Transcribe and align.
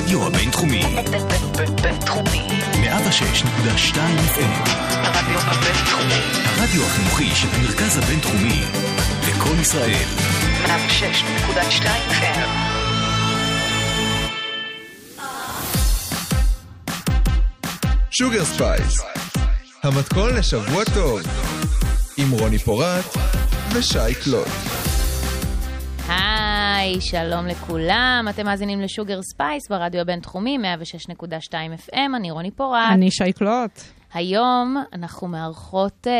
הרדיו 0.00 0.26
הבינתחומי. 0.26 0.82
בינתחומי. 1.82 2.46
106.2 2.72 3.96
FM. 3.96 4.70
הרדיו 4.90 5.38
הבינתחומי. 5.40 6.20
הרדיו 6.44 6.82
החינוכי 6.86 7.30
של 7.34 7.48
המרכז 7.52 7.98
הבינתחומי. 7.98 8.62
לקום 9.28 9.60
ישראל. 9.60 10.06
106.2 10.66 11.84
FM. 12.10 12.48
שוגר 18.10 18.44
ספייס, 18.44 19.00
המתכון 19.82 20.36
לשבוע 20.36 20.84
טוב, 20.94 21.20
עם 22.16 22.30
רוני 22.30 22.58
פורט 22.58 23.16
ושי 23.72 24.14
קלוט. 24.24 24.69
היי, 26.90 27.00
שלום 27.00 27.46
לכולם, 27.46 28.26
אתם 28.30 28.46
מאזינים 28.46 28.80
לשוגר 28.80 29.22
ספייס 29.22 29.68
ברדיו 29.70 30.00
הבינתחומי, 30.00 30.58
106.2 31.18 31.52
FM, 31.88 32.16
אני 32.16 32.30
רוני 32.30 32.50
פורט. 32.50 32.92
אני 32.92 33.10
שייקלוט. 33.10 33.80
היום 34.14 34.76
אנחנו 34.92 35.28
מארחות 35.28 36.06
אה, 36.06 36.12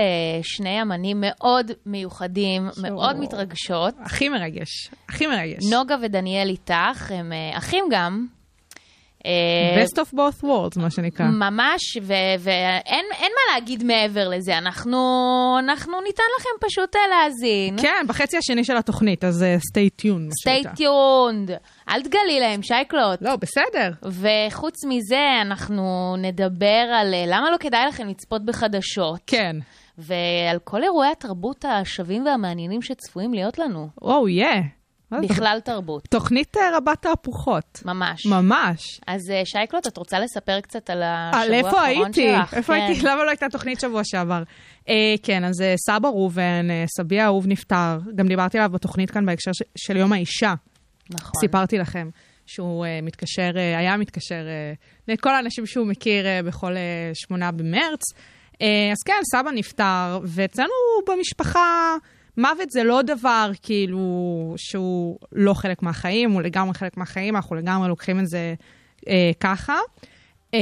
שני 0.42 0.82
אמנים 0.82 1.16
מאוד 1.20 1.70
מיוחדים, 1.86 2.68
מאוד 2.82 3.20
מתרגשות. 3.20 3.94
הכי 4.04 4.28
מרגש, 4.28 4.90
הכי 5.08 5.26
מרגש. 5.26 5.72
נוגה 5.72 5.96
ודניאל 6.02 6.48
איתך, 6.48 7.10
הם 7.10 7.32
אה, 7.32 7.58
אחים 7.58 7.84
גם. 7.90 8.26
אה, 9.26 9.82
best 9.84 9.96
of 9.96 10.14
both 10.14 10.44
worlds, 10.44 10.80
מה 10.80 10.90
שנקרא. 10.90 11.26
ממש, 11.26 11.96
ואין 12.02 13.04
אין 13.12 13.32
מה 13.34 13.54
להגיד 13.54 13.84
מעבר 13.84 14.28
לזה, 14.28 14.58
אנחנו, 14.58 14.98
אנחנו 15.58 16.00
ניתן 16.00 16.22
לכם 16.38 16.66
פשוט 16.66 16.96
אה, 16.96 17.00
להאזין. 17.10 17.82
כן, 17.82 18.04
בחצי 18.08 18.36
השני 18.36 18.64
של 18.64 18.76
התוכנית, 18.76 19.24
אז 19.24 19.42
uh, 19.42 19.60
stay 19.60 20.02
tuned. 20.02 20.48
stay 20.48 20.80
tuned. 20.80 21.52
אל 21.88 22.02
תגלי 22.02 22.40
להם, 22.40 22.62
שייקלוט. 22.62 23.22
לא, 23.22 23.36
בסדר. 23.36 23.90
וחוץ 24.02 24.84
מזה, 24.84 25.40
אנחנו 25.42 26.14
נדבר 26.18 26.90
על 27.00 27.14
אה, 27.14 27.24
למה 27.26 27.50
לא 27.50 27.56
כדאי 27.56 27.86
לכם 27.88 28.08
לצפות 28.08 28.44
בחדשות, 28.44 29.20
כן. 29.26 29.56
ועל 29.98 30.58
כל 30.64 30.82
אירועי 30.82 31.10
התרבות 31.10 31.64
השווים 31.68 32.26
והמעניינים 32.26 32.82
שצפויים 32.82 33.34
להיות 33.34 33.58
לנו. 33.58 33.88
או, 34.02 34.28
יא. 34.28 34.44
מה 34.46 34.52
זה? 34.60 34.79
בכלל 35.22 35.58
תרבות, 35.64 36.02
תוכנית 36.10 36.56
אה, 36.56 36.76
רבת 36.76 37.02
תהפוכות. 37.02 37.82
ממש. 37.84 38.26
ממש. 38.26 39.00
אז 39.06 39.30
אה, 39.30 39.42
שייקלוט, 39.44 39.86
את 39.86 39.96
רוצה 39.96 40.18
לספר 40.18 40.60
קצת 40.60 40.90
על 40.90 41.02
השבוע 41.04 41.42
על 41.42 41.52
האחרון 41.52 41.66
איפה 41.66 41.70
שלך? 41.70 41.84
הייתי? 41.84 42.56
איפה 42.56 42.72
כן. 42.72 42.80
הייתי? 42.80 43.06
למה 43.06 43.24
לא 43.24 43.30
הייתה 43.30 43.46
תוכנית 43.48 43.80
שבוע 43.80 44.02
שעבר? 44.04 44.42
אה, 44.88 45.14
כן, 45.22 45.44
אז 45.44 45.62
אה, 45.62 45.74
סבא 45.76 46.08
ראובן, 46.08 46.70
אה, 46.70 46.84
סבי 46.96 47.20
האהוב 47.20 47.46
נפטר. 47.46 47.98
גם 48.14 48.28
דיברתי 48.28 48.58
עליו 48.58 48.70
בתוכנית 48.70 49.10
כאן 49.10 49.26
בהקשר 49.26 49.50
של 49.76 49.96
יום 49.96 50.12
האישה. 50.12 50.54
נכון. 51.10 51.40
סיפרתי 51.40 51.78
לכם 51.78 52.08
שהוא 52.46 52.86
uh, 52.86 53.04
מתקשר, 53.04 53.50
uh, 53.54 53.78
היה 53.78 53.96
מתקשר 53.96 54.44
uh, 54.44 55.08
לכל 55.08 55.34
האנשים 55.34 55.66
שהוא 55.66 55.86
מכיר 55.86 56.24
uh, 56.24 56.46
בכל 56.46 56.72
uh, 56.72 56.76
שמונה 57.14 57.50
במרץ. 57.50 58.00
Uh, 58.52 58.56
אז 58.92 59.02
כן, 59.04 59.20
סבא 59.32 59.50
נפטר, 59.50 60.20
ואצלנו 60.24 60.70
במשפחה, 61.08 61.94
מוות 62.40 62.70
זה 62.70 62.84
לא 62.84 63.02
דבר 63.02 63.50
כאילו 63.62 63.98
שהוא 64.56 65.18
לא 65.32 65.54
חלק 65.54 65.82
מהחיים, 65.82 66.30
הוא 66.30 66.42
לגמרי 66.42 66.74
חלק 66.74 66.96
מהחיים, 66.96 67.36
אנחנו 67.36 67.56
לגמרי 67.56 67.88
לוקחים 67.88 68.20
את 68.20 68.26
זה 68.28 68.54
uh, 69.00 69.08
ככה. 69.40 69.78
Uh, 70.52 70.56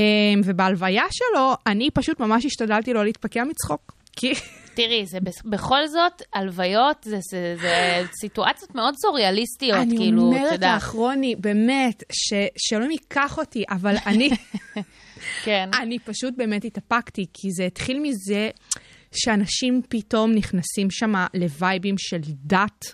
ובהלוויה 0.45 1.05
שלו, 1.11 1.55
אני 1.67 1.91
פשוט 1.91 2.21
ממש 2.21 2.45
השתדלתי 2.45 2.93
לא 2.93 3.05
להתפקע 3.05 3.45
מצחוק. 3.45 3.93
כי... 4.17 4.33
תראי, 4.75 5.07
זה 5.07 5.19
בכל 5.45 5.87
זאת, 5.87 6.23
הלוויות 6.35 6.97
זה, 7.05 7.19
זה, 7.31 7.55
זה 7.61 8.03
סיטואציות 8.21 8.75
מאוד 8.75 8.95
סוריאליסטיות, 8.97 9.79
אני 9.79 9.97
כאילו, 9.97 10.23
את 10.23 10.37
אומרת 10.37 10.53
יודעת. 10.53 10.77
לך, 10.83 10.89
רוני, 10.89 11.37
באמת, 11.37 12.03
ש- 12.13 12.51
שאלוהים 12.57 12.91
ייקח 12.91 13.39
אותי, 13.39 13.65
אבל 13.71 13.97
אני... 14.07 14.31
כן. 15.45 15.71
אני 15.83 15.99
פשוט 15.99 16.35
באמת 16.37 16.65
התאפקתי, 16.65 17.27
כי 17.35 17.51
זה 17.51 17.65
התחיל 17.65 18.01
מזה 18.01 18.51
שאנשים 19.15 19.81
פתאום 19.89 20.33
נכנסים 20.33 20.91
שם 20.91 21.13
לווייבים 21.35 21.95
של 21.99 22.21
דת, 22.27 22.85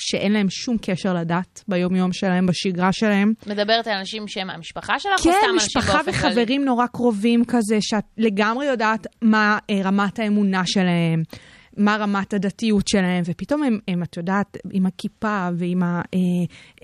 שאין 0.00 0.32
להם 0.32 0.50
שום 0.50 0.76
קשר 0.82 1.14
לדת 1.14 1.64
ביום-יום 1.68 2.12
שלהם, 2.12 2.46
בשגרה 2.46 2.92
שלהם. 2.92 3.32
מדברת 3.46 3.86
על 3.86 3.92
אנשים 3.98 4.28
שהם 4.28 4.46
מהמשפחה 4.46 4.98
שלך, 4.98 5.26
או 5.26 5.32
כן, 5.32 5.56
משפחה? 5.56 6.00
וחברים 6.06 6.64
נורא 6.64 6.86
קרובים 6.86 7.44
כזה, 7.44 7.76
שאת 7.80 8.04
לגמרי 8.18 8.66
יודעת 8.66 9.06
מה 9.22 9.58
אה, 9.70 9.82
רמת 9.84 10.18
האמונה 10.18 10.62
שלהם. 10.66 11.22
מה 11.76 11.96
רמת 11.96 12.34
הדתיות 12.34 12.88
שלהם, 12.88 13.22
ופתאום 13.26 13.62
הם, 13.62 13.78
הם, 13.88 14.02
את 14.02 14.16
יודעת, 14.16 14.56
עם 14.72 14.86
הכיפה 14.86 15.48
ועם 15.56 15.82
ה, 15.82 16.02
אה, 16.14 16.18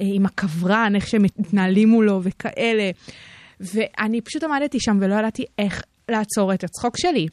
אה, 0.01 0.07
עם 0.15 0.27
הקברן, 0.27 0.93
איך 0.95 1.07
שהם 1.07 1.23
מתנהלים 1.23 1.89
מולו 1.89 2.21
וכאלה. 2.23 2.91
ואני 3.61 4.21
פשוט 4.21 4.45
עמדתי 4.45 4.81
שם 4.81 4.99
ולא 5.01 5.15
ידעתי 5.15 5.45
איך 5.59 5.83
לעצור 6.09 6.55
את 6.55 6.65
הצחוק 6.65 6.99
שלי. 6.99 7.27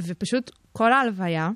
ופשוט 0.00 0.50
כל 0.72 0.92
ההלוויה, 0.92 1.50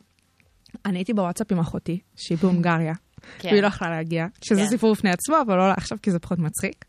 אני 0.86 0.98
הייתי 0.98 1.14
בוואטסאפ 1.14 1.52
עם 1.52 1.58
אחותי, 1.58 1.98
שהיא 2.16 2.38
בהונגריה, 2.42 2.94
כן. 3.38 3.48
והיא 3.48 3.62
לא 3.62 3.66
יכלה 3.66 3.90
להגיע, 3.90 4.26
שזה 4.42 4.60
כן. 4.60 4.66
סיפור 4.66 4.92
בפני 4.92 5.10
עצמו, 5.10 5.36
אבל 5.46 5.56
לא 5.56 5.72
עכשיו 5.76 5.98
כי 6.02 6.10
זה 6.10 6.18
פחות 6.18 6.38
מצחיק. 6.38 6.84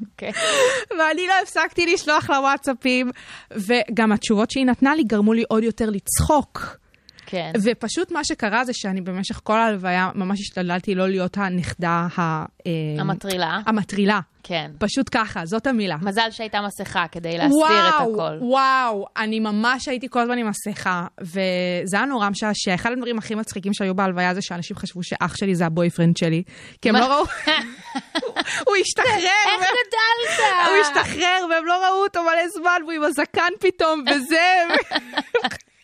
אוקיי. 0.00 0.32
ואני 0.98 1.26
לא 1.26 1.32
הפסקתי 1.42 1.94
לשלוח 1.94 2.30
לה 2.30 2.40
וואטסאפים, 2.40 3.10
וגם 3.50 4.12
התשובות 4.12 4.50
שהיא 4.50 4.66
נתנה 4.66 4.94
לי 4.94 5.04
גרמו 5.04 5.32
לי 5.32 5.42
עוד 5.48 5.62
יותר 5.62 5.90
לצחוק. 5.90 6.78
כן. 7.26 7.52
ופשוט 7.62 8.12
מה 8.12 8.24
שקרה 8.24 8.64
זה 8.64 8.72
שאני 8.74 9.00
במשך 9.00 9.40
כל 9.44 9.58
ההלוויה 9.58 10.10
ממש 10.14 10.40
השתדלתי 10.40 10.94
לא 10.94 11.08
להיות 11.08 11.38
הנכדה 11.38 12.06
ה... 12.18 12.20
אה, 12.20 12.46
המטרילה. 12.98 13.60
המטרילה. 13.66 14.20
כן. 14.48 14.70
פשוט 14.78 15.08
ככה, 15.12 15.40
זאת 15.44 15.66
המילה. 15.66 15.96
מזל 16.02 16.30
שהייתה 16.30 16.58
מסכה 16.60 17.04
כדי 17.12 17.38
להסתיר 17.38 17.88
את 17.88 17.94
הכל. 17.94 18.12
וואו, 18.12 18.42
וואו, 18.42 19.06
אני 19.16 19.40
ממש 19.40 19.88
הייתי 19.88 20.06
כל 20.10 20.20
הזמן 20.20 20.38
עם 20.38 20.48
מסכה, 20.48 21.06
וזה 21.20 21.96
היה 21.96 22.04
נורא 22.06 22.28
משעשע. 22.28 22.74
אחד 22.74 22.92
הדברים 22.92 23.18
הכי 23.18 23.34
מצחיקים 23.34 23.74
שהיו 23.74 23.94
בהלוויה 23.94 24.34
זה 24.34 24.42
שאנשים 24.42 24.76
חשבו 24.76 25.02
שאח 25.02 25.36
שלי 25.36 25.54
זה 25.54 25.66
הבויפרנד 25.66 26.16
שלי, 26.16 26.42
כי 26.82 26.88
הם? 26.88 26.96
לא 26.96 27.04
ראו... 27.04 27.24
הוא 28.66 28.76
השתחרר, 28.80 29.56
איך 29.58 29.60
גדלת? 29.60 30.46
הוא 30.66 30.76
השתחרר 30.80 31.46
והם 31.50 31.66
לא 31.66 31.86
ראו 31.86 32.02
אותו 32.02 32.22
מלא 32.22 32.48
זמן, 32.48 32.78
והוא 32.82 32.92
עם 32.92 33.02
הזקן 33.02 33.52
פתאום, 33.60 34.04
וזה... 34.10 34.64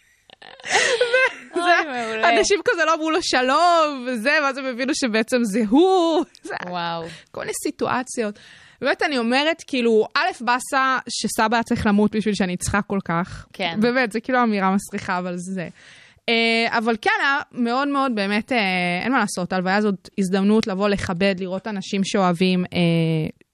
אנשים 2.25 2.61
כזה 2.65 2.85
לא 2.85 2.95
אמרו 2.95 3.11
לו 3.11 3.19
שלום, 3.23 4.07
וזה, 4.07 4.39
ואז 4.43 4.59
הם 4.59 4.65
הבינו 4.65 4.95
שבעצם 4.95 5.37
זה 5.43 5.63
הוא. 5.69 6.25
וואו. 6.69 7.05
כל 7.31 7.41
מיני 7.41 7.53
סיטואציות. 7.65 8.39
באמת, 8.81 9.03
אני 9.03 9.19
אומרת, 9.19 9.63
כאילו, 9.67 10.07
א', 10.15 10.45
באסה 10.45 10.99
שסבא 11.09 11.57
היה 11.57 11.63
צריך 11.63 11.87
למות 11.87 12.17
בשביל 12.17 12.35
שאני 12.35 12.55
אצחק 12.55 12.83
כל 12.87 12.99
כך. 13.05 13.47
כן. 13.53 13.77
באמת, 13.81 14.13
זה 14.13 14.21
כאילו 14.21 14.43
אמירה 14.43 14.75
מסריחה, 14.75 15.19
אבל 15.19 15.35
זה. 15.37 15.69
Uh, 16.21 16.79
אבל 16.79 16.97
כן, 17.01 17.11
היה 17.23 17.39
מאוד 17.53 17.89
מאוד, 17.89 18.15
באמת, 18.15 18.53
uh, 18.53 18.55
אין 19.03 19.13
מה 19.13 19.19
לעשות, 19.19 19.53
ההלוויה 19.53 19.77
הזאת 19.77 20.09
הזדמנות 20.19 20.67
לבוא 20.67 20.89
לכבד, 20.89 21.35
לראות 21.39 21.67
אנשים 21.67 22.05
שאוהבים, 22.05 22.65
uh, 22.65 22.69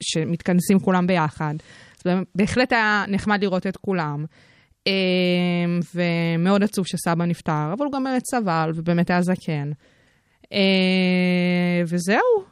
שמתכנסים 0.02 0.78
כולם 0.78 1.06
ביחד. 1.06 1.54
בהחלט 2.34 2.72
היה 2.72 3.04
נחמד 3.08 3.42
לראות 3.42 3.66
את 3.66 3.76
כולם. 3.76 4.24
Uh, 4.88 5.86
ומאוד 5.94 6.62
עצוב 6.62 6.86
שסבא 6.86 7.24
נפטר, 7.24 7.72
אבל 7.72 7.84
הוא 7.84 7.92
גם 7.92 8.04
באמת 8.04 8.22
סבל, 8.30 8.70
ובאמת 8.74 9.10
היה 9.10 9.22
זקן. 9.22 9.70
Uh, 10.44 10.48
וזהו, 11.86 12.44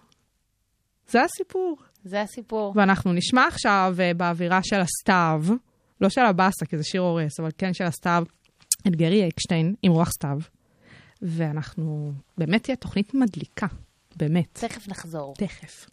זה 1.08 1.22
הסיפור. 1.22 1.76
זה 2.04 2.22
הסיפור. 2.22 2.72
ואנחנו 2.76 3.12
נשמע 3.12 3.46
עכשיו 3.46 3.94
אה, 4.00 4.14
באווירה 4.14 4.60
של 4.62 4.80
הסתיו, 4.80 5.42
לא 6.00 6.08
של 6.08 6.20
הבאסה, 6.20 6.66
כי 6.66 6.76
זה 6.76 6.84
שיר 6.84 7.00
הורס, 7.00 7.40
אבל 7.40 7.50
כן 7.58 7.74
של 7.74 7.84
הסתיו, 7.84 8.24
את 8.86 8.96
גרי 8.96 9.28
אקשטיין 9.28 9.74
עם 9.82 9.92
רוח 9.92 10.10
סתיו. 10.10 10.38
ואנחנו, 11.22 12.12
באמת 12.38 12.62
תהיה 12.62 12.76
תוכנית 12.76 13.14
מדליקה, 13.14 13.66
באמת. 14.16 14.48
תכף 14.52 14.88
נחזור. 14.88 15.34
תכף. 15.38 15.86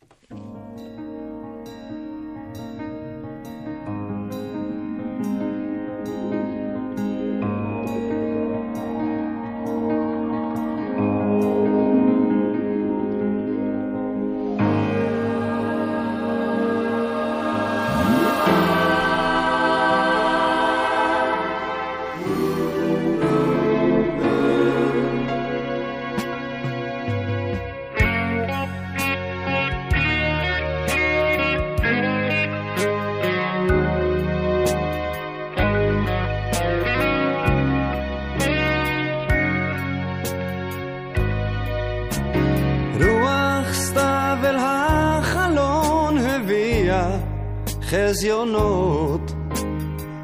חזיונות 48.14 49.32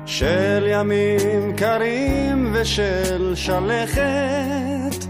של 0.06 0.68
ימים 0.72 1.56
קרים 1.56 2.52
ושל 2.54 3.36
שלכת. 3.36 5.06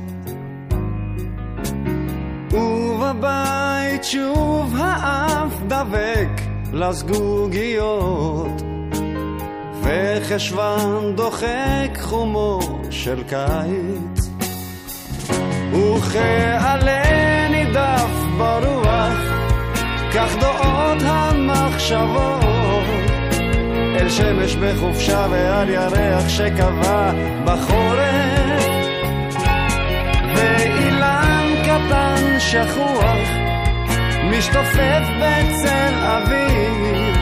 ובבית 2.52 4.04
שוב 4.04 4.76
האף 4.78 5.54
דבק 5.68 6.42
לזגוגיות 6.74 8.62
וחשוון 9.84 11.16
דוחק 11.16 11.98
חומו 12.02 12.60
של 12.90 13.24
קיץ. 13.24 14.30
וכעלה 15.72 17.02
נידף 17.50 18.12
ברוח 18.38 19.30
כך 20.14 20.36
דועות 20.40 21.02
המחשבות 21.02 22.39
אל 24.10 24.14
שמש 24.14 24.56
בחופשה 24.56 25.28
ועל 25.30 25.70
ירח 25.70 26.30
שקבע 26.30 27.12
בחורף. 27.46 28.66
ואילן 30.36 31.46
קטן 31.64 32.40
שכוח 32.40 33.28
משתופף 34.32 35.04
בצל 35.20 35.94
אביב 35.94 37.18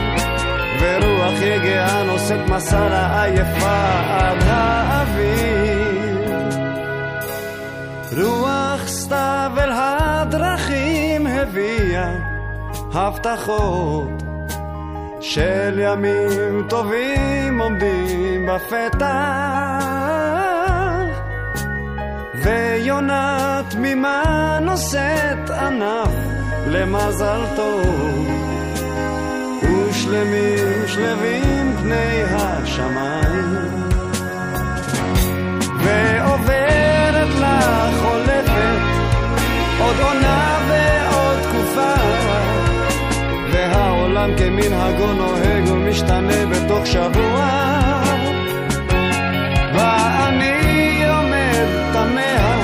ורוח 0.80 1.42
יגעה 1.42 2.04
נושאת 2.04 2.48
מסע 2.48 2.88
לעייפה 2.88 3.88
עד 4.08 4.42
האוויר. 4.46 6.28
רוח 8.16 8.86
סתיו 8.86 9.52
אל 9.58 9.70
הדרכים 9.72 11.26
הביאה 11.26 12.10
הבטחות 12.92 14.27
של 15.28 15.78
ימים 15.78 16.62
טובים 16.68 17.60
עומדים 17.60 18.46
בפתח. 18.46 19.08
ויונה 22.34 23.60
תמימה 23.70 24.58
נושאת 24.62 25.50
ענף 25.50 26.10
למזל 26.66 27.40
טוב. 27.56 28.28
ושלמים 29.62 30.86
שלווים 30.86 31.76
פני 31.82 32.22
השמיים. 32.30 33.88
ועוברת 35.78 37.34
לה 37.40 37.90
חולפת 38.00 38.78
עוד 39.80 39.96
עונה 40.00 40.57
והעולם 44.28 44.36
כמנהגו 44.36 45.12
נוהג 45.12 45.68
ומשתנה 45.68 46.46
בתוך 46.46 46.86
שבוע. 46.86 47.48
ואני 49.74 51.04
עומד 51.08 51.66
תמה 51.92 52.56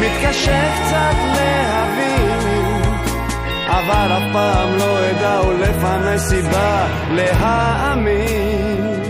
מתקשה 0.00 0.72
קצת 0.74 1.16
להבין 1.36 2.82
אבל 3.66 4.12
אף 4.12 4.22
פעם 4.32 4.76
לא 4.78 5.10
אדע 5.10 5.40
ולפני 5.48 6.18
סיבה 6.18 6.86
להאמין. 7.10 9.02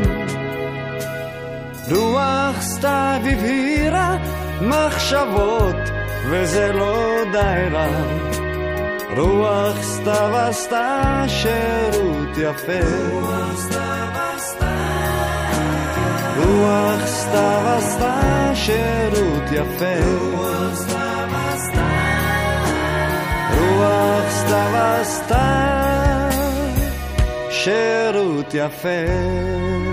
רוח 1.90 2.60
סתיו 2.60 3.20
הבהירה 3.25 4.16
מחשבות 4.60 5.76
וזה 6.31 6.72
לא 6.72 7.16
די 7.32 7.69
רע 7.72 8.31
רוח 9.17 9.82
סתיו 9.82 10.37
עשתה 10.37 11.25
שירות 11.29 12.37
יפה. 12.37 12.87
רוח 16.37 17.06
סתיו 17.06 17.62
עשתה 17.79 18.50
שירות 18.55 19.53
יפה. 19.53 19.99
רוח 23.59 24.31
סתיו 24.31 24.76
עשתה 24.76 26.29
שירות 27.50 28.55
יפה 28.55 29.92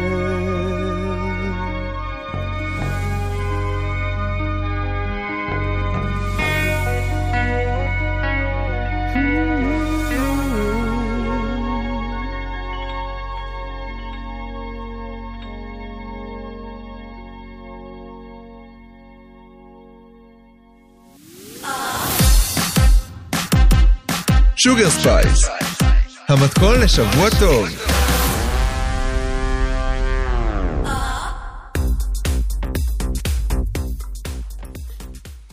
שוגר 24.64 24.90
ספייס, 24.90 25.48
המתכון 26.28 26.82
לשבוע 26.82 27.30
טוב. 27.40 27.68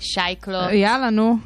שי 0.01 0.28
קלוט. 0.28 0.73
יאללה, 0.73 1.11
נו. 1.11 1.37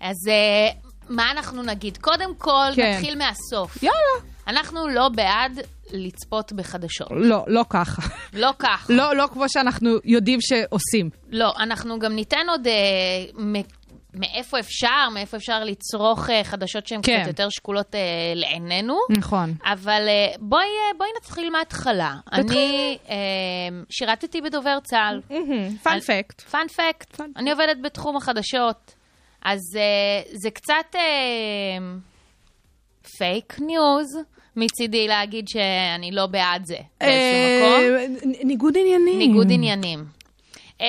אז 0.00 0.16
אה, 0.28 0.68
מה 1.08 1.30
אנחנו 1.30 1.62
נגיד? 1.62 1.96
קודם 2.00 2.34
כל, 2.38 2.66
כן. 2.76 2.92
נתחיל 2.94 3.18
מהסוף. 3.18 3.82
יאללה. 3.82 4.28
אנחנו 4.48 4.88
לא 4.88 5.08
בעד 5.08 5.58
לצפות 5.92 6.52
בחדשות. 6.52 7.08
לא, 7.10 7.44
לא 7.46 7.64
ככה. 7.70 8.02
לא 8.32 8.50
כך. 8.58 8.86
לא, 8.88 9.16
לא 9.16 9.28
כמו 9.32 9.44
שאנחנו 9.48 9.90
יודעים 10.04 10.38
שעושים. 10.40 11.10
לא, 11.30 11.52
אנחנו 11.58 11.98
גם 11.98 12.12
ניתן 12.12 12.46
עוד 12.48 12.66
אה, 12.66 12.72
מ- 13.44 13.77
מאיפה 14.18 14.58
אפשר, 14.60 15.08
מאיפה 15.14 15.36
אפשר 15.36 15.64
לצרוך 15.64 16.30
אה, 16.30 16.44
חדשות 16.44 16.86
שהן 16.86 17.00
כן. 17.02 17.18
קצת 17.18 17.28
יותר 17.28 17.48
שקולות 17.50 17.94
אה, 17.94 18.00
לעינינו. 18.34 18.98
נכון. 19.10 19.54
אבל 19.64 20.04
אה, 20.08 20.34
בואי, 20.40 20.62
אה, 20.64 20.98
בואי 20.98 21.08
נתחיל 21.20 21.50
מההתחלה. 21.50 22.14
אני 22.32 22.98
אה, 23.08 23.16
שירתתי 23.90 24.40
בדובר 24.40 24.78
צה"ל. 24.84 25.20
Fun 25.82 25.92
אני- 25.92 26.00
fact. 26.00 27.20
Fun 27.20 27.21
fact. 27.21 27.23
Fun 27.23 27.24
אני 27.36 27.50
עובדת 27.50 27.76
בתחום 27.82 28.16
החדשות. 28.16 28.94
אז 29.44 29.60
אה, 29.76 30.22
זה 30.32 30.50
קצת 30.50 30.96
fake 33.18 33.56
news 33.60 34.06
מצידי 34.56 35.08
להגיד 35.08 35.48
שאני 35.48 36.10
לא 36.12 36.26
בעד 36.26 36.64
זה 36.66 36.76
באיזשהו 37.00 37.18
מקום. 37.60 37.96
אה, 37.96 38.06
נ- 38.44 38.46
ניגוד 38.48 38.74
עניינים. 38.78 39.18
ניגוד 39.18 39.46
עניינים. 39.50 40.04
אה, 40.80 40.86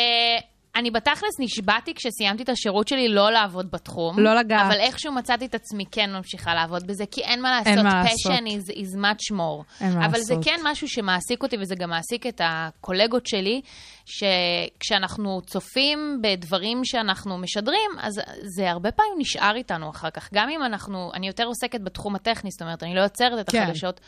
אני 0.75 0.91
בתכלס 0.91 1.39
נשבעתי 1.39 1.93
כשסיימתי 1.93 2.43
את 2.43 2.49
השירות 2.49 2.87
שלי 2.87 3.09
לא 3.09 3.31
לעבוד 3.31 3.71
בתחום. 3.71 4.19
לא 4.19 4.35
לגעת. 4.35 4.65
אבל 4.65 4.79
איכשהו 4.79 5.13
מצאתי 5.13 5.45
את 5.45 5.55
עצמי 5.55 5.85
כן 5.91 6.09
ממשיכה 6.13 6.53
לעבוד 6.53 6.87
בזה, 6.87 7.05
כי 7.11 7.21
אין 7.21 7.41
מה 7.41 7.51
לעשות. 7.51 7.67
אין 7.67 7.83
מה 7.83 8.03
passion 8.03 8.41
לעשות. 8.43 8.69
is, 8.69 8.71
is 8.71 8.95
much 8.95 9.35
more. 9.35 9.81
אין 9.81 9.93
מה 9.93 10.05
אבל 10.05 10.19
זה 10.19 10.33
לעשות. 10.33 10.45
כן 10.45 10.59
משהו 10.63 10.87
שמעסיק 10.87 11.43
אותי, 11.43 11.57
וזה 11.59 11.75
גם 11.75 11.89
מעסיק 11.89 12.27
את 12.27 12.41
הקולגות 12.43 13.25
שלי, 13.25 13.61
שכשאנחנו 14.05 15.41
צופים 15.41 16.21
בדברים 16.23 16.85
שאנחנו 16.85 17.37
משדרים, 17.37 17.91
אז 18.01 18.21
זה 18.41 18.71
הרבה 18.71 18.91
פעמים 18.91 19.13
נשאר 19.17 19.55
איתנו 19.55 19.89
אחר 19.89 20.09
כך. 20.09 20.29
גם 20.33 20.49
אם 20.49 20.63
אנחנו, 20.63 21.11
אני 21.13 21.27
יותר 21.27 21.43
עוסקת 21.43 21.81
בתחום 21.81 22.15
הטכני, 22.15 22.51
זאת 22.51 22.61
אומרת, 22.61 22.83
אני 22.83 22.95
לא 22.95 23.01
יוצרת 23.01 23.39
את 23.39 23.49
כן. 23.49 23.63
החדשות, 23.63 23.99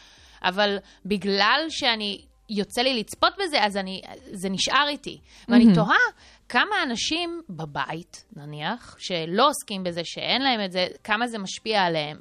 אבל 0.44 0.78
בגלל 1.06 1.66
שאני... 1.70 2.31
יוצא 2.52 2.82
לי 2.82 3.00
לצפות 3.00 3.34
בזה, 3.44 3.64
אז 3.64 3.78
אני, 3.78 4.02
זה 4.32 4.50
נשאר 4.50 4.88
איתי. 4.88 5.20
ואני 5.48 5.74
תוהה 5.74 6.00
כמה 6.50 6.84
אנשים 6.84 7.42
בבית, 7.50 8.26
נניח, 8.36 8.96
שלא 9.00 9.48
עוסקים 9.50 9.84
בזה, 9.84 10.02
שאין 10.04 10.42
להם 10.42 10.66
את 10.66 10.72
זה, 10.72 10.88
כמה 11.04 11.28
זה 11.28 11.38
משפיע 11.38 11.82
עליהם. 11.82 12.18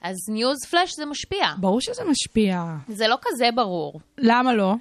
אז 0.00 0.16
ניוז 0.28 0.56
פלאש 0.70 0.90
זה 0.96 1.06
משפיע. 1.06 1.46
ברור 1.58 1.80
שזה 1.80 2.02
משפיע. 2.04 2.64
זה 2.88 3.08
לא 3.08 3.16
כזה 3.22 3.48
ברור. 3.54 4.00
למה 4.18 4.54
לא? 4.54 4.74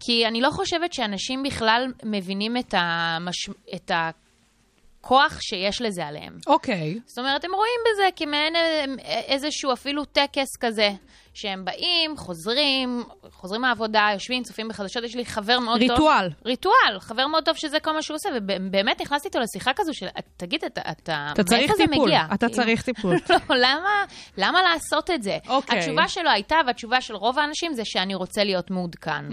כי 0.00 0.26
אני 0.26 0.40
לא 0.40 0.50
חושבת 0.50 0.92
שאנשים 0.92 1.42
בכלל 1.42 1.92
מבינים 2.04 2.56
את, 2.56 2.74
המש... 2.78 3.50
את 3.74 3.90
הכוח 3.94 5.40
שיש 5.40 5.82
לזה 5.82 6.06
עליהם. 6.06 6.38
אוקיי. 6.46 7.00
זאת 7.06 7.18
אומרת, 7.18 7.44
הם 7.44 7.50
רואים 7.54 7.80
בזה 7.92 8.08
כמעין 8.16 8.56
אה, 8.56 8.84
איזשהו 9.20 9.72
אפילו 9.72 10.04
טקס 10.04 10.56
כזה, 10.60 10.90
שהם 11.34 11.64
באים, 11.64 12.16
חוזרים, 12.16 13.04
חוזרים 13.30 13.60
מהעבודה, 13.62 14.08
יושבים, 14.12 14.42
צופים 14.42 14.68
בחדשות. 14.68 15.04
יש 15.04 15.16
לי 15.16 15.24
חבר 15.24 15.58
מאוד 15.58 15.80
טוב. 15.80 15.90
ריטואל. 15.90 16.28
ריטואל, 16.44 17.00
חבר 17.00 17.26
מאוד 17.26 17.44
טוב 17.44 17.56
שזה 17.56 17.80
כל 17.80 17.92
מה 17.92 18.02
שהוא 18.02 18.14
עושה, 18.14 18.28
ובאמת 18.36 19.00
נכנסתי 19.00 19.28
איתו 19.28 19.38
לשיחה 19.40 19.70
כזו 19.76 19.94
של, 19.94 20.06
תגיד, 20.36 20.64
אתה, 20.64 20.80
אתה, 20.90 21.28
אתה 21.32 21.44
צריך 21.44 21.60
מאיפה 21.60 21.74
זה 21.76 21.84
טיפול. 21.86 22.06
מגיע? 22.06 22.20
אתה 22.34 22.48
צריך 22.48 22.82
טיפול. 22.82 23.14
לא, 23.30 23.56
למה, 23.56 24.04
למה 24.36 24.62
לעשות 24.62 25.10
את 25.10 25.22
זה? 25.22 25.38
אוקיי. 25.48 25.78
התשובה 25.78 26.08
שלו 26.08 26.30
הייתה, 26.30 26.56
והתשובה 26.66 27.00
של 27.00 27.14
רוב 27.14 27.38
האנשים 27.38 27.74
זה 27.74 27.82
שאני 27.84 28.14
רוצה 28.14 28.44
להיות 28.44 28.70
מעודכן. 28.70 29.24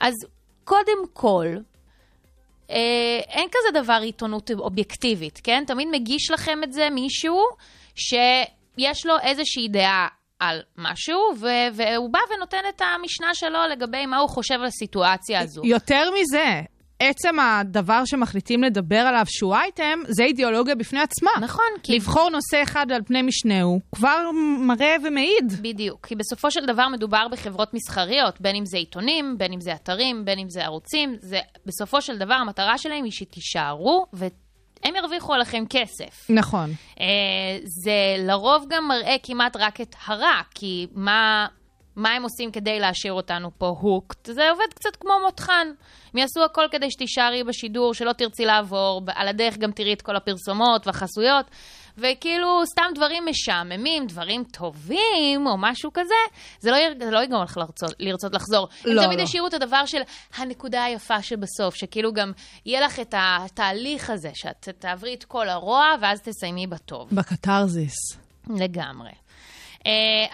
אז 0.00 0.14
קודם 0.64 1.06
כל, 1.12 1.46
אה, 2.70 3.20
אין 3.28 3.48
כזה 3.48 3.80
דבר 3.82 3.98
עיתונות 4.02 4.50
אובייקטיבית, 4.50 5.40
כן? 5.44 5.64
תמיד 5.66 5.88
מגיש 5.92 6.30
לכם 6.30 6.58
את 6.64 6.72
זה 6.72 6.88
מישהו 6.90 7.42
שיש 7.94 9.06
לו 9.06 9.14
איזושהי 9.22 9.68
דעה 9.68 10.08
על 10.38 10.60
משהו, 10.78 11.18
ו- 11.36 11.74
והוא 11.74 12.12
בא 12.12 12.18
ונותן 12.34 12.62
את 12.68 12.80
המשנה 12.80 13.34
שלו 13.34 13.58
לגבי 13.72 14.06
מה 14.06 14.18
הוא 14.18 14.28
חושב 14.28 14.54
על 14.54 14.66
הסיטואציה 14.66 15.40
הזו. 15.40 15.62
יותר 15.64 16.10
מזה, 16.10 16.60
עצם 17.00 17.40
הדבר 17.40 18.04
שמחליטים 18.04 18.62
לדבר 18.62 18.96
עליו 18.98 19.24
שהוא 19.28 19.54
אייטם, 19.54 19.98
זה 20.08 20.22
אידיאולוגיה 20.22 20.74
בפני 20.74 21.00
עצמה. 21.00 21.30
נכון, 21.40 21.64
כי... 21.82 21.96
לבחור 21.96 22.30
נושא 22.30 22.62
אחד 22.62 22.92
על 22.92 23.02
פני 23.06 23.22
משנהו, 23.22 23.80
כבר 23.94 24.30
מראה 24.58 24.96
ומעיד. 25.04 25.52
בדיוק, 25.62 26.06
כי 26.06 26.16
בסופו 26.16 26.50
של 26.50 26.66
דבר 26.66 26.88
מדובר 26.88 27.26
בחברות 27.32 27.74
מסחריות, 27.74 28.40
בין 28.40 28.56
אם 28.56 28.66
זה 28.66 28.76
עיתונים, 28.76 29.38
בין 29.38 29.52
אם 29.52 29.60
זה 29.60 29.72
אתרים, 29.72 30.24
בין 30.24 30.38
אם 30.38 30.48
זה 30.48 30.64
ערוצים, 30.64 31.16
זה 31.20 31.38
בסופו 31.66 32.02
של 32.02 32.18
דבר 32.18 32.34
המטרה 32.34 32.78
שלהם 32.78 33.04
היא 33.04 33.12
שתישארו 33.12 34.06
והם 34.84 34.96
ירוויחו 34.96 35.34
עליכם 35.34 35.64
כסף. 35.70 36.30
נכון. 36.30 36.70
אה, 37.00 37.06
זה 37.64 38.16
לרוב 38.18 38.66
גם 38.68 38.88
מראה 38.88 39.16
כמעט 39.22 39.56
רק 39.56 39.80
את 39.80 39.94
הרע, 40.06 40.40
כי 40.54 40.86
מה, 40.94 41.46
מה 41.96 42.10
הם 42.10 42.22
עושים 42.22 42.50
כדי 42.50 42.80
להשאיר 42.80 43.12
אותנו 43.12 43.50
פה 43.58 43.66
הוקט? 43.80 44.26
זה 44.26 44.50
עובד 44.50 44.74
קצת 44.74 44.96
כמו 44.96 45.12
מותחן. 45.24 45.68
הם 46.14 46.20
יעשו 46.20 46.44
הכל 46.44 46.64
כדי 46.70 46.90
שתישארי 46.90 47.44
בשידור, 47.44 47.94
שלא 47.94 48.12
תרצי 48.12 48.44
לעבור, 48.44 49.02
על 49.14 49.28
הדרך 49.28 49.58
גם 49.58 49.72
תראי 49.72 49.92
את 49.92 50.02
כל 50.02 50.16
הפרסומות 50.16 50.86
והחסויות, 50.86 51.46
וכאילו 51.98 52.66
סתם 52.66 52.82
דברים 52.94 53.26
משעממים, 53.26 54.06
דברים 54.06 54.44
טובים 54.44 55.46
או 55.46 55.56
משהו 55.58 55.90
כזה, 55.94 56.14
זה 56.60 56.70
לא, 56.70 56.76
זה 57.04 57.10
לא 57.10 57.22
יגרום 57.22 57.42
לך 57.42 57.56
לרצות, 57.56 57.94
לרצות 57.98 58.34
לחזור. 58.34 58.68
לא, 58.84 59.00
הם 59.00 59.06
תמיד 59.06 59.18
לא. 59.18 59.24
ישאירו 59.24 59.46
את 59.46 59.54
הדבר 59.54 59.86
של 59.86 60.00
הנקודה 60.36 60.84
היפה 60.84 61.22
שבסוף, 61.22 61.74
שכאילו 61.74 62.12
גם 62.12 62.32
יהיה 62.66 62.80
לך 62.80 63.00
את 63.00 63.14
התהליך 63.18 64.10
הזה, 64.10 64.30
שאת 64.34 64.68
תעברי 64.78 65.14
את 65.14 65.24
כל 65.24 65.48
הרוע 65.48 65.84
ואז 66.00 66.20
תסיימי 66.20 66.66
בטוב. 66.66 67.08
בקתרזיס. 67.12 67.94
לגמרי. 68.56 69.10
Uh, 69.78 69.80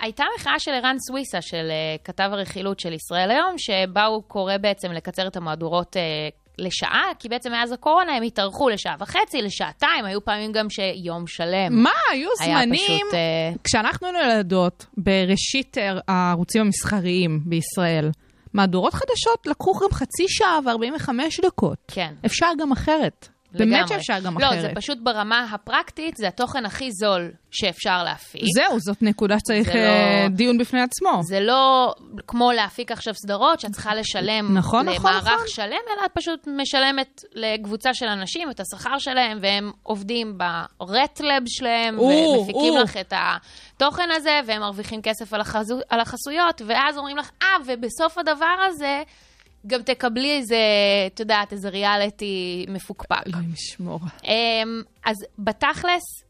הייתה 0.01 0.25
מחאה 0.39 0.59
של 0.59 0.71
ערן 0.71 0.97
סוויסה, 0.99 1.43
של 1.43 1.71
uh, 1.71 2.05
כתב 2.05 2.29
הרכילות 2.33 2.81
של 2.81 2.93
ישראל 2.93 3.31
היום, 3.31 3.55
שבה 3.59 4.05
הוא 4.05 4.23
קורא 4.23 4.57
בעצם 4.57 4.93
לקצר 4.93 5.27
את 5.27 5.37
המהדורות 5.37 5.97
uh, 5.97 6.44
לשעה, 6.59 7.05
כי 7.19 7.29
בעצם 7.29 7.53
מאז 7.53 7.73
הקורונה 7.73 8.17
הם 8.17 8.23
התארכו 8.23 8.69
לשעה 8.69 8.97
וחצי, 9.01 9.43
לשעתיים, 9.43 10.05
היו 10.05 10.25
פעמים 10.25 10.53
גם 10.53 10.71
שיום 10.71 11.27
שלם. 11.27 11.83
מה, 11.83 11.91
היו 12.13 12.29
היה 12.41 12.59
זמנים... 12.63 12.81
פשוט, 12.81 13.15
אה, 13.15 13.53
כשאנחנו 13.65 14.07
היינו 14.07 14.19
ילדות, 14.33 14.87
בראשית 14.97 15.77
הערוצים 16.09 16.61
המסחריים 16.61 17.41
בישראל, 17.45 18.11
מהדורות 18.55 18.95
חדשות 18.95 19.47
לקחו 19.47 19.73
גם 19.73 19.93
חצי 19.93 20.25
שעה 20.29 20.59
ו-45 20.65 21.09
דקות. 21.47 21.79
כן. 21.89 22.15
אפשר 22.27 22.49
גם 22.59 22.73
אחרת. 22.73 23.29
באמת. 23.59 23.89
שאפשר 23.89 24.19
גם 24.25 24.39
לא, 24.39 24.47
אחרת. 24.47 24.61
זה 24.61 24.69
פשוט 24.75 24.99
ברמה 25.03 25.47
הפרקטית, 25.53 26.17
זה 26.17 26.29
התוכן 26.29 26.67
הכי 26.67 26.93
זול 26.93 27.31
שאפשר 27.51 28.03
להפיק. 28.05 28.43
זהו, 28.55 28.81
זאת 28.81 29.03
נקודה 29.03 29.39
שצריך 29.39 29.67
זה 29.67 29.73
אה, 29.73 30.23
לא- 30.23 30.29
דיון 30.37 30.59
בפני 30.59 30.81
עצמו. 30.81 31.21
זה 31.23 31.41
לא 31.41 31.95
כמו 32.27 32.53
להפיק 32.53 32.93
עכשיו 32.93 33.15
סדרות, 33.15 33.61
שאת 33.61 33.71
צריכה 33.71 33.95
לשלם 33.95 34.59
נכון, 34.59 34.89
נכון, 34.89 35.11
למערך 35.11 35.27
נכון. 35.27 35.47
שלם, 35.47 35.67
אלא 35.71 36.07
את 36.07 36.11
פשוט 36.15 36.49
משלמת 36.57 37.21
לקבוצה 37.35 37.95
של 37.95 38.07
אנשים 38.07 38.51
את 38.51 38.61
השכר 38.61 38.99
שלהם, 38.99 39.39
והם 39.43 39.71
עובדים 39.83 40.39
ברטלב 40.79 41.43
שלהם, 41.47 41.99
או, 41.99 42.05
ומפיקים 42.05 42.73
או. 42.77 42.83
לך 42.83 42.97
את 42.97 43.13
התוכן 43.17 44.09
הזה, 44.13 44.41
והם 44.47 44.61
מרוויחים 44.61 45.03
כסף 45.03 45.35
על, 45.35 45.41
החזו, 45.41 45.79
על 45.89 46.01
החסויות, 46.01 46.63
ואז 46.67 46.99
אומרים 46.99 47.17
לך, 47.17 47.31
אה, 47.43 47.49
ובסוף 47.67 48.19
הדבר 48.19 48.55
הזה, 48.69 49.03
גם 49.67 49.83
תקבלי 49.83 50.37
איזה, 50.37 50.57
את 51.07 51.21
יודעת, 51.21 51.53
איזה 51.53 51.69
ריאליטי 51.69 52.67
מפוקפק. 52.69 53.27
אלוהים 53.27 53.53
ישמור. 53.53 54.01
אמ, 54.25 54.83
אז 55.05 55.17
בתכלס, 55.39 56.25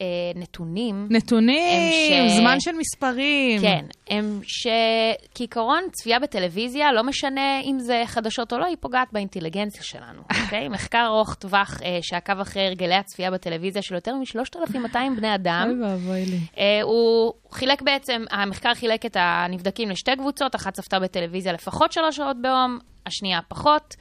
אה, 0.00 0.06
נתונים... 0.34 1.06
נתונים, 1.10 1.90
ש- 2.30 2.36
זמן 2.36 2.60
של 2.60 2.70
מספרים. 2.78 3.60
כן, 3.60 3.84
הם 4.10 4.40
שכעיקרון 4.44 5.82
צפייה 5.92 6.18
בטלוויזיה, 6.18 6.92
לא 6.92 7.02
משנה 7.04 7.60
אם 7.60 7.78
זה 7.78 8.02
חדשות 8.06 8.52
או 8.52 8.58
לא, 8.58 8.64
היא 8.64 8.76
פוגעת 8.80 9.08
באינטליגנציה 9.12 9.82
שלנו, 9.82 10.22
אוקיי? 10.44 10.68
מחקר 10.68 11.04
ארוך 11.06 11.34
טווח 11.34 11.80
אה, 11.84 11.98
שעקב 12.02 12.40
אחרי 12.40 12.66
הרגלי 12.66 12.94
הצפייה 12.94 13.30
בטלוויזיה 13.30 13.82
של 13.82 13.94
יותר 13.94 14.14
מ-3,200 14.14 14.96
בני 15.16 15.34
אדם. 15.34 15.68
אוי 15.70 15.90
ואבוי 15.90 16.24
לי. 16.26 16.38
אה, 16.58 16.82
הוא 16.82 17.32
חילק 17.52 17.82
בעצם, 17.82 18.24
המחקר 18.30 18.74
חילק 18.74 19.06
את 19.06 19.16
הנבדקים 19.20 19.90
לשתי 19.90 20.16
קבוצות, 20.16 20.54
אחת 20.56 20.72
צפתה 20.74 20.98
בטלוויזיה 21.00 21.52
לפחות 21.52 21.92
שלוש 21.92 22.16
שעות 22.16 22.36
ביום, 22.42 22.78
השנייה 23.06 23.40
פחות. 23.48 23.94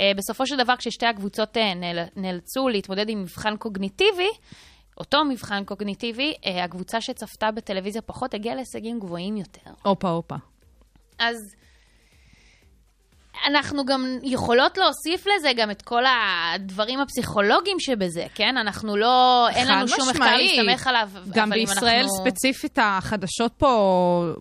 אה, 0.00 0.12
בסופו 0.16 0.46
של 0.46 0.56
דבר, 0.56 0.76
כששתי 0.76 1.06
הקבוצות 1.06 1.56
אה, 1.56 1.74
נאל- 1.74 2.06
נאלצו 2.16 2.68
להתמודד 2.68 3.08
עם 3.08 3.22
מבחן 3.22 3.56
קוגניטיבי, 3.56 4.28
אותו 4.98 5.24
מבחן 5.24 5.64
קוגניטיבי, 5.64 6.34
אה, 6.46 6.64
הקבוצה 6.64 7.00
שצפתה 7.00 7.50
בטלוויזיה 7.50 8.02
פחות 8.02 8.34
הגיעה 8.34 8.54
להישגים 8.54 9.00
גבוהים 9.00 9.36
יותר. 9.36 9.70
הופה, 9.82 10.08
הופה. 10.08 10.36
אז 11.18 11.36
אנחנו 13.46 13.84
גם 13.84 14.18
יכולות 14.22 14.78
להוסיף 14.78 15.26
לזה 15.26 15.48
גם 15.56 15.70
את 15.70 15.82
כל 15.82 16.02
הדברים 16.06 17.00
הפסיכולוגיים 17.00 17.80
שבזה, 17.80 18.26
כן? 18.34 18.56
אנחנו 18.56 18.96
לא, 18.96 19.48
אין 19.48 19.68
לנו 19.68 19.88
שום 19.88 20.08
מחקר. 20.10 20.36
להסתמך 20.36 20.86
עליו. 20.86 21.08
גם 21.34 21.50
בישראל 21.50 22.02
אנחנו... 22.02 22.30
ספציפית, 22.30 22.78
החדשות 22.82 23.52
פה, 23.52 24.32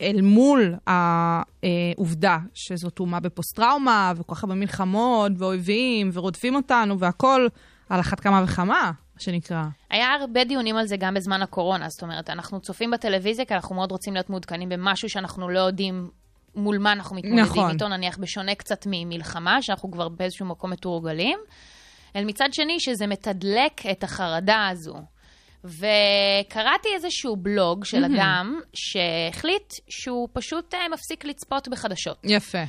אל 0.00 0.20
מול 0.22 0.74
העובדה 0.86 2.38
שזאת 2.54 3.00
אומה 3.00 3.20
בפוסט-טראומה, 3.20 4.12
וכל 4.16 4.34
כך 4.34 4.44
הרבה 4.44 4.54
מלחמות, 4.54 5.32
ואויבים, 5.38 6.10
ורודפים 6.12 6.54
אותנו, 6.54 6.98
והכול 6.98 7.48
על 7.88 8.00
אחת 8.00 8.20
כמה 8.20 8.42
וכמה, 8.44 8.64
מה 8.64 8.92
שנקרא. 9.20 9.62
היה 9.90 10.08
הרבה 10.20 10.44
דיונים 10.44 10.76
על 10.76 10.86
זה 10.86 10.96
גם 10.96 11.14
בזמן 11.14 11.42
הקורונה, 11.42 11.88
זאת 11.88 12.02
אומרת, 12.02 12.30
אנחנו 12.30 12.60
צופים 12.60 12.90
בטלוויזיה 12.90 13.44
כי 13.44 13.54
אנחנו 13.54 13.74
מאוד 13.74 13.92
רוצים 13.92 14.14
להיות 14.14 14.30
מעודכנים 14.30 14.68
במשהו 14.68 15.08
שאנחנו 15.08 15.48
לא 15.48 15.60
יודעים 15.60 16.10
מול 16.54 16.78
מה 16.78 16.92
אנחנו 16.92 17.16
מתמודדים 17.16 17.44
נכון. 17.44 17.70
איתו, 17.70 17.88
נניח 17.88 18.18
בשונה 18.18 18.54
קצת 18.54 18.86
ממלחמה, 18.86 19.62
שאנחנו 19.62 19.90
כבר 19.90 20.08
באיזשהו 20.08 20.46
מקום 20.46 20.70
מתורגלים. 20.70 21.38
אל 22.16 22.24
מצד 22.24 22.48
שני, 22.52 22.80
שזה 22.80 23.06
מתדלק 23.06 23.86
את 23.90 24.04
החרדה 24.04 24.68
הזו. 24.68 24.94
וקראתי 25.64 26.88
איזשהו 26.94 27.36
בלוג 27.36 27.84
של 27.84 28.04
אדם 28.04 28.60
שהחליט 28.74 29.72
שהוא 29.88 30.28
פשוט 30.32 30.74
אה, 30.74 30.88
מפסיק 30.92 31.24
לצפות 31.24 31.68
בחדשות. 31.68 32.18
יפה. 32.24 32.62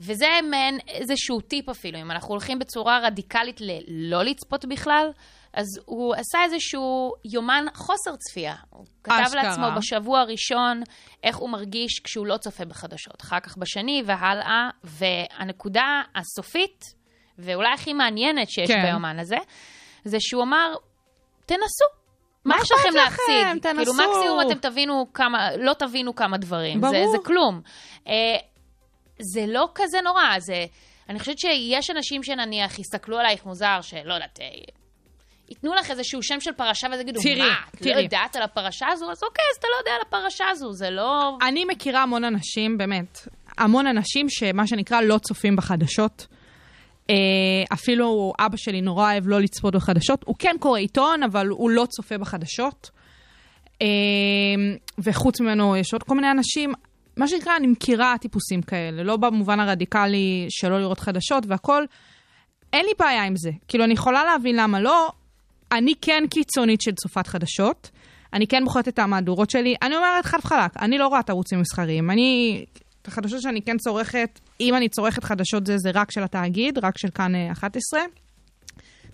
וזה 0.00 0.26
מעין 0.50 0.78
איזשהו 0.88 1.40
טיפ 1.40 1.68
אפילו, 1.68 2.00
אם 2.00 2.10
אנחנו 2.10 2.28
הולכים 2.28 2.58
בצורה 2.58 2.98
רדיקלית 2.98 3.60
ללא 3.60 4.22
לצפות 4.22 4.64
בכלל, 4.64 5.10
אז 5.54 5.66
הוא 5.86 6.14
עשה 6.14 6.38
איזשהו 6.44 7.12
יומן 7.32 7.64
חוסר 7.74 8.16
צפייה. 8.16 8.54
הוא 8.70 8.86
כתב 9.04 9.14
אשכרה. 9.26 9.42
לעצמו 9.42 9.66
בשבוע 9.76 10.20
הראשון 10.20 10.82
איך 11.24 11.36
הוא 11.36 11.50
מרגיש 11.50 12.00
כשהוא 12.04 12.26
לא 12.26 12.36
צופה 12.36 12.64
בחדשות, 12.64 13.22
אחר 13.22 13.40
כך 13.40 13.56
בשני 13.56 14.02
והלאה, 14.06 14.70
והנקודה 14.84 16.02
הסופית, 16.16 16.84
ואולי 17.38 17.68
הכי 17.74 17.92
מעניינת 17.92 18.50
שיש 18.50 18.70
כן. 18.70 18.82
ביומן 18.82 19.18
הזה, 19.18 19.36
זה 20.04 20.16
שהוא 20.20 20.42
אמר, 20.42 20.74
תנסו. 21.46 21.84
מה 22.44 22.56
יש 22.62 22.72
לכם 22.72 22.94
להפסיד? 22.94 23.62
כאילו 23.62 23.74
תנסו. 23.74 23.92
מקסימום 23.92 24.40
אתם 24.46 24.58
תבינו 24.58 25.06
כמה, 25.14 25.56
לא 25.56 25.72
תבינו 25.72 26.14
כמה 26.14 26.38
דברים. 26.38 26.80
זה, 26.80 26.86
ברור. 26.86 27.12
זה 27.12 27.18
כלום. 27.24 27.60
אה, 28.08 28.12
זה 29.20 29.44
לא 29.46 29.68
כזה 29.74 30.00
נורא, 30.04 30.38
זה... 30.38 30.66
אני 31.08 31.18
חושבת 31.18 31.38
שיש 31.38 31.90
אנשים 31.90 32.22
שנניח 32.22 32.78
יסתכלו 32.78 33.18
עלייך 33.18 33.46
מוזר, 33.46 33.78
שלא 33.82 34.14
יודעת, 34.14 34.40
אה, 34.40 34.46
ייתנו 35.48 35.74
לך 35.74 35.90
איזשהו 35.90 36.22
שם 36.22 36.40
של 36.40 36.52
פרשה 36.52 36.86
ואז 36.90 37.00
יגידו, 37.00 37.20
תראי, 37.22 37.38
מה, 37.38 37.54
את 37.74 37.80
לא 37.80 37.90
תראי. 37.90 38.02
יודעת 38.02 38.36
על 38.36 38.42
הפרשה 38.42 38.86
הזו? 38.92 39.10
אז 39.10 39.22
אוקיי, 39.22 39.44
אז 39.52 39.56
אתה 39.58 39.66
לא 39.74 39.78
יודע 39.80 39.90
על 39.96 40.00
הפרשה 40.08 40.44
הזו, 40.50 40.72
זה 40.72 40.90
לא... 40.90 41.38
אני 41.48 41.64
מכירה 41.64 42.02
המון 42.02 42.24
אנשים, 42.24 42.78
באמת, 42.78 43.28
המון 43.58 43.86
אנשים 43.86 44.26
שמה 44.28 44.66
שנקרא 44.66 45.00
לא 45.00 45.18
צופים 45.18 45.56
בחדשות. 45.56 46.26
אה, 47.10 47.14
אפילו 47.72 48.32
אבא 48.38 48.56
שלי 48.56 48.80
נורא 48.80 49.12
אוהב 49.12 49.28
לא 49.28 49.40
לצפות 49.40 49.74
בחדשות. 49.74 50.24
הוא 50.26 50.34
כן 50.38 50.56
קורא 50.60 50.78
עיתון, 50.78 51.22
אבל 51.22 51.46
הוא 51.46 51.70
לא 51.70 51.86
צופה 51.86 52.18
בחדשות. 52.18 52.90
אה, 53.82 53.86
וחוץ 54.98 55.40
ממנו 55.40 55.76
יש 55.76 55.92
עוד 55.92 56.02
כל 56.02 56.14
מיני 56.14 56.30
אנשים. 56.30 56.72
מה 57.16 57.28
שנקרא, 57.28 57.56
אני 57.56 57.66
מכירה 57.66 58.14
טיפוסים 58.20 58.62
כאלה, 58.62 59.02
לא 59.02 59.16
במובן 59.16 59.60
הרדיקלי 59.60 60.46
שלא 60.48 60.80
לראות 60.80 61.00
חדשות 61.00 61.44
והכול. 61.46 61.86
אין 62.72 62.84
לי 62.84 62.92
בעיה 62.98 63.24
עם 63.24 63.36
זה. 63.36 63.50
כאילו, 63.68 63.84
אני 63.84 63.94
יכולה 63.94 64.24
להבין 64.24 64.56
למה 64.56 64.80
לא. 64.80 65.08
אני 65.72 65.94
כן 66.00 66.24
קיצונית 66.30 66.80
של 66.80 66.94
צופת 66.94 67.26
חדשות. 67.26 67.90
אני 68.32 68.46
כן 68.46 68.64
בוחרת 68.64 68.88
את 68.88 68.98
המהדורות 68.98 69.50
שלי. 69.50 69.74
אני 69.82 69.96
אומרת 69.96 70.26
חד 70.26 70.38
וחלק, 70.38 70.76
אני 70.82 70.98
לא 70.98 71.06
רואה 71.06 71.20
את 71.20 71.28
הערוצים 71.28 71.58
המסחריים. 71.58 72.10
אני, 72.10 72.64
את 73.02 73.08
החדשות 73.08 73.42
שאני 73.42 73.62
כן 73.62 73.78
צורכת, 73.78 74.40
אם 74.60 74.74
אני 74.74 74.88
צורכת 74.88 75.24
חדשות 75.24 75.66
זה, 75.66 75.78
זה 75.78 75.90
רק 75.94 76.10
של 76.10 76.22
התאגיד, 76.22 76.78
רק 76.78 76.98
של 76.98 77.08
כאן 77.10 77.34
אה, 77.34 77.52
11. 77.52 78.00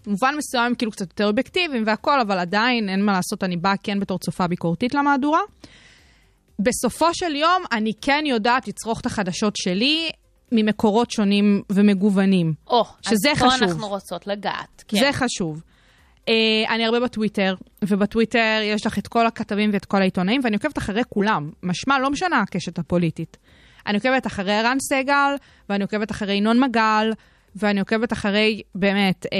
במובן 0.07 0.35
מסוים 0.39 0.75
כאילו 0.75 0.93
קצת 0.93 1.11
יותר 1.11 1.27
אובייקטיביים 1.27 1.83
והכל, 1.87 2.21
אבל 2.21 2.39
עדיין 2.39 2.89
אין 2.89 3.05
מה 3.05 3.13
לעשות, 3.13 3.45
אני 3.45 3.57
באה 3.57 3.75
כן 3.83 4.01
בתור 4.01 4.19
צופה 4.19 4.47
ביקורתית 4.47 4.95
למהדורה. 4.95 5.41
בסופו 6.59 7.15
של 7.15 7.37
יום, 7.37 7.63
אני 7.73 7.93
כן 8.01 8.25
יודעת 8.27 8.69
לצרוך 8.69 9.01
את 9.01 9.07
החדשות 9.07 9.57
שלי 9.57 10.11
ממקורות 10.53 11.11
שונים 11.11 11.63
ומגוונים. 11.71 12.55
או, 12.67 12.85
שזה 13.03 13.33
אז 13.33 13.39
פה 13.39 13.51
חשוב. 13.51 13.63
אנחנו 13.63 13.89
רוצות 13.89 14.27
לגעת. 14.27 14.85
כן. 14.89 14.99
זה 14.99 15.13
חשוב. 15.13 15.63
Uh, 16.25 16.69
אני 16.69 16.85
הרבה 16.85 17.01
בטוויטר, 17.01 17.55
ובטוויטר 17.83 18.61
יש 18.63 18.87
לך 18.87 18.99
את 18.99 19.09
כל 19.09 19.27
הכתבים 19.27 19.71
ואת 19.73 19.85
כל 19.85 20.01
העיתונאים, 20.01 20.41
ואני 20.45 20.57
עוקבת 20.57 20.79
אחרי 20.79 21.03
כולם. 21.09 21.51
משמע, 21.63 21.99
לא 21.99 22.11
משנה 22.11 22.41
הקשת 22.41 22.79
הפוליטית. 22.79 23.37
אני 23.87 23.97
עוקבת 23.97 24.27
אחרי 24.27 24.53
ערן 24.53 24.77
סגל, 24.81 25.35
ואני 25.69 25.85
עוקבת 25.85 26.11
אחרי 26.11 26.35
ינון 26.35 26.61
מגל, 26.61 27.13
ואני 27.57 27.81
עוקבת 27.81 28.13
אחרי, 28.13 28.63
באמת, 28.75 29.27
אה, 29.33 29.39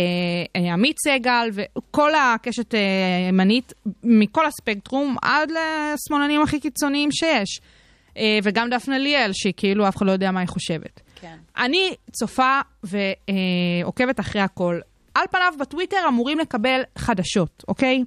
אה, 0.57 0.73
עמית 0.73 0.97
סגל, 0.99 1.49
וכל 1.53 2.11
הקשת 2.15 2.75
אה, 2.75 2.81
הימנית, 3.27 3.73
מכל 4.03 4.47
הספקטרום, 4.47 5.17
עד 5.23 5.51
לשמאלנים 5.51 6.43
הכי 6.43 6.61
קיצוניים 6.61 7.13
שיש. 7.13 7.61
אה, 8.17 8.39
וגם 8.43 8.71
דפנה 8.71 8.99
ליאל, 8.99 9.31
שהיא 9.33 9.53
כאילו, 9.57 9.89
אף 9.89 9.97
אחד 9.97 10.07
לא 10.07 10.13
יודע 10.13 10.31
מה 10.31 10.41
היא 10.41 10.49
חושבת. 10.49 11.01
כן. 11.21 11.37
אני 11.57 11.95
צופה 12.13 12.61
ועוקבת 12.83 14.21
אחרי 14.21 14.43
הכל. 14.43 14.81
על 15.15 15.25
פניו 15.31 15.53
בטוויטר 15.61 16.05
אמורים 16.09 16.39
לקבל 16.39 16.83
חדשות, 16.99 17.65
אוקיי? 17.69 18.05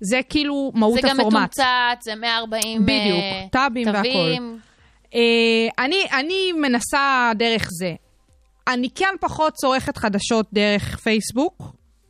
זה 0.00 0.20
כאילו 0.28 0.72
מהות 0.74 0.94
זה 0.94 1.08
גם 1.08 1.20
הפורמט. 1.20 1.34
מתומצת, 1.34 2.02
זה 2.02 2.14
140 2.14 2.82
בדיוק, 2.82 3.18
אה, 3.18 3.46
טאבים 3.52 3.86
והכל. 3.86 4.02
תווים. 4.02 4.58
אה, 5.14 5.84
אני, 5.84 6.06
אני 6.12 6.52
מנסה 6.52 7.32
דרך 7.34 7.68
זה. 7.70 7.94
אני 8.68 8.90
כן 8.94 9.14
פחות 9.20 9.54
צורכת 9.54 9.96
חדשות 9.96 10.46
דרך 10.52 10.96
פייסבוק, 10.98 11.62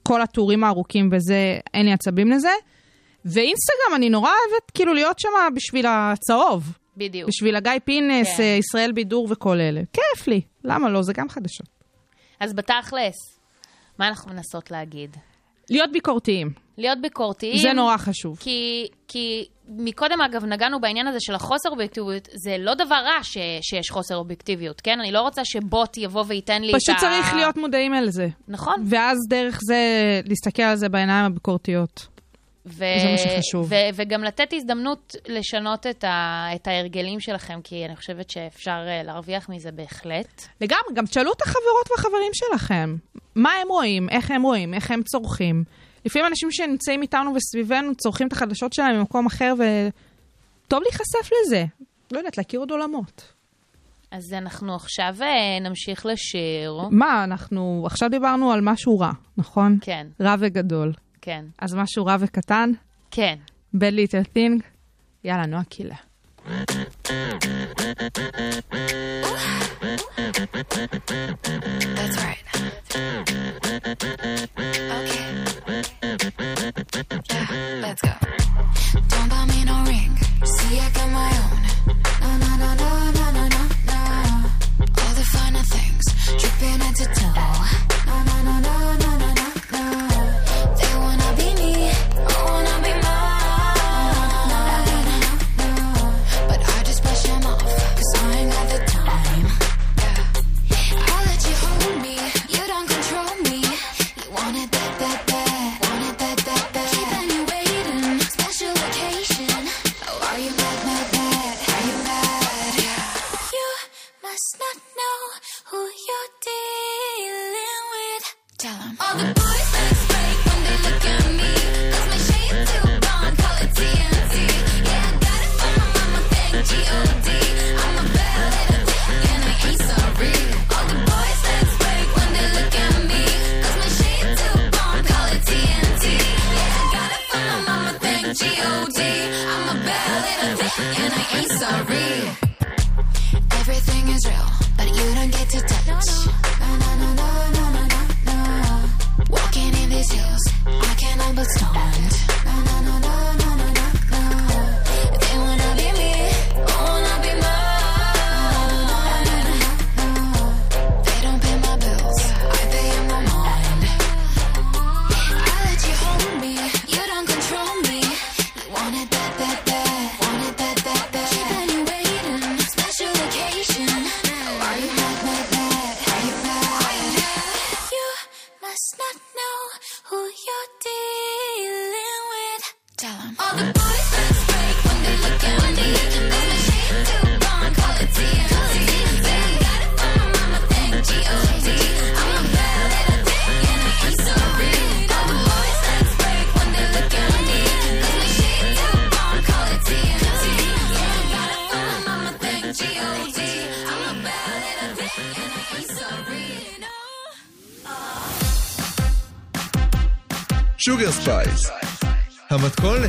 כל 0.02 0.22
הטורים 0.22 0.64
הארוכים 0.64 1.08
וזה, 1.12 1.58
אין 1.74 1.86
לי 1.86 1.92
עצבים 1.92 2.30
לזה. 2.30 2.52
ואינסטגרם, 3.24 3.94
אני 3.94 4.10
נורא 4.10 4.30
אוהבת 4.30 4.70
כאילו 4.74 4.94
להיות 4.94 5.18
שם 5.18 5.28
בשביל 5.54 5.86
הצהוב. 5.88 6.72
בדיוק. 6.96 7.28
בשביל 7.28 7.56
הגיא 7.56 7.72
פינס, 7.84 8.36
כן. 8.36 8.42
אה, 8.42 8.56
ישראל 8.58 8.92
בידור 8.92 9.28
וכל 9.30 9.60
אלה. 9.60 9.80
כיף 9.92 10.28
לי, 10.28 10.40
למה 10.64 10.88
לא? 10.90 11.02
זה 11.02 11.12
גם 11.12 11.28
חדשות. 11.28 11.66
אז 12.40 12.54
בתכלס, 12.54 13.33
מה 13.98 14.08
אנחנו 14.08 14.32
מנסות 14.32 14.70
להגיד? 14.70 15.16
להיות 15.70 15.92
ביקורתיים, 15.92 16.52
להיות 16.78 16.98
ביקורתיים. 17.02 17.58
זה 17.58 17.72
נורא 17.72 17.96
חשוב. 17.96 18.38
כי, 18.40 18.88
כי 19.08 19.46
מקודם, 19.68 20.20
אגב, 20.20 20.44
נגענו 20.44 20.80
בעניין 20.80 21.06
הזה 21.06 21.18
של 21.20 21.34
החוסר 21.34 21.70
אובייקטיביות, 21.70 22.28
זה 22.32 22.56
לא 22.58 22.74
דבר 22.74 22.94
רע 22.94 23.22
ש, 23.22 23.38
שיש 23.62 23.90
חוסר 23.90 24.16
אובייקטיביות, 24.16 24.80
כן? 24.80 25.00
אני 25.00 25.12
לא 25.12 25.20
רוצה 25.20 25.44
שבוט 25.44 25.96
יבוא 25.96 26.24
וייתן 26.28 26.62
לי 26.62 26.70
את 26.70 26.74
ה... 26.74 26.78
פשוט 26.78 26.96
צריך 27.00 27.34
להיות 27.34 27.56
מודעים 27.56 27.94
אל 27.94 28.10
זה. 28.10 28.28
נכון. 28.48 28.74
ואז 28.90 29.16
דרך 29.28 29.58
זה, 29.62 29.80
להסתכל 30.24 30.62
על 30.62 30.76
זה 30.76 30.88
בעיניים 30.88 31.24
הביקורתיות. 31.24 32.13
ו- 32.66 32.72
זה 32.78 33.10
מה 33.12 33.18
שחשוב. 33.18 33.66
ו- 33.72 33.74
וגם 33.94 34.24
לתת 34.24 34.52
הזדמנות 34.52 35.16
לשנות 35.28 35.86
את, 35.86 36.04
ה- 36.04 36.48
את 36.54 36.66
ההרגלים 36.66 37.20
שלכם, 37.20 37.60
כי 37.64 37.84
אני 37.84 37.96
חושבת 37.96 38.30
שאפשר 38.30 38.84
אה, 38.88 39.02
להרוויח 39.02 39.48
מזה 39.48 39.72
בהחלט. 39.72 40.42
לגמרי, 40.60 40.94
גם 40.94 41.06
תשאלו 41.06 41.32
את 41.32 41.42
החברות 41.42 41.90
והחברים 41.90 42.30
שלכם. 42.34 42.96
מה 43.34 43.50
הם 43.62 43.68
רואים, 43.68 44.08
איך 44.08 44.30
הם 44.30 44.42
רואים, 44.42 44.74
איך 44.74 44.90
הם 44.90 45.02
צורכים. 45.02 45.64
לפעמים 46.06 46.26
אנשים 46.28 46.48
שנמצאים 46.52 47.02
איתנו 47.02 47.34
וסביבנו 47.34 47.94
צורכים 47.94 48.26
את 48.28 48.32
החדשות 48.32 48.72
שלהם 48.72 48.96
במקום 48.98 49.26
אחר, 49.26 49.54
וטוב 49.58 50.82
להיחשף 50.82 51.30
לזה. 51.46 51.64
לא 52.12 52.18
יודעת, 52.18 52.38
להכיר 52.38 52.60
עוד 52.60 52.70
עולמות. 52.70 53.32
אז 54.10 54.32
אנחנו 54.32 54.74
עכשיו 54.74 55.14
אה, 55.22 55.60
נמשיך 55.68 56.06
לשיר. 56.06 56.80
מה, 56.90 57.24
אנחנו 57.24 57.82
עכשיו 57.86 58.10
דיברנו 58.10 58.52
על 58.52 58.60
משהו 58.62 58.98
רע, 58.98 59.10
נכון? 59.36 59.78
כן, 59.80 60.06
רע 60.20 60.34
וגדול. 60.38 60.92
כן, 61.24 61.44
אז 61.58 61.74
משהו 61.74 62.06
רע 62.06 62.16
וקטן? 62.20 62.70
כן. 63.10 63.38
bad 63.76 63.78
little 63.78 64.36
thing? 64.36 64.62
יאללה, 65.24 65.46
נועה 65.46 65.64
קילה. 65.64 65.94
That's 71.98 72.16
right. 72.24 72.44
Okay. 74.98 75.26
Yeah, 77.32 77.84
let's 77.84 78.02
go. 78.08 78.14
Don't 79.12 79.28
buy 79.32 79.42
me 79.52 79.60
no 79.70 79.76
ring. 79.90 80.12
See, 80.54 80.76
I 80.78 80.88
got 80.96 81.08
my 81.18 81.30
own. 81.42 81.58
No, 82.22 82.30
no, 82.42 82.50
no, 82.62 82.70
no, 82.82 82.90
no, 83.18 83.26
no, 83.36 83.44
no, 83.54 83.62
no. 83.90 84.00
All 85.02 85.14
the 85.18 85.24
finer 85.32 85.64
things, 85.74 86.04
dripping 86.40 86.80
head 86.84 86.94
to 87.00 87.06
toe. 87.18 87.34
No, 88.08 88.16
no, 88.28 88.36
no, 88.48 88.54
no, 88.66 88.66
no, 88.66 88.74
no, 88.78 88.92
no, 88.92 89.02
no. 89.02 89.03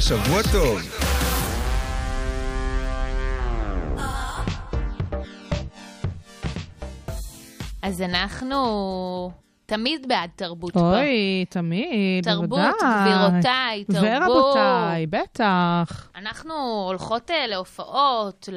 לשבוע 0.06 0.42
טוב. 0.52 0.82
אז 7.82 8.02
אנחנו 8.02 9.32
תמיד 9.66 10.08
בעד 10.08 10.30
תרבות 10.36 10.74
פה. 10.74 10.80
אוי, 10.80 11.46
תמיד, 11.50 12.24
תרבות, 12.24 12.50
בוודאי. 12.50 12.74
גבירותיי, 13.12 13.84
תרבות. 13.84 14.04
ורבותיי, 14.28 15.06
בטח. 15.08 16.10
אנחנו 16.16 16.54
הולכות 16.88 17.32
אה, 17.32 17.48
להופעות, 17.48 18.50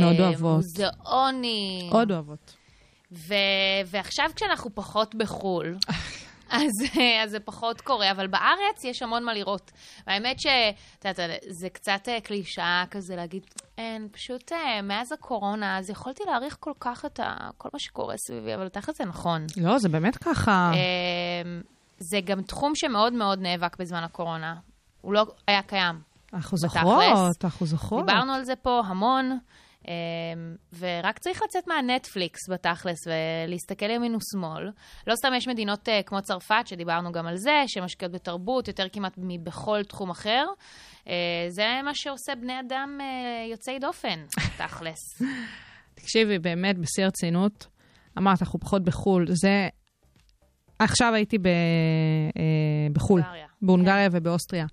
מאוד 0.00 0.20
אוהבות. 0.20 0.50
למוזיאונים. 0.52 1.92
עוד 1.92 2.12
אוהבות. 2.12 2.54
ו- 3.12 3.34
ועכשיו 3.86 4.30
כשאנחנו 4.36 4.70
פחות 4.74 5.14
בחו"ל, 5.14 5.76
אז, 6.54 6.98
אה, 7.00 7.22
אז 7.22 7.30
זה 7.30 7.40
פחות 7.40 7.80
קורה, 7.80 8.10
אבל 8.10 8.26
בארץ 8.26 8.84
יש 8.84 9.02
המון 9.02 9.24
מה 9.24 9.34
לראות. 9.34 9.72
והאמת 10.06 10.40
שאת 10.40 11.04
יודעת, 11.04 11.30
זה 11.48 11.68
קצת 11.68 12.08
אה, 12.08 12.20
קלישאה 12.20 12.84
כזה 12.90 13.16
להגיד, 13.16 13.42
אין, 13.78 14.08
פשוט 14.12 14.52
אה, 14.52 14.82
מאז 14.82 15.12
הקורונה, 15.12 15.78
אז 15.78 15.90
יכולתי 15.90 16.22
להעריך 16.26 16.56
כל 16.60 16.72
כך 16.80 17.04
את 17.04 17.20
ה- 17.20 17.48
כל 17.58 17.68
מה 17.72 17.78
שקורה 17.78 18.14
סביבי, 18.26 18.54
אבל 18.54 18.68
תכף 18.68 18.96
זה 18.96 19.04
נכון. 19.04 19.46
לא, 19.56 19.78
זה 19.78 19.88
באמת 19.88 20.16
ככה. 20.16 20.70
אה, 20.74 21.60
זה 21.98 22.20
גם 22.24 22.42
תחום 22.42 22.72
שמאוד 22.74 23.12
מאוד 23.12 23.38
נאבק 23.38 23.76
בזמן 23.76 24.04
הקורונה. 24.04 24.54
הוא 25.00 25.12
לא 25.14 25.26
היה 25.48 25.62
קיים. 25.62 26.00
אנחנו. 26.34 26.56
זוכרות, 26.58 27.44
אנחנו 27.44 27.66
זוכרות. 27.66 28.06
דיברנו 28.06 28.32
על 28.32 28.44
זה 28.44 28.56
פה 28.56 28.82
המון, 28.86 29.30
אמ, 29.30 29.38
ורק 30.78 31.18
צריך 31.18 31.42
לצאת 31.42 31.64
מהנטפליקס 31.66 32.40
בתכלס 32.50 32.98
ולהסתכל 33.06 33.90
ימין 33.90 34.14
ושמאל. 34.14 34.70
לא 35.06 35.14
סתם 35.16 35.32
יש 35.36 35.48
מדינות 35.48 35.88
אה, 35.88 36.00
כמו 36.06 36.22
צרפת, 36.22 36.66
שדיברנו 36.66 37.12
גם 37.12 37.26
על 37.26 37.36
זה, 37.36 37.62
שמשקיעות 37.66 38.14
בתרבות 38.14 38.68
יותר 38.68 38.86
כמעט 38.92 39.14
מבכל 39.18 39.84
תחום 39.84 40.10
אחר. 40.10 40.46
אה, 41.08 41.46
זה 41.48 41.80
מה 41.84 41.94
שעושה 41.94 42.34
בני 42.34 42.60
אדם 42.60 42.98
אה, 43.00 43.50
יוצאי 43.50 43.78
דופן, 43.78 44.24
תכלס. 44.58 45.22
תקשיבי, 45.94 46.38
באמת, 46.38 46.78
בשיא 46.78 47.04
הרצינות, 47.04 47.66
אמרת, 48.18 48.42
אנחנו 48.42 48.60
פחות 48.60 48.84
בחו"ל. 48.84 49.26
זה... 49.28 49.68
עכשיו 50.78 51.14
הייתי 51.14 51.38
ב... 51.38 51.48
בחו"ל, 52.92 53.20
הונגריה. 53.20 53.46
בהונגריה 53.62 54.08
ובאוסטריה. 54.12 54.66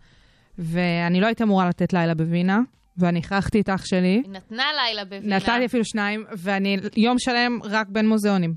ואני 0.58 1.22
לא 1.22 1.26
הייתי 1.26 1.44
אמורה 1.44 1.70
לתת 1.70 1.94
לילה 1.94 2.16
בווינה, 2.16 2.60
ואני 3.02 3.20
הכרחתי 3.20 3.62
את 3.62 3.70
אח 3.70 3.86
שלי. 3.86 4.08
היא 4.24 4.30
נתנה 4.30 4.64
לילה 4.84 5.06
בווינה. 5.06 5.36
נתתי 5.36 5.66
אפילו 5.66 5.86
שניים, 5.86 6.26
ואני 6.38 6.78
יום 6.98 7.20
שלם 7.20 7.60
רק 7.64 7.88
בין 7.90 8.08
מוזיאונים. 8.10 8.54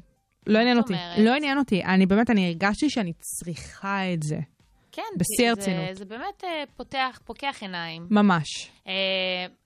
לא 0.46 0.58
עניין 0.58 0.78
אותי. 0.78 0.92
לא 1.18 1.34
עניין 1.34 1.58
אותי. 1.58 1.84
אני 1.84 2.06
באמת, 2.06 2.30
אני 2.30 2.46
הרגשתי 2.46 2.90
שאני 2.90 3.12
צריכה 3.18 4.12
את 4.12 4.22
זה. 4.22 4.38
כן, 4.92 5.02
בשיא 5.16 5.44
זה- 5.44 5.50
הרצינות. 5.50 5.96
זה 5.96 6.04
באמת 6.04 6.44
אה, 6.44 6.64
פותח, 6.76 7.20
פוקח 7.24 7.58
עיניים. 7.60 8.06
ממש. 8.10 8.46
אה, 8.88 8.92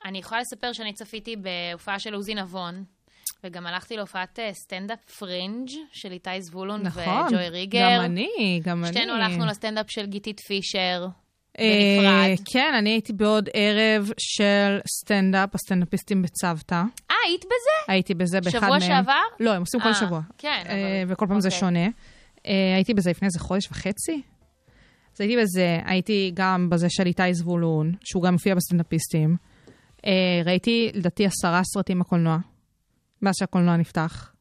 אני 0.05 0.19
יכולה 0.19 0.41
לספר 0.41 0.73
שאני 0.73 0.93
צפיתי 0.93 1.35
בהופעה 1.37 1.99
של 1.99 2.15
עוזי 2.15 2.35
נבון, 2.35 2.85
וגם 3.45 3.67
הלכתי 3.67 3.97
להופעת 3.97 4.39
אה, 4.39 4.51
סטנדאפ 4.53 4.99
פרינג' 5.19 5.69
של 5.93 6.13
איתי 6.13 6.31
זבולון 6.43 6.83
נכון. 6.83 7.03
וג'וי 7.27 7.49
ריגר. 7.49 7.97
גם 7.99 8.05
אני, 8.05 8.61
גם 8.65 8.85
אני. 8.85 8.93
שתינו 8.93 9.13
הלכנו 9.13 9.47
לסטנדאפ 9.47 9.87
של 9.91 10.07
גיתית 10.07 10.41
פישר. 10.41 11.07
אה, 11.59 11.65
בנפרד. 12.33 12.47
כן, 12.53 12.75
אני 12.79 12.91
הייתי 12.91 13.13
בעוד 13.13 13.49
ערב 13.55 14.11
של 14.19 14.79
סטנדאפ, 14.99 15.55
הסטנדאפיסטים 15.55 16.23
בצוותא. 16.23 16.83
אה, 17.11 17.17
היית 17.29 17.45
בזה? 17.45 17.93
הייתי 17.93 18.15
בזה 18.15 18.41
באחד 18.41 18.69
מהם. 18.69 18.81
שבוע 18.81 18.97
שעבר? 18.97 19.23
לא, 19.41 19.51
הם 19.55 19.61
עושים 19.61 19.81
כל 19.81 19.89
אה, 19.89 19.95
שבוע. 19.95 20.21
כן, 20.39 20.63
אה, 20.69 21.03
וכל 21.09 21.27
פעם 21.29 21.41
זה 21.41 21.49
אוקיי. 21.49 21.61
שונה. 21.61 21.87
אה, 22.47 22.75
הייתי 22.75 22.95
בזה 22.95 23.11
לפני 23.11 23.27
איזה 23.27 23.39
חודש 23.41 23.69
וחצי. 23.71 24.23
אז 25.15 25.21
הייתי 25.21 25.37
בזה, 25.43 25.79
הייתי 25.85 26.31
גם 26.35 26.71
בזה 26.71 26.87
של 26.91 27.07
איתי 27.07 27.35
זבולון, 27.35 27.93
שהוא 28.05 28.23
גם 28.23 28.33
מופיע 28.33 28.55
בסטנדאפיסטים. 28.55 29.37
אה, 30.07 30.13
ראיתי, 30.45 30.91
לדעתי, 30.95 31.27
עשרה 31.27 31.61
סרטים 31.65 31.99
בקולנוע, 31.99 32.39
מאז 33.23 33.35
שהקולנוע 33.39 33.77
נפתח. 33.77 34.33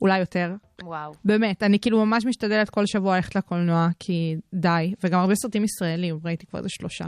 אולי 0.00 0.18
יותר. 0.18 0.54
וואו. 0.82 1.12
באמת, 1.24 1.62
אני 1.62 1.78
כאילו 1.78 2.06
ממש 2.06 2.24
משתדלת 2.26 2.70
כל 2.70 2.86
שבוע 2.86 3.16
ללכת 3.16 3.36
לקולנוע, 3.36 3.88
כי 3.98 4.36
די. 4.54 4.94
וגם 5.04 5.20
הרבה 5.20 5.34
סרטים 5.34 5.64
ישראלים, 5.64 6.18
ראיתי 6.24 6.46
כבר 6.46 6.58
איזה 6.58 6.68
שלושה. 6.70 7.04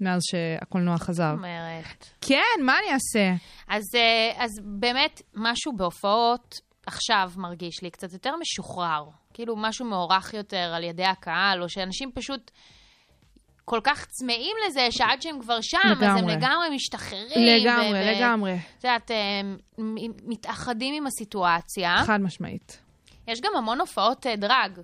מאז 0.00 0.20
שהקולנוע 0.30 0.98
חזר. 0.98 1.32
אומרת. 1.32 2.06
כן, 2.20 2.64
מה 2.64 2.72
אני 2.78 2.94
אעשה? 2.94 3.44
אז, 3.68 3.82
אה, 3.94 4.44
אז 4.44 4.50
באמת, 4.64 5.22
משהו 5.34 5.72
בהופעות 5.76 6.60
עכשיו 6.86 7.30
מרגיש 7.36 7.82
לי 7.82 7.90
קצת 7.90 8.12
יותר 8.12 8.30
משוחרר. 8.40 9.04
כאילו 9.34 9.56
משהו 9.56 9.86
מוערך 9.86 10.34
יותר 10.34 10.72
על 10.76 10.84
ידי 10.84 11.04
הקהל, 11.04 11.62
או 11.62 11.68
שאנשים 11.68 12.10
פשוט 12.14 12.50
כל 13.64 13.80
כך 13.84 14.06
צמאים 14.06 14.56
לזה, 14.66 14.86
שעד 14.90 15.22
שהם 15.22 15.40
כבר 15.40 15.60
שם, 15.60 15.78
אז 15.84 16.02
הם 16.02 16.16
לגמרי. 16.16 16.36
לגמרי 16.36 16.74
משתחררים. 16.74 17.62
לגמרי, 17.64 17.90
ו- 17.90 18.16
לגמרי. 18.16 18.58
את 18.78 18.84
יודעת, 18.84 19.10
מתאחדים 20.26 20.94
עם 20.94 21.06
הסיטואציה. 21.06 21.96
חד 22.06 22.20
משמעית. 22.20 22.78
יש 23.28 23.40
גם 23.40 23.50
המון 23.56 23.80
הופעות 23.80 24.26
אה, 24.26 24.36
דרג. 24.36 24.80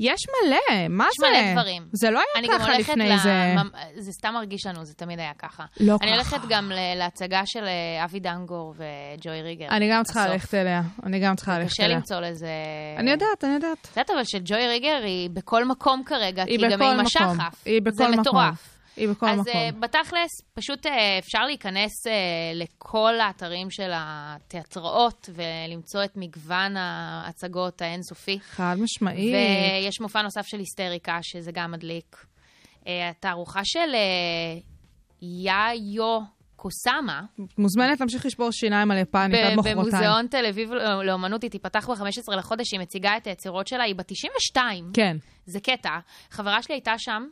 יש 0.00 0.20
מלא, 0.28 0.88
מה 0.88 1.04
יש 1.04 1.14
זה? 1.20 1.26
מלא 1.30 1.52
דברים. 1.52 1.88
זה 1.92 2.10
לא 2.10 2.20
אני 2.36 2.48
היה 2.50 2.58
ככה 2.58 2.78
לפני 2.78 3.08
ל... 3.08 3.16
זה. 3.18 3.54
זה 3.98 4.12
סתם 4.12 4.32
מרגיש 4.34 4.66
לנו, 4.66 4.84
זה 4.84 4.94
תמיד 4.94 5.18
היה 5.18 5.32
ככה. 5.38 5.64
לא 5.80 5.92
אני 6.02 6.10
ככה. 6.10 6.14
הולכת 6.16 6.48
גם 6.48 6.72
להצגה 6.96 7.40
של 7.46 7.64
אה, 7.64 8.04
אבי 8.04 8.20
דנגור 8.20 8.74
וג'וי 8.76 9.42
ריגר. 9.42 9.66
אני 9.70 9.90
גם 9.90 10.02
צריכה. 10.04 10.28
ללכת 10.28 10.54
אליה. 10.54 10.82
אני 11.06 11.18
גם 11.20 11.36
צריכה 11.36 11.58
ללכת 11.58 11.70
קשה 11.72 11.84
אליה. 11.84 11.96
למצוא 11.96 12.20
לזה... 12.20 12.48
אני 12.98 13.10
יודעת, 13.10 13.44
אני 13.44 13.54
יודעת. 13.54 13.78
את 13.82 13.88
יודעת 13.96 14.10
אבל 14.10 14.24
שג'וי 14.24 14.66
ריגר 14.68 15.00
היא 15.04 15.30
בכל 15.30 15.64
מקום 15.64 16.02
כרגע, 16.06 16.44
כי 16.44 16.50
היא 16.50 16.58
היא 16.64 16.70
גם 16.70 16.78
בכל 16.78 16.84
עם. 16.88 17.00
השחף. 17.00 17.62
היא 17.64 17.80
זה 17.84 17.90
בכל 17.90 18.10
מקום. 18.10 18.20
מטורף. 18.20 18.75
היא 18.96 19.08
בכל 19.08 19.28
אז 19.28 19.38
מקום. 19.40 19.52
אה, 19.54 19.68
בתכלס, 19.80 20.30
פשוט 20.54 20.86
אה, 20.86 21.18
אפשר 21.18 21.38
להיכנס 21.46 22.06
אה, 22.06 22.12
לכל 22.54 23.20
האתרים 23.20 23.70
של 23.70 23.90
התיאטראות 23.94 25.30
ולמצוא 25.34 26.04
את 26.04 26.16
מגוון 26.16 26.76
ההצגות 26.76 27.82
האינסופי. 27.82 28.38
חד 28.40 28.76
משמעית. 28.78 29.34
ויש 29.34 30.00
מופע 30.00 30.22
נוסף 30.22 30.46
של 30.46 30.58
היסטריקה, 30.58 31.18
שזה 31.22 31.52
גם 31.52 31.70
מדליק. 31.72 32.26
אה, 32.86 33.08
התערוכה 33.08 33.60
של 33.64 33.94
אה, 33.94 34.58
יאיו 35.22 36.20
קוסאמה, 36.56 37.22
מוזמנת 37.58 38.00
להמשיך 38.00 38.26
לשבור 38.26 38.50
שיניים 38.50 38.90
על 38.90 38.98
עד 38.98 39.06
ב- 39.32 39.58
מחרתיים. 39.58 39.76
במוזיאון 39.78 40.26
תל 40.26 40.46
אביב 40.46 40.70
לאומנות, 41.06 41.42
היא 41.42 41.50
תיפתח 41.50 41.90
ב-15 41.90 42.36
לחודש, 42.36 42.72
היא 42.72 42.80
מציגה 42.80 43.16
את 43.16 43.26
היצירות 43.26 43.66
שלה, 43.66 43.84
היא 43.84 43.94
בת 43.94 44.06
92. 44.08 44.90
כן. 44.94 45.16
זה 45.46 45.60
קטע. 45.60 45.98
חברה 46.30 46.62
שלי 46.62 46.74
הייתה 46.74 46.94
שם, 46.98 47.22
אה, 47.22 47.28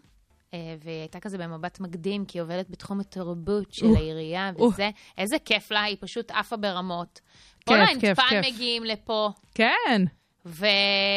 והיא 0.85 1.01
הייתה 1.01 1.21
כזה 1.21 1.39
במבט 1.39 1.81
מקדים, 1.81 2.25
כי 2.25 2.39
היא 2.39 2.43
עובדת 2.43 2.71
בתחום 2.71 3.01
התרבות 3.01 3.73
של 3.73 3.87
העירייה. 3.97 4.51
וזה. 4.57 4.91
איזה 5.19 5.37
כיף 5.45 5.71
לה, 5.71 5.83
היא 5.83 5.97
פשוט 6.01 6.31
עפה 6.31 6.57
ברמות. 6.57 7.21
כיף, 7.61 7.69
כל 7.69 8.01
כיף, 8.01 8.19
האינפן 8.19 8.43
כיף. 8.43 8.55
מגיעים 8.55 8.85
לפה. 8.85 9.29
כן. 9.55 10.03
ו- 10.47 10.67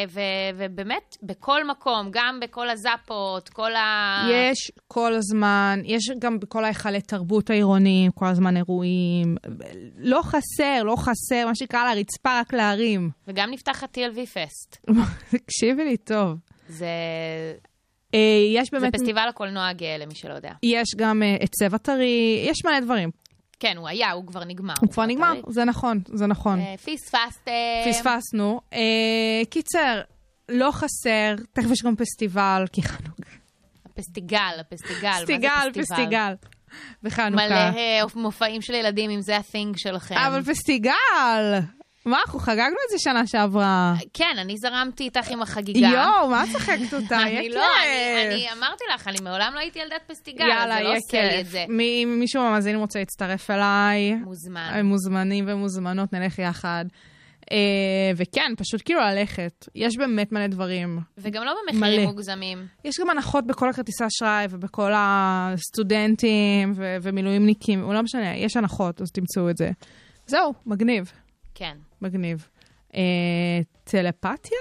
ו- 0.08 0.20
ובאמת, 0.56 1.16
בכל 1.22 1.66
מקום, 1.66 2.08
גם 2.10 2.40
בכל 2.42 2.70
הזאפות, 2.70 3.48
כל 3.48 3.74
ה... 3.74 4.22
יש 4.32 4.70
כל 4.88 5.14
הזמן, 5.14 5.80
יש 5.84 6.02
גם 6.18 6.38
בכל 6.38 6.64
ההיכלי 6.64 7.00
תרבות 7.00 7.50
העירוניים, 7.50 8.10
כל 8.12 8.26
הזמן 8.26 8.56
אירועים. 8.56 9.36
לא 9.98 10.20
חסר, 10.22 10.82
לא 10.84 10.96
חסר, 10.96 11.46
מה 11.46 11.54
שנקרא 11.54 11.80
על 11.80 11.88
הרצפה 11.98 12.40
רק 12.40 12.52
להרים. 12.52 13.10
וגם 13.26 13.50
נפתח 13.50 13.82
ה-TLV 13.82 14.26
פסט. 14.26 14.86
תקשיבי 15.44 15.84
לי 15.84 15.96
טוב. 15.96 16.38
זה, 16.68 16.86
אה, 18.14 18.20
יש 18.54 18.68
זה 18.72 18.80
באמת, 18.80 18.94
פסטיבל 18.94 19.28
הקולנוע 19.28 19.68
הגאה, 19.68 19.98
למי 19.98 20.14
שלא 20.14 20.34
יודע. 20.34 20.52
יש 20.62 20.88
גם 20.96 21.22
אה, 21.22 21.36
את 21.44 21.50
צבע 21.50 21.78
טרי, 21.78 22.44
יש 22.48 22.64
מלא 22.64 22.80
דברים. 22.80 23.10
כן, 23.60 23.76
הוא 23.76 23.88
היה, 23.88 24.12
הוא 24.12 24.26
כבר 24.26 24.44
נגמר. 24.44 24.74
הוא 24.80 24.90
כבר 24.90 25.06
נגמר. 25.06 25.32
זה 25.48 25.64
נכון, 25.64 26.00
זה 26.06 26.26
נכון. 26.26 26.60
אה, 26.60 26.74
פספסתם. 26.76 27.50
פספסנו. 27.88 28.60
קיצר, 29.50 30.00
לא 30.48 30.70
חסר, 30.70 31.34
תכף 31.52 31.70
יש 31.70 31.82
גם 31.84 31.96
פסטיבל, 31.96 32.64
כי 32.72 32.82
חנוכה. 32.82 33.30
הפסטיגל, 33.86 34.60
הפסטיגל. 34.60 35.08
מה 35.08 35.14
זה 35.18 35.22
פסטיגל, 35.22 35.70
פסטיגל. 35.82 36.34
בחנוכה. 37.02 37.46
מלא 37.46 38.06
מופעים 38.14 38.62
של 38.62 38.74
ילדים, 38.74 39.10
אם 39.10 39.20
זה 39.20 39.36
ה-thing 39.36 39.72
שלכם. 39.76 40.14
אבל 40.14 40.42
פסטיגל! 40.42 41.58
מה, 42.08 42.18
אנחנו 42.26 42.38
חגגנו 42.38 42.76
את 42.86 42.90
זה 42.90 42.98
שנה 42.98 43.26
שעברה. 43.26 43.94
כן, 44.12 44.34
אני 44.38 44.56
זרמתי 44.56 45.04
איתך 45.04 45.30
עם 45.30 45.42
החגיגה. 45.42 45.88
יואו, 45.88 46.28
מה 46.28 46.44
את 46.44 46.48
צחקת 46.52 46.94
אותה? 46.94 47.22
אני 47.22 47.48
לא, 47.48 47.66
אני, 48.26 48.46
אמרתי 48.52 48.84
לך, 48.94 49.08
אני 49.08 49.18
מעולם 49.22 49.52
לא 49.54 49.58
הייתי 49.60 49.78
ילדת 49.78 50.02
פסטיגל, 50.06 50.44
זה 50.44 50.84
לא 50.84 50.96
עושה 50.96 51.22
לי. 51.22 51.40
את 51.40 51.46
זה. 51.46 51.64
אם 51.68 52.16
מישהו 52.20 52.42
מהמאזינים 52.42 52.80
רוצה 52.80 52.98
להצטרף 52.98 53.50
אליי, 53.50 54.14
מוזמן. 54.14 54.70
הם 54.74 54.86
מוזמנים 54.86 55.44
ומוזמנות, 55.48 56.12
נלך 56.12 56.38
יחד. 56.38 56.84
אה, 57.52 57.56
וכן, 58.16 58.52
פשוט 58.58 58.82
כאילו 58.84 59.00
ללכת. 59.00 59.68
יש 59.74 59.96
באמת 59.96 60.32
מלא 60.32 60.46
דברים. 60.46 60.98
וגם 61.18 61.44
לא 61.44 61.54
במחירים 61.62 62.00
מלא. 62.00 62.10
מוגזמים. 62.10 62.66
יש 62.84 62.94
גם 63.00 63.10
הנחות 63.10 63.46
בכל 63.46 63.68
הכרטיסי 63.70 64.04
אשראי 64.06 64.46
ובכל 64.50 64.92
הסטודנטים 64.96 66.72
ו- 66.76 66.96
ומילואימניקים, 67.02 67.92
לא 67.92 68.02
משנה, 68.02 68.36
יש 68.36 68.56
הנחות, 68.56 69.00
אז 69.02 69.10
תמצאו 69.12 69.50
את 69.50 69.56
זה. 69.56 69.70
זהו, 70.26 70.52
מגניב, 70.66 71.12
כן. 71.54 71.76
מגניב. 72.02 72.48
אה, 72.94 73.00
טלפתיה? 73.84 74.58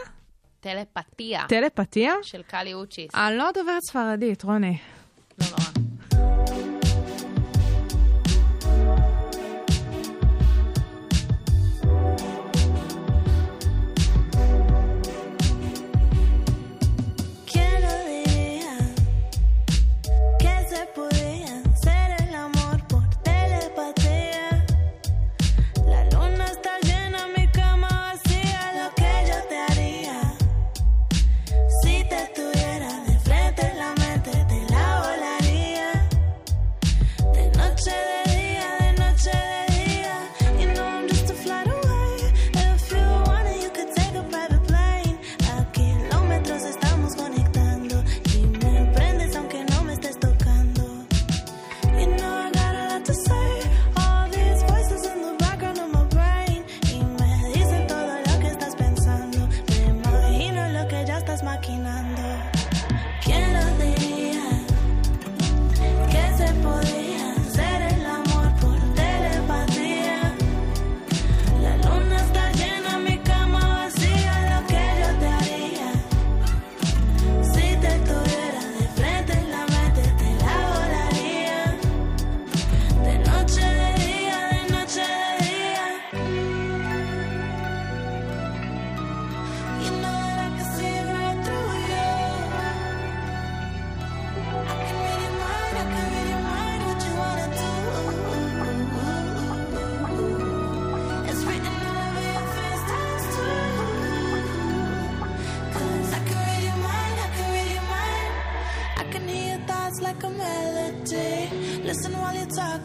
טלפתיה 0.60 1.46
טלפתיה? 1.48 2.14
של 2.22 2.42
קלי 2.44 2.74
אוצ'יס. 2.74 3.16
אני 3.16 3.38
לא 3.38 3.50
דוברת 3.54 3.84
ספרדית, 3.84 4.44
רוני. 4.44 4.78
לא 5.42 5.48
נורא. 5.50 5.87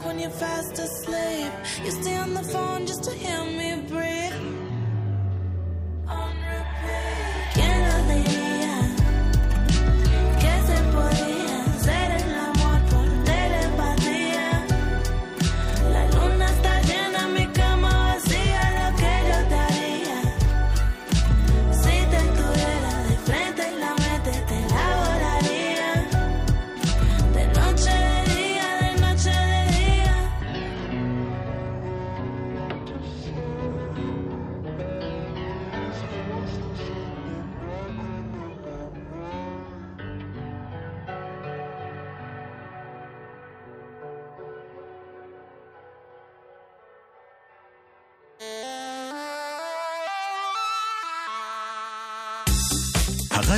When 0.04 0.18
you're 0.18 0.30
fast 0.30 0.78
asleep. 0.78 1.52
You 1.84 1.90
stay 1.90 2.16
on 2.16 2.34
the 2.34 2.42
phone 2.42 2.86
just 2.86 3.04
to 3.04 3.10
hear 3.12 3.44
me 3.44 3.82
breathe. 3.88 4.11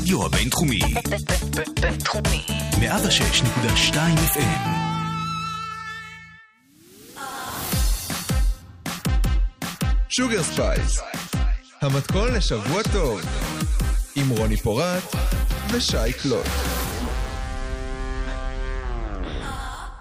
הרדיו 0.05 0.27
הבינתחומי, 0.27 0.79
בינתחומי. 1.81 2.47
106.2 2.71 3.95
FM. 4.35 4.69
שוגר 10.09 10.43
ספייס, 10.43 11.01
המתכון 11.83 12.35
לשבוע 12.35 12.83
טוב, 12.93 13.21
עם 14.17 14.31
רוני 14.39 14.57
פורט 14.57 15.03
ושי 15.73 16.13
קלוט. 16.23 16.47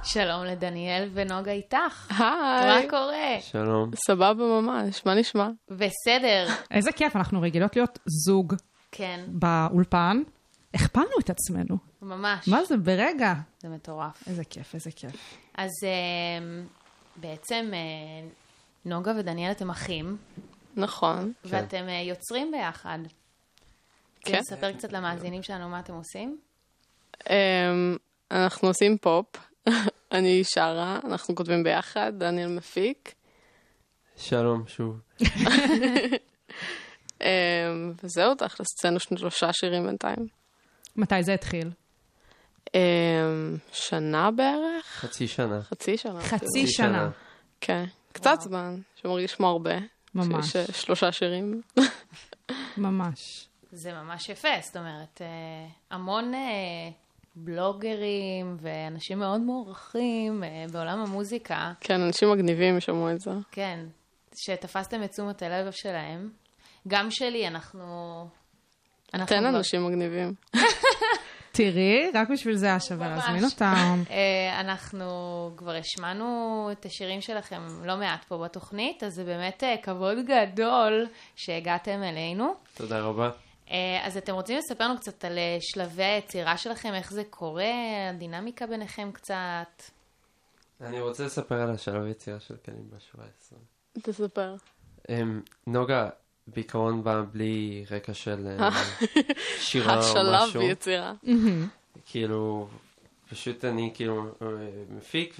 שלום 0.03 0.45
לדניאל 0.45 1.09
ונוגה 1.13 1.51
איתך. 1.51 2.11
היי. 2.19 2.83
מה 2.83 2.89
קורה? 2.89 3.41
שלום. 3.41 3.91
סבבה 4.07 4.43
ממש, 4.61 5.05
מה 5.05 5.15
נשמע? 5.15 5.49
בסדר, 5.71 6.47
איזה 6.71 6.91
כיף, 6.91 7.15
אנחנו 7.15 7.41
רגילות 7.41 7.75
להיות 7.75 7.99
זוג 8.25 8.53
כן, 8.95 9.25
באולפן. 9.27 10.21
הכפלנו 10.73 11.11
את 11.19 11.29
עצמנו. 11.29 11.77
ממש. 12.01 12.47
מה 12.47 12.65
זה, 12.65 12.77
ברגע? 12.77 13.33
זה 13.59 13.69
מטורף. 13.69 14.27
איזה 14.27 14.43
כיף, 14.43 14.75
איזה 14.75 14.91
כיף. 14.91 15.37
אז 15.53 15.69
אמ, 15.83 16.65
בעצם 17.15 17.71
אה, 17.73 18.29
נוגה 18.85 19.11
ודניאל 19.19 19.51
אתם 19.51 19.69
אחים, 19.69 20.17
נכון. 20.75 21.33
ואתם 21.45 21.89
אה, 21.89 22.01
יוצרים 22.01 22.51
ביחד. 22.51 22.99
כן. 24.19 24.39
תספר 24.41 24.71
קצת 24.71 24.93
למאזינים 24.93 25.43
שלנו 25.43 25.69
מה 25.69 25.79
אתם 25.79 25.93
עושים. 25.93 26.37
אמ, 27.29 27.97
אנחנו 28.31 28.67
עושים 28.67 28.97
פופ, 28.97 29.25
אני 30.11 30.43
שרה, 30.43 30.99
אנחנו 31.03 31.35
כותבים 31.35 31.63
ביחד, 31.63 32.11
דניאל 32.17 32.49
מפיק. 32.49 33.13
שלום 34.17 34.63
שוב. 34.67 34.99
אמ, 37.23 37.93
וזהו, 38.03 38.35
תכלס, 38.35 38.67
הוצאנו 38.71 38.99
שלושה 38.99 39.53
שירים 39.53 39.85
בינתיים. 39.85 40.27
מתי 40.95 41.23
זה 41.23 41.33
התחיל? 41.33 41.71
אמ, 42.75 43.57
שנה 43.71 44.31
בערך? 44.31 44.85
חצי 44.85 45.27
שנה. 45.27 45.61
חצי 45.61 45.97
שנה. 45.97 46.21
חצי 46.21 46.67
שנה. 46.67 47.09
כן, 47.61 47.85
קצת 48.11 48.41
זמן, 48.41 48.79
שמרגיש 48.95 49.35
כמו 49.35 49.47
הרבה. 49.47 49.75
ממש. 50.15 50.51
שיש 50.51 50.81
שלושה 50.81 51.11
שירים. 51.11 51.61
ממש. 52.77 53.47
זה 53.71 53.93
ממש 53.93 54.29
יפה, 54.29 54.47
זאת 54.61 54.77
אומרת, 54.77 55.21
אה, 55.21 55.67
המון 55.91 56.33
אה, 56.33 56.39
בלוגרים 57.35 58.57
ואנשים 58.59 59.19
מאוד 59.19 59.41
מוערכים 59.41 60.43
אה, 60.43 60.65
בעולם 60.71 60.99
המוזיקה, 60.99 61.73
כן, 61.79 62.01
אנשים 62.01 62.31
מגניבים 62.31 62.79
שמעו 62.79 63.11
את 63.11 63.19
זה. 63.19 63.31
כן, 63.51 63.85
שתפסתם 64.35 65.03
את 65.03 65.11
תשומת 65.11 65.41
הלב 65.41 65.71
שלהם. 65.71 66.29
גם 66.87 67.11
שלי, 67.11 67.47
אנחנו... 67.47 67.83
אנחנו 69.13 69.27
תן 69.35 69.39
כבר- 69.39 69.49
אנשים 69.57 69.85
מגניבים. 69.87 70.33
תראי, 71.51 72.11
רק 72.13 72.29
בשביל 72.29 72.55
זה 72.55 72.65
היה 72.65 72.79
שווה. 72.79 73.09
להזמין 73.09 73.43
אותם. 73.43 74.03
אה, 74.09 74.59
אנחנו 74.59 75.05
כבר 75.57 75.75
השמענו 75.75 76.69
את 76.71 76.85
השירים 76.85 77.21
שלכם 77.21 77.61
לא 77.85 77.97
מעט 77.97 78.23
פה 78.23 78.37
בתוכנית, 78.37 79.03
אז 79.03 79.13
זה 79.13 79.23
באמת 79.23 79.63
אה, 79.63 79.75
כבוד 79.83 80.17
גדול 80.25 81.07
שהגעתם 81.35 82.03
אלינו. 82.03 82.53
תודה 82.73 82.99
רבה. 82.99 83.29
אה, 83.71 84.01
אז 84.03 84.17
אתם 84.17 84.33
רוצים 84.33 84.57
לספר 84.57 84.83
לנו 84.87 84.97
קצת 84.99 85.25
על 85.25 85.37
שלבי 85.59 86.03
היצירה 86.03 86.57
שלכם, 86.57 86.93
איך 86.93 87.11
זה 87.11 87.23
קורה, 87.29 87.65
הדינמיקה 88.09 88.67
ביניכם 88.67 89.11
קצת? 89.11 89.83
אני 90.81 91.01
רוצה 91.01 91.25
לספר 91.25 91.55
על 91.61 91.71
השלב 91.71 92.07
יצירה 92.07 92.39
של 92.39 92.55
קלים 92.57 92.89
ב-17. 92.89 93.55
תספר. 94.01 94.55
אמ, 95.09 95.41
נוגה 95.67 96.09
בעיקרון 96.47 97.03
באה 97.03 97.21
בלי 97.21 97.85
רקע 97.91 98.13
של 98.13 98.47
אה, 98.47 98.69
שירה 99.59 99.95
או 99.95 99.99
השלב 99.99 100.43
משהו. 100.43 100.61
ביצירה. 100.61 101.13
כאילו, 102.05 102.67
פשוט 103.29 103.65
אני 103.65 103.91
כאילו 103.93 104.25
אה, 104.41 104.47
מפיק, 104.89 105.35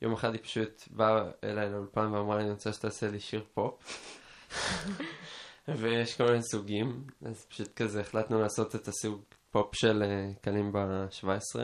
ויום 0.00 0.12
אחד 0.12 0.32
היא 0.32 0.42
פשוט 0.42 0.84
באה 0.90 1.24
אליי 1.44 1.70
לאולפן 1.70 2.12
ואמרה 2.12 2.36
לי, 2.36 2.42
אני 2.42 2.50
רוצה 2.50 2.72
שתעשה 2.72 3.10
לי 3.10 3.20
שיר 3.20 3.44
פופ. 3.54 4.00
ויש 5.68 6.16
כל 6.16 6.24
מיני 6.24 6.42
סוגים, 6.42 7.04
אז 7.26 7.46
פשוט 7.48 7.74
כזה 7.74 8.00
החלטנו 8.00 8.40
לעשות 8.40 8.74
את 8.74 8.88
הסוג 8.88 9.20
פופ 9.50 9.74
של 9.74 10.02
אה, 10.02 10.30
קלים 10.40 10.72
ב-17. 10.72 11.60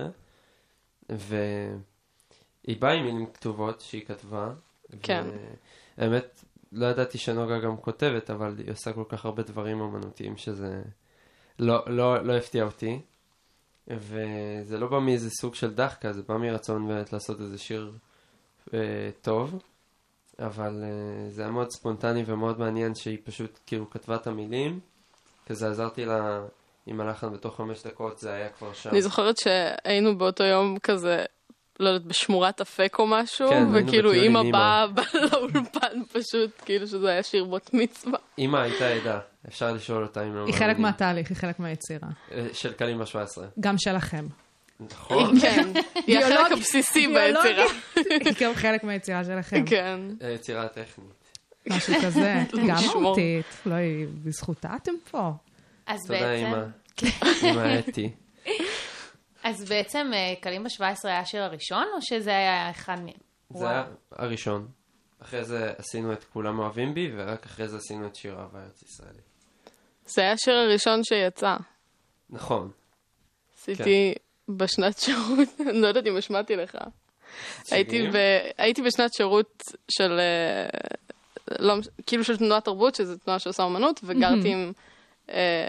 והיא 1.09 2.77
באה 2.79 2.93
עם 2.93 3.05
מילים 3.05 3.27
כתובות 3.35 3.81
שהיא 3.81 4.05
כתבה. 4.07 4.53
כן. 5.03 5.27
האמת, 5.97 6.45
לא 6.73 6.87
ידעתי 6.87 7.19
שנוגה 7.19 7.59
גם 7.59 7.77
כותבת, 7.77 8.31
אבל 8.31 8.55
היא 8.59 8.71
עושה 8.71 8.93
כל 8.93 9.05
כך 9.09 9.25
הרבה 9.25 9.43
דברים 9.43 9.81
אמנותיים 9.81 10.37
שזה 10.37 10.83
לא, 11.59 11.83
לא, 11.87 12.25
לא 12.25 12.33
הפתיע 12.33 12.65
אותי. 12.65 13.01
וזה 13.89 14.79
לא 14.79 14.87
בא 14.87 14.99
מאיזה 14.99 15.31
סוג 15.41 15.55
של 15.55 15.75
דחקה, 15.75 16.13
זה 16.13 16.23
בא 16.29 16.37
מרצון 16.37 16.89
באמת 16.89 17.13
לעשות 17.13 17.41
איזה 17.41 17.59
שיר 17.59 17.93
אה, 18.75 19.11
טוב. 19.23 19.63
אבל 20.39 20.85
אה, 20.85 21.31
זה 21.31 21.43
היה 21.43 21.51
מאוד 21.51 21.71
ספונטני 21.71 22.23
ומאוד 22.27 22.59
מעניין 22.59 22.95
שהיא 22.95 23.19
פשוט 23.25 23.59
כאילו 23.67 23.91
כתבה 23.91 24.17
את 24.17 24.27
המילים. 24.27 24.81
כזה 25.47 25.69
עזרתי 25.69 26.05
לה 26.05 26.41
עם 26.87 27.01
הלחן 27.01 27.33
בתוך 27.33 27.57
חמש 27.57 27.83
דקות, 27.87 28.19
זה 28.19 28.33
היה 28.33 28.49
כבר 28.49 28.73
שם. 28.73 28.91
אני 28.91 29.03
זוכרת 29.03 29.37
שהיינו 29.37 30.19
באותו 30.19 30.45
יום 30.45 30.79
כזה, 30.79 31.25
לא 31.81 31.89
יודעת, 31.89 32.07
בשמורת 32.09 32.61
אפק 32.61 32.97
או 32.99 33.07
משהו, 33.07 33.49
כן, 33.51 33.65
וכאילו 33.73 34.13
אימא. 34.13 34.43
באה 34.53 34.87
לאולפן 35.33 36.03
פשוט, 36.13 36.51
כאילו 36.65 36.87
שזה 36.87 37.09
היה 37.09 37.23
שיר 37.23 37.45
בת 37.45 37.71
מצווה. 37.75 38.19
אמא 38.39 38.57
הייתה 38.57 38.89
עדה, 38.89 39.19
אפשר 39.49 39.73
לשאול 39.73 40.03
אותה 40.03 40.23
אם 40.23 40.35
לא 40.35 40.45
היא 40.47 40.55
חלק. 40.55 40.79
מהתהליך, 40.79 41.29
היא 41.29 41.37
חלק 41.37 41.59
מהיצירה. 41.59 42.09
אה, 42.33 42.47
של 42.53 42.73
קלים 42.73 42.99
ב-17. 42.99 43.41
גם 43.61 43.79
שלכם. 43.79 44.27
נכון. 44.81 45.39
כן, 45.43 45.69
היא 46.07 46.19
החלק 46.19 46.53
הבסיסי. 46.53 47.07
ביצירה. 47.07 47.65
היא 48.25 48.33
גם 48.41 48.55
חלק 48.55 48.85
מהיצירה 48.85 49.25
שלכם. 49.25 49.67
כן. 49.67 50.01
היצירה 50.21 50.63
הטכנית. 50.63 51.31
משהו 51.71 51.95
כזה. 52.05 52.35
גם 52.69 52.77
לשמור. 52.77 53.03
מהותית. 53.03 53.47
לא, 53.67 53.75
היא 53.75 54.07
בזכותה 54.25 54.69
אתם 54.83 54.93
פה. 55.11 55.31
אז 55.87 55.99
תודה 56.07 56.21
בעצם, 56.21 56.47
אמא. 56.47 56.65
אמא 57.51 57.79
אתי. 57.79 58.11
אז 59.43 59.65
בעצם 59.69 60.11
אה, 60.15 60.35
קלים 60.41 60.65
ב-17 60.65 60.83
היה 61.05 61.21
השיר 61.21 61.43
הראשון, 61.43 61.85
או 61.95 62.03
שזה 62.03 62.31
היה 62.31 62.71
אחד 62.71 62.97
מהם? 63.01 63.15
זה 63.51 63.71
היה 63.71 63.85
הראשון. 64.13 64.69
אחרי 65.23 65.45
זה 65.45 65.73
עשינו 65.79 66.13
את 66.13 66.25
כולם 66.25 66.59
אוהבים 66.59 66.95
בי, 66.95 67.11
ורק 67.17 67.47
אחרי 67.47 67.69
זה 67.69 67.77
עשינו 67.77 68.07
את 68.07 68.17
שיר 68.17 68.39
אהבה 68.39 68.59
ארץ 68.65 68.83
ישראלי. 68.83 69.21
זה 70.07 70.23
היה 70.23 70.33
השיר 70.33 70.55
הראשון 70.55 71.05
שיצא. 71.05 71.57
נכון. 72.31 72.71
עשיתי 73.59 74.15
בשנת 74.49 74.99
שירות, 74.99 75.49
אני 75.71 75.81
לא 75.81 75.87
יודעת 75.87 76.07
אם 76.07 76.17
השמעתי 76.17 76.57
לך. 76.57 76.79
הייתי? 77.71 78.09
ב, 78.09 78.17
הייתי 78.59 78.83
בשנת 78.83 79.15
שירות 79.15 79.63
של, 79.91 80.21
אה, 80.21 80.69
לא, 81.59 81.75
כאילו 82.07 82.25
של 82.25 82.37
תנועת 82.37 82.65
תרבות, 82.65 82.95
שזו 82.95 83.17
תנועה 83.17 83.39
שעושה 83.39 83.63
אומנות, 83.63 84.01
וגרתי 84.05 84.53
עם 84.53 84.73
אה, 85.31 85.69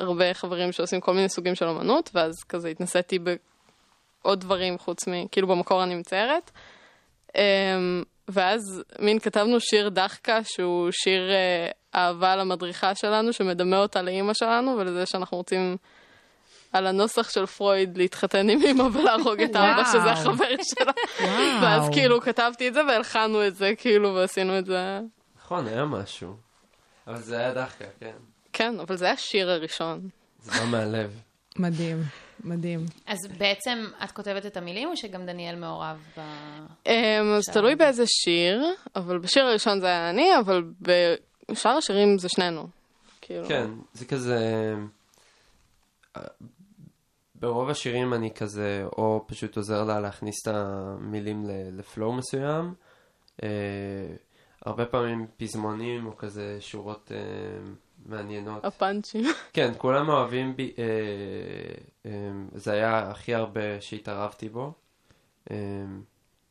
הרבה 0.00 0.34
חברים 0.34 0.72
שעושים 0.72 1.00
כל 1.00 1.14
מיני 1.14 1.28
סוגים 1.28 1.54
של 1.54 1.68
אומנות, 1.68 2.10
ואז 2.14 2.34
כזה 2.48 2.68
התנסיתי 2.68 3.18
בעוד 3.18 4.40
דברים 4.40 4.78
חוץ 4.78 5.08
מ... 5.08 5.28
כאילו 5.28 5.48
במקור 5.48 5.82
אני 5.82 5.94
מציירת. 5.94 6.50
אה, 7.36 7.42
ואז 8.28 8.82
מין 8.98 9.18
כתבנו 9.18 9.60
שיר 9.60 9.88
דחקה, 9.88 10.44
שהוא 10.44 10.88
שיר 10.92 11.30
אה, 11.30 11.68
אהבה 11.94 12.36
למדריכה 12.36 12.94
שלנו, 12.94 13.32
שמדמה 13.32 13.78
אותה 13.78 14.02
לאימא 14.02 14.34
שלנו, 14.34 14.76
ולזה 14.78 15.06
שאנחנו 15.06 15.36
רוצים 15.36 15.76
על 16.72 16.86
הנוסח 16.86 17.30
של 17.30 17.46
פרויד 17.46 17.98
להתחתן 17.98 18.50
עם 18.50 18.58
אמא 18.62 18.82
ולהרוג 18.82 19.40
את 19.40 19.56
האבא. 19.56 19.84
שזה 19.84 20.12
החבר 20.12 20.54
שלה. 20.62 20.92
ואז 21.62 21.88
כאילו 21.92 22.20
כתבתי 22.20 22.68
את 22.68 22.74
זה 22.74 22.80
והלחנו 22.88 23.46
את 23.46 23.56
זה, 23.56 23.72
כאילו, 23.78 24.14
ועשינו 24.14 24.58
את 24.58 24.66
זה. 24.66 25.00
נכון, 25.38 25.66
היה 25.66 25.84
משהו. 25.84 26.36
אבל 27.06 27.16
זה 27.16 27.38
היה 27.38 27.54
דחקה, 27.54 27.84
כן. 28.00 28.16
כן, 28.56 28.80
אבל 28.80 28.96
זה 28.96 29.10
השיר 29.10 29.50
הראשון. 29.50 30.08
זה 30.40 30.60
בא 30.60 30.70
מהלב. 30.70 31.20
מדהים, 31.58 32.02
מדהים. 32.44 32.80
אז 33.06 33.18
בעצם 33.38 33.84
את 34.04 34.10
כותבת 34.12 34.46
את 34.46 34.56
המילים, 34.56 34.88
או 34.88 34.96
שגם 34.96 35.26
דניאל 35.26 35.56
מעורב 35.56 35.96
ב... 36.16 36.20
אמ, 36.86 36.92
אז. 37.36 37.44
תלוי 37.52 37.74
באיזה 37.76 38.04
שיר, 38.06 38.64
אבל 38.96 39.18
בשיר 39.18 39.42
הראשון 39.44 39.80
זה 39.80 39.86
היה 39.86 40.10
אני, 40.10 40.38
אבל 40.38 40.62
בשאר 41.50 41.70
השירים 41.70 42.18
זה 42.18 42.28
שנינו. 42.28 42.66
כאילו, 43.20 43.48
כן, 43.48 43.70
זה 43.92 44.04
כזה... 44.04 44.38
ברוב 47.34 47.70
השירים 47.70 48.14
אני 48.14 48.34
כזה, 48.34 48.84
או 48.98 49.24
פשוט 49.26 49.56
עוזר 49.56 49.84
לה 49.84 50.00
להכניס 50.00 50.34
את 50.42 50.54
המילים 50.54 51.44
ל- 51.44 51.78
לפלואו 51.78 52.12
מסוים. 52.12 52.74
אה, 53.42 53.48
הרבה 54.66 54.86
פעמים 54.86 55.26
פזמונים 55.36 56.06
או 56.06 56.16
כזה 56.16 56.56
שורות 56.60 57.12
אה, 57.14 57.18
מעניינות. 58.08 58.64
הפאנצ'ים. 58.64 59.24
כן, 59.52 59.72
כולם 59.78 60.08
אוהבים 60.08 60.56
בי, 60.56 60.72
אה, 60.78 60.84
אה, 62.06 62.10
זה 62.54 62.72
היה 62.72 63.10
הכי 63.10 63.34
הרבה 63.34 63.80
שהתערבתי 63.80 64.48
בו. 64.48 64.72
אה, 65.50 65.56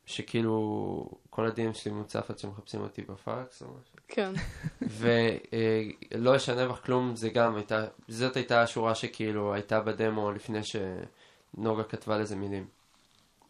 שכאילו 0.06 1.10
כל 1.30 1.48
הדים 1.48 1.74
שלי 1.74 1.91
מוצף 1.91 2.30
עד 2.30 2.39
שמחפשים 2.39 2.82
אותי 2.82 3.02
בפקס 3.02 3.62
או 3.62 3.68
משהו. 3.68 3.96
כן. 4.08 4.34
ולא 4.82 6.36
ישנה 6.36 6.68
בך 6.68 6.86
כלום, 6.86 7.15
זה 7.15 7.30
גם 7.30 7.56
הייתה, 7.56 7.86
זאת 8.08 8.36
הייתה 8.36 8.62
השורה 8.62 8.96
שכאילו 8.96 9.54
הייתה 9.54 9.80
בדמו 9.80 10.32
לפני 10.32 10.60
שנוגה 10.63 11.84
כתבה 11.84 12.18
לזה 12.18 12.36
מילים. 12.36 12.68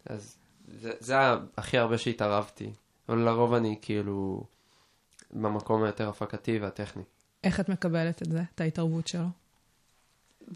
אז 0.06 0.38
זה, 0.68 0.92
זה 1.00 1.14
היה 1.14 1.38
הכי 1.58 1.78
הרבה 1.78 1.98
שהתערבתי, 1.98 2.72
אבל 3.10 3.18
לרוב 3.18 3.54
אני 3.54 3.80
כאילו 3.82 4.44
במקום 5.32 5.84
היותר 5.84 6.10
הפקתי 6.10 6.60
והטכני. 6.60 7.04
איך 7.46 7.60
את 7.60 7.70
מקבלת 7.70 8.22
את 8.22 8.32
זה, 8.32 8.42
את 8.56 8.62
ההתערבות 8.62 9.08
שלו? 9.08 9.28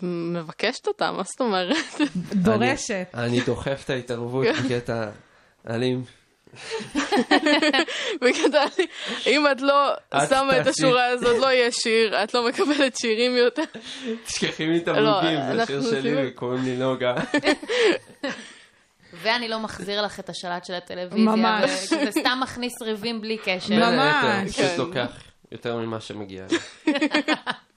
מבקשת 0.04 0.88
אותה, 0.88 1.12
מה 1.12 1.24
זאת 1.24 1.42
אומרת? 1.42 1.76
דורשת. 2.44 3.08
אני, 3.14 3.42
דוחף 3.42 3.82
את 3.86 3.90
ההתערבות 3.90 4.46
בקטע 4.66 5.10
אלים. 5.70 6.04
בקטע, 8.22 8.64
אם 9.28 9.48
את 9.52 9.62
לא 9.62 9.94
את 9.94 10.30
שמה 10.30 10.62
את. 10.62 10.68
השורה 10.68 11.06
הזאת, 11.06 11.38
לא 11.40 11.48
יהיה 11.48 11.72
שיר, 11.72 12.24
את 12.24 12.34
לא 12.34 12.48
מקבלת 12.48 12.98
שירים 12.98 13.36
יותר. 13.38 13.64
תשכחי 14.26 14.68
לי 14.68 14.78
את 14.78 14.88
לא, 14.88 14.94
המוגים, 14.94 15.40
זה 15.56 15.64
השיר 15.64 15.82
שלי 15.82 16.28
וקוראים 16.28 16.64
לי 16.64 16.76
נוגה. 16.76 17.16
ואני 19.22 19.48
לא 19.48 19.60
מחזיר 19.60 20.02
לך 20.02 20.20
את 20.20 20.30
השלט 20.30 20.66
של 20.66 20.74
הטלוויזיה. 20.74 21.26
ממש. 21.26 21.70
וזה 21.84 22.12
סתם 22.12 22.40
מכניס 22.42 22.82
ריבים 22.82 23.22
בלי 23.22 23.38
קשר. 23.38 23.76
ממש. 23.76 24.52
פשוט 24.52 24.66
כן. 24.66 24.78
לוקח 24.78 25.29
יותר 25.52 25.78
ממה 25.78 26.00
שמגיע 26.00 26.46
לי. 26.52 26.58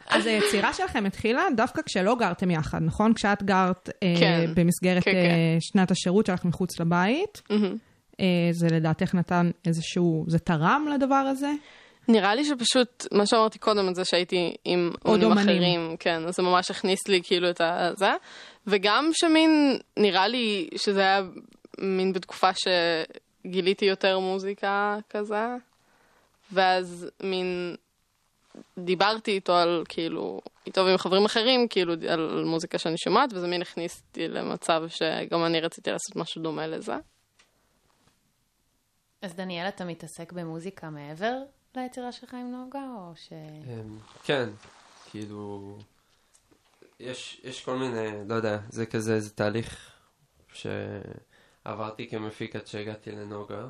אז 0.09 0.27
היצירה 0.27 0.73
שלכם 0.73 1.07
התחילה 1.07 1.43
דווקא 1.57 1.83
כשלא 1.83 2.15
גרתם 2.15 2.51
יחד, 2.51 2.79
נכון? 2.83 3.15
כשאת 3.15 3.43
גרת 3.43 3.89
אה, 4.03 4.15
כן. 4.21 4.51
במסגרת 4.55 5.05
כן, 5.05 5.11
אה, 5.11 5.23
כן. 5.23 5.57
שנת 5.61 5.91
השירות 5.91 6.27
שלך 6.27 6.45
מחוץ 6.45 6.81
לבית. 6.81 7.43
מהמם. 7.51 7.77
אה, 8.21 8.49
זה 8.51 8.67
לדעתך 8.71 9.15
נתן 9.15 9.51
איזשהו, 9.67 10.25
זה 10.29 10.39
תרם 10.39 10.87
לדבר 10.95 11.15
הזה? 11.15 11.53
נראה 12.09 12.35
לי 12.35 12.45
שפשוט, 12.45 13.07
מה 13.13 13.27
שאמרתי 13.27 13.59
קודם, 13.59 13.89
את 13.89 13.95
זה 13.95 14.05
שהייתי 14.05 14.55
עם 14.65 14.91
אומנים. 15.05 15.33
אחרים, 15.33 15.97
כן, 15.99 16.27
אז 16.27 16.37
זה 16.37 16.43
ממש 16.43 16.71
הכניס 16.71 17.09
לי 17.09 17.21
כאילו 17.23 17.51
את 17.51 17.61
זה, 17.97 18.11
וגם 18.67 19.11
שמין, 19.13 19.79
נראה 19.97 20.29
לי 20.29 20.69
שזה 20.77 21.01
היה 21.01 21.21
מין 21.79 22.13
בתקופה 22.13 22.49
שגיליתי 23.45 23.85
יותר 23.85 24.19
מוזיקה 24.19 24.97
כזה, 25.11 25.47
ואז 26.53 27.07
מין 27.23 27.77
דיברתי 28.79 29.31
איתו 29.31 29.57
על 29.57 29.85
כאילו, 29.89 30.41
איתו 30.67 30.85
ועם 30.85 30.97
חברים 30.97 31.25
אחרים, 31.25 31.69
כאילו 31.69 31.95
על 32.09 32.45
מוזיקה 32.45 32.79
שאני 32.79 32.99
שומעת, 32.99 33.33
וזה 33.33 33.47
מין 33.47 33.63
הכניס 33.63 34.03
אותי 34.09 34.29
למצב 34.29 34.83
שגם 34.89 35.45
אני 35.45 35.61
רציתי 35.61 35.91
לעשות 35.91 36.17
משהו 36.17 36.43
דומה 36.43 36.67
לזה. 36.67 36.97
אז 39.23 39.35
דניאל, 39.35 39.69
אתה 39.69 39.85
מתעסק 39.85 40.33
במוזיקה 40.33 40.91
מעבר 40.91 41.35
ליצירה 41.77 42.13
שלך 42.13 42.35
עם 42.35 42.53
נוגה, 42.53 42.87
או 42.97 43.13
ש... 43.17 43.33
אמ, 43.33 43.99
כן, 44.25 44.49
כאילו, 45.11 45.79
יש, 47.01 47.41
יש 47.45 47.65
כל 47.65 47.77
מיני, 47.77 48.29
לא 48.29 48.35
יודע, 48.35 48.59
זה 48.69 48.87
כזה, 48.87 49.21
זה 49.21 49.31
תהליך 49.31 49.93
שעברתי 50.53 52.09
כמפיק 52.09 52.57
עד 52.57 52.67
שהגעתי 52.67 53.13
לנוגה, 53.13 53.69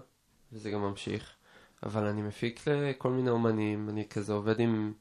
וזה 0.53 0.71
גם 0.71 0.81
ממשיך, 0.81 1.35
אבל 1.83 2.07
אני 2.07 2.23
מפיק 2.23 2.66
לכל 2.66 3.11
מיני 3.11 3.31
אומנים, 3.31 3.88
אני 3.88 4.09
כזה 4.09 4.33
עובד 4.33 4.61
עם 4.61 4.92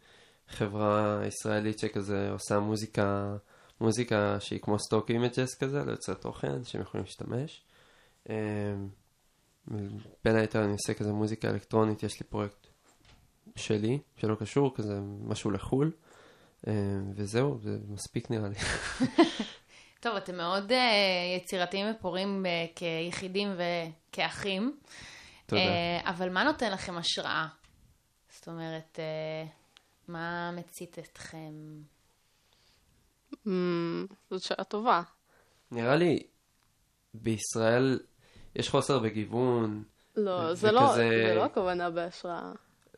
חברה 0.48 1.22
ישראלית 1.28 1.80
שכזה 1.80 2.32
עושה 2.32 2.60
מוזיקה, 2.60 3.36
מוזיקה 3.82 4.38
שהיא 4.40 4.60
כמו 4.60 4.80
stock 4.80 5.12
images 5.12 5.56
כזה, 5.56 5.86
ליוצרי 5.86 6.16
תוכן 6.16 6.64
שהם 6.64 6.82
יכולים 6.82 7.06
להשתמש. 7.06 7.64
אמ, 8.30 8.36
בין 10.24 10.36
היתר 10.36 10.64
אני 10.64 10.72
עושה 10.72 10.94
כזה 10.94 11.12
מוזיקה 11.12 11.50
אלקטרונית, 11.50 12.04
יש 12.04 12.20
לי 12.20 12.26
פרויקט 12.30 12.68
שלי, 13.56 14.00
שלא 14.18 14.36
קשור, 14.36 14.76
כזה 14.76 15.00
משהו 15.24 15.52
לחו"ל, 15.52 15.92
אה, 16.68 16.74
וזהו, 17.16 17.60
זה 17.62 17.78
מספיק 17.90 18.32
נראה 18.32 18.50
לי. 18.50 18.56
טוב, 20.02 20.16
אתם 20.16 20.38
מאוד 20.38 20.72
uh, 20.72 20.76
יצירתיים 21.38 21.88
ופורים 21.92 22.46
uh, 22.46 22.76
כיחידים 22.76 23.50
וכאחים. 23.58 24.78
תודה. 25.46 25.62
Uh, 25.62 26.10
אבל 26.10 26.30
מה 26.30 26.44
נותן 26.44 26.72
לכם 26.72 26.98
השראה? 26.98 27.48
זאת 28.30 28.48
אומרת, 28.48 29.00
uh, 29.00 29.50
מה 30.08 30.52
מצית 30.52 31.00
אתכם? 31.00 31.54
אמ, 33.48 34.06
זאת 34.32 34.42
שאלה 34.42 34.64
טובה. 34.64 35.02
נראה 35.72 35.96
לי, 35.96 36.24
בישראל 37.14 38.00
יש 38.56 38.70
חוסר 38.70 39.00
בגיוון. 39.00 39.84
לא, 40.16 40.54
זה 40.54 40.72
לא, 40.72 40.96
זה 40.96 41.34
לא 41.36 41.46
הכוונה 41.46 41.90
בהשראה. 41.90 42.52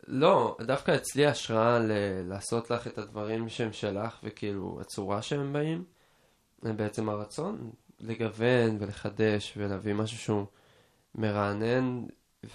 לא, 0.06 0.56
דווקא 0.60 0.94
אצלי 0.96 1.26
השראה 1.26 1.78
ל- 1.78 2.22
לעשות 2.28 2.70
לך 2.70 2.86
את 2.86 2.98
הדברים 2.98 3.48
שהם 3.48 3.72
שלך, 3.72 4.18
וכאילו 4.22 4.78
הצורה 4.80 5.22
שהם 5.22 5.52
באים, 5.52 5.84
זה 6.62 6.72
בעצם 6.72 7.08
הרצון 7.08 7.70
לגוון 8.00 8.76
ולחדש 8.80 9.54
ולהביא 9.56 9.94
משהו 9.94 10.18
שהוא 10.18 10.46
מרענן, 11.14 12.04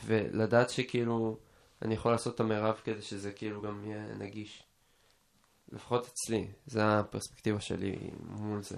ולדעת 0.06 0.70
שכאילו 0.70 1.38
אני 1.82 1.94
יכול 1.94 2.12
לעשות 2.12 2.36
את 2.36 2.40
המרב 2.40 2.82
כדי 2.84 3.02
שזה 3.02 3.32
כאילו 3.32 3.62
גם 3.62 3.86
יהיה 3.86 4.06
נגיש. 4.18 4.64
לפחות 5.72 6.08
אצלי, 6.08 6.48
זו 6.68 6.82
הפרספקטיבה 6.82 7.60
שלי 7.60 7.96
מול 8.20 8.62
זה. 8.62 8.78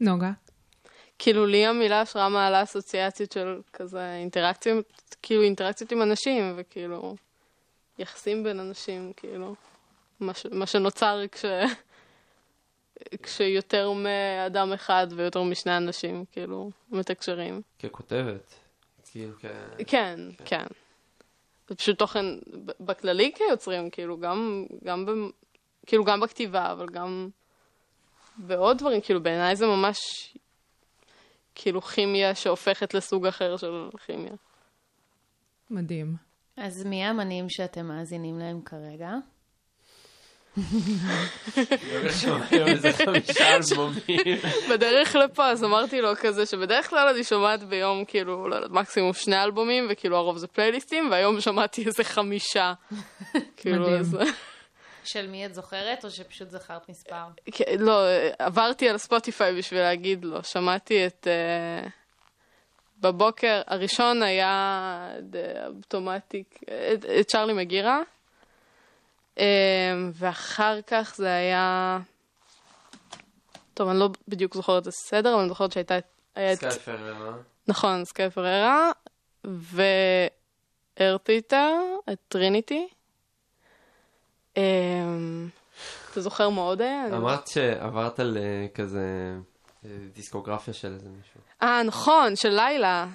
נוגה? 0.00 0.30
כאילו 1.18 1.46
לי 1.46 1.66
המילה 1.66 2.00
השראה 2.00 2.28
מעלה 2.28 2.62
אסוציאציות 2.62 3.32
של 3.32 3.60
כזה 3.72 4.14
אינטראקציות, 4.14 5.16
כאילו 5.22 5.42
אינטראקציות 5.42 5.92
עם 5.92 6.02
אנשים, 6.02 6.54
וכאילו 6.56 7.16
יחסים 7.98 8.44
בין 8.44 8.60
אנשים, 8.60 9.12
כאילו. 9.16 9.54
מה, 10.20 10.34
ש, 10.34 10.46
מה 10.52 10.66
שנוצר 10.66 11.20
כש, 11.32 11.44
כשיותר 13.22 13.92
מאדם 13.92 14.72
אחד 14.72 15.06
ויותר 15.10 15.42
משני 15.42 15.76
אנשים, 15.76 16.24
כאילו, 16.32 16.70
מתקשרים. 16.90 17.62
ככותבת, 17.82 18.54
כאילו 19.16 19.34
כ... 19.38 19.44
כן, 19.86 20.20
כן. 20.44 20.64
זה 21.68 21.74
פשוט 21.74 21.98
תוכן 21.98 22.24
בכללי 22.80 23.32
כיוצרים, 23.34 23.90
כאילו, 23.90 24.18
גם, 24.18 24.66
גם, 24.84 25.06
ב, 25.06 25.10
כאילו, 25.86 26.04
גם 26.04 26.20
בכתיבה, 26.20 26.72
אבל 26.72 26.86
גם 26.86 27.28
בעוד 28.36 28.78
דברים, 28.78 29.00
כאילו, 29.00 29.22
בעיניי 29.22 29.56
זה 29.56 29.66
ממש, 29.66 29.98
כאילו, 31.54 31.82
כימיה 31.82 32.34
שהופכת 32.34 32.94
לסוג 32.94 33.26
אחר 33.26 33.56
של 33.56 33.88
כימיה. 34.06 34.32
מדהים. 35.70 36.16
אז 36.56 36.86
מי 36.86 37.04
האמנים 37.04 37.48
שאתם 37.48 37.86
מאזינים 37.86 38.38
להם 38.38 38.60
כרגע? 38.62 39.10
היום 39.10 39.14
איזה 39.14 39.24
חמישה 39.84 40.45
אלבומים. 40.45 40.45
בדרך 44.70 45.14
לפה, 45.14 45.50
אז 45.50 45.64
אמרתי 45.64 46.00
לו 46.00 46.16
כזה, 46.20 46.46
שבדרך 46.46 46.90
כלל 46.90 47.08
אני 47.08 47.24
שומעת 47.24 47.62
ביום, 47.62 48.04
כאילו, 48.04 48.48
לא 48.48 48.54
יודעת, 48.54 48.70
מקסימום 48.70 49.12
שני 49.12 49.42
אלבומים, 49.42 49.86
וכאילו 49.90 50.16
הרוב 50.16 50.36
זה 50.36 50.46
פלייליסטים, 50.46 51.10
והיום 51.10 51.40
שמעתי 51.40 51.86
איזה 51.86 52.04
חמישה. 52.04 52.72
כאילו. 53.56 53.98
אז... 53.98 54.16
של 55.04 55.28
מי 55.28 55.46
את 55.46 55.54
זוכרת, 55.54 56.04
או 56.04 56.10
שפשוט 56.10 56.50
זכרת 56.50 56.88
מספר? 56.88 57.24
כן, 57.52 57.64
לא, 57.78 58.02
עברתי 58.38 58.88
על 58.88 58.98
ספוטיפיי 58.98 59.58
בשביל 59.58 59.80
להגיד 59.80 60.24
לו. 60.24 60.44
שמעתי 60.44 61.06
את... 61.06 61.26
אה, 61.30 61.88
בבוקר, 63.00 63.62
הראשון 63.66 64.22
היה 64.22 65.10
אוטומטיק, 65.66 66.58
את, 66.64 67.04
את 67.20 67.26
צ'רלי 67.26 67.52
מגירה, 67.52 67.96
אה, 67.96 68.02
ואחר 70.14 70.78
כך 70.86 71.14
זה 71.16 71.34
היה... 71.34 71.98
טוב, 73.74 73.88
אני 73.88 73.98
לא 73.98 74.08
בדיוק 74.28 74.54
זוכרת 74.54 74.82
את 74.82 74.86
הסדר, 74.86 75.32
אבל 75.32 75.40
אני 75.40 75.48
זוכרת 75.48 75.72
שהייתה... 75.72 75.94
סקאי 76.54 76.70
פררה. 76.84 77.32
נכון, 77.68 78.04
סקאי 78.04 78.30
פררה, 78.30 78.90
והערתי 79.44 81.32
איתה 81.32 81.68
את 82.12 82.18
טריניטי. 82.28 82.88
אמ, 84.56 85.48
אתה 86.12 86.20
זוכר 86.20 86.48
מה 86.48 86.60
עוד 86.60 86.80
היה? 86.80 87.06
אני- 87.06 87.16
אמרת 87.16 87.46
שעברת 87.48 88.20
על 88.20 88.36
אה, 88.40 88.66
כזה 88.74 89.34
אה, 89.84 89.90
דיסקוגרפיה 90.14 90.74
של 90.74 90.92
איזה 90.94 91.08
מישהו. 91.08 91.40
אה, 91.62 91.82
נכון, 91.82 92.36
של 92.36 92.48
לילה. 92.50 93.06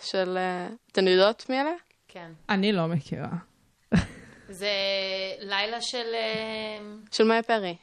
של... 0.00 0.36
אה, 0.36 0.68
אתן 0.92 1.08
יודעות 1.08 1.46
מי 1.50 1.60
אלה? 1.60 1.72
כן. 2.08 2.32
אני 2.48 2.72
לא 2.72 2.86
מכירה. 2.86 3.28
זה 4.48 4.70
לילה 5.40 5.80
של... 5.80 6.06
אה, 6.14 6.78
של 7.12 7.24
מאיה 7.24 7.42
פרי. 7.42 7.76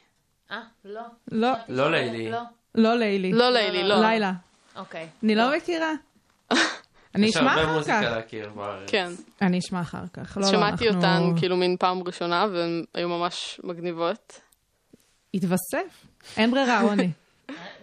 אה, 0.50 0.60
לא. 0.84 1.00
לא, 1.32 1.48
לא 1.68 1.90
לילי. 1.90 2.30
לא. 2.30 2.40
לא 2.74 2.94
לילי. 2.94 3.32
לא 3.32 3.50
לילי, 3.50 3.82
לא. 3.82 4.00
לילה. 4.00 4.32
אוקיי. 4.76 5.08
אני 5.22 5.34
לא 5.34 5.56
מכירה. 5.56 5.92
אני 7.14 7.26
יש 7.26 7.36
אשמע 7.36 7.50
הרבה 7.52 7.64
אחר 7.64 7.72
מוזיקה 7.72 8.00
כך. 8.02 8.10
להכיר 8.10 8.48
בארץ. 8.50 8.90
כן. 8.90 9.08
אני 9.42 9.58
אשמע 9.58 9.80
אחר 9.80 10.04
כך. 10.12 10.36
לא, 10.36 10.42
לא, 10.42 10.48
שמעתי 10.50 10.88
אנחנו- 10.88 11.00
אותן 11.00 11.40
כאילו 11.40 11.56
מין 11.56 11.76
פעם 11.76 12.02
ראשונה, 12.06 12.46
והן 12.52 12.84
היו 12.94 13.08
ממש 13.08 13.60
מגניבות. 13.64 14.40
התווסף. 15.34 16.06
אין 16.36 16.50
ברירה, 16.50 16.82
רוני. 16.82 17.10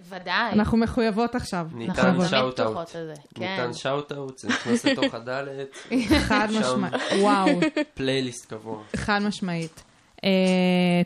ודאי. 0.09 0.51
אנחנו 0.53 0.77
מחויבות 0.77 1.35
עכשיו. 1.35 1.67
ניתן 1.73 1.91
מחויבות. 1.93 2.27
שאוט 2.29 2.59
פתוחות 2.59 2.75
אאוט. 2.77 2.95
על 2.95 3.05
זה, 3.05 3.13
כן. 3.35 3.41
ניתן 3.57 3.73
שאוט 3.73 4.11
אאוט, 4.11 4.37
זה 4.37 4.47
נכנס 4.47 4.85
לתוך 4.87 5.13
הדלת. 5.13 5.77
חד 6.19 6.47
משמעית. 6.59 6.93
וואו. 7.19 7.59
פלייליסט 7.93 8.49
קבוע. 8.49 8.83
חד 8.95 9.19
משמעית. 9.27 9.83
אה, 10.23 10.29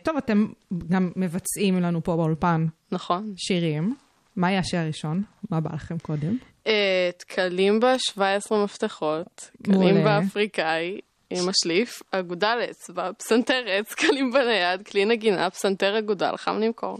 טוב, 0.04 0.18
אתם 0.18 0.46
גם 0.88 1.12
מבצעים 1.16 1.82
לנו 1.82 2.04
פה 2.04 2.16
באולפן 2.16 2.66
נכון. 2.92 3.34
שירים. 3.38 3.96
מה 4.36 4.50
יהיה 4.50 4.60
השיר 4.60 4.80
הראשון? 4.80 5.24
מה 5.52 5.60
בא 5.60 5.70
לכם 5.74 5.98
קודם? 5.98 6.38
אה, 6.68 7.10
קלימבה 7.28 8.00
17 8.00 8.64
מפתחות. 8.64 9.52
קלימבה 9.64 10.20
אפריקאי 10.20 11.00
עם 11.30 11.50
השליף, 11.50 12.02
אגודל 12.12 12.60
אצבע, 12.72 13.12
פסנתר 13.18 13.64
עץ, 13.68 13.94
קלימבה 13.94 14.40
נייד, 14.46 14.88
כלי 14.88 15.06
נגינה, 15.06 15.50
פסנתר 15.50 16.00
אגודל, 16.00 16.38
חם 16.38 16.58
למכור. 16.60 16.98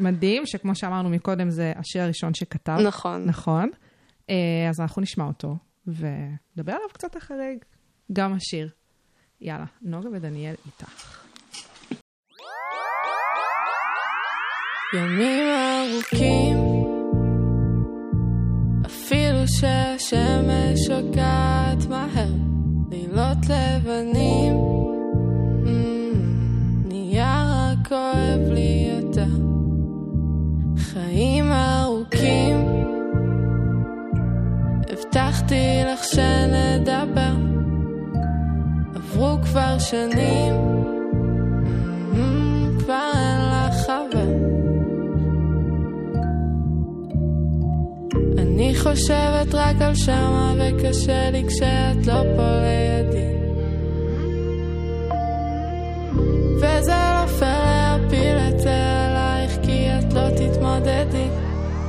מדהים, 0.00 0.46
שכמו 0.46 0.74
שאמרנו 0.74 1.10
מקודם, 1.10 1.50
זה 1.50 1.72
השיר 1.76 2.02
הראשון 2.02 2.34
שכתב. 2.34 2.76
נכון. 2.86 3.24
נכון. 3.24 3.70
אה, 4.30 4.68
אז 4.68 4.80
אנחנו 4.80 5.02
נשמע 5.02 5.24
אותו, 5.24 5.56
ונדבר 5.86 6.72
עליו 6.72 6.88
קצת 6.92 7.16
אחרי 7.16 7.58
גם 8.12 8.32
השיר. 8.32 8.68
יאללה, 9.40 9.64
נוגה 9.82 10.08
ודניאל 10.12 10.54
איתך. 10.66 11.24
ימים 14.94 15.46
ארוכים, 15.46 16.56
אפילו 18.86 19.48
שהשמש 19.48 20.80
שוקעת 20.86 21.88
מהר, 21.88 22.32
לילות 22.90 23.38
לבנים, 23.48 24.43
הבטחתי 35.54 35.84
לך 35.92 36.04
שנדבר, 36.04 37.34
עברו 38.94 39.36
כבר 39.42 39.78
שנים, 39.78 40.54
mm, 42.12 42.82
כבר 42.82 43.10
אין 43.14 43.40
לך 43.40 43.74
חבר. 43.86 44.30
אני 48.38 48.74
חושבת 48.76 49.54
רק 49.54 49.76
על 49.80 49.94
שמה 49.94 50.54
וקשה 50.58 51.30
לי 51.30 51.44
כשאת 51.48 52.06
לא 52.06 52.22
פה 52.36 52.48
לידי. 52.60 53.34
וזה 56.56 56.92
לא 56.92 57.26
פייר 57.26 57.64
להפיל 57.64 58.36
את 58.48 58.60
זה 58.60 58.74
עלייך 59.06 59.58
כי 59.62 59.86
את 59.98 60.12
לא 60.12 60.30
תתמודדי. 60.30 61.28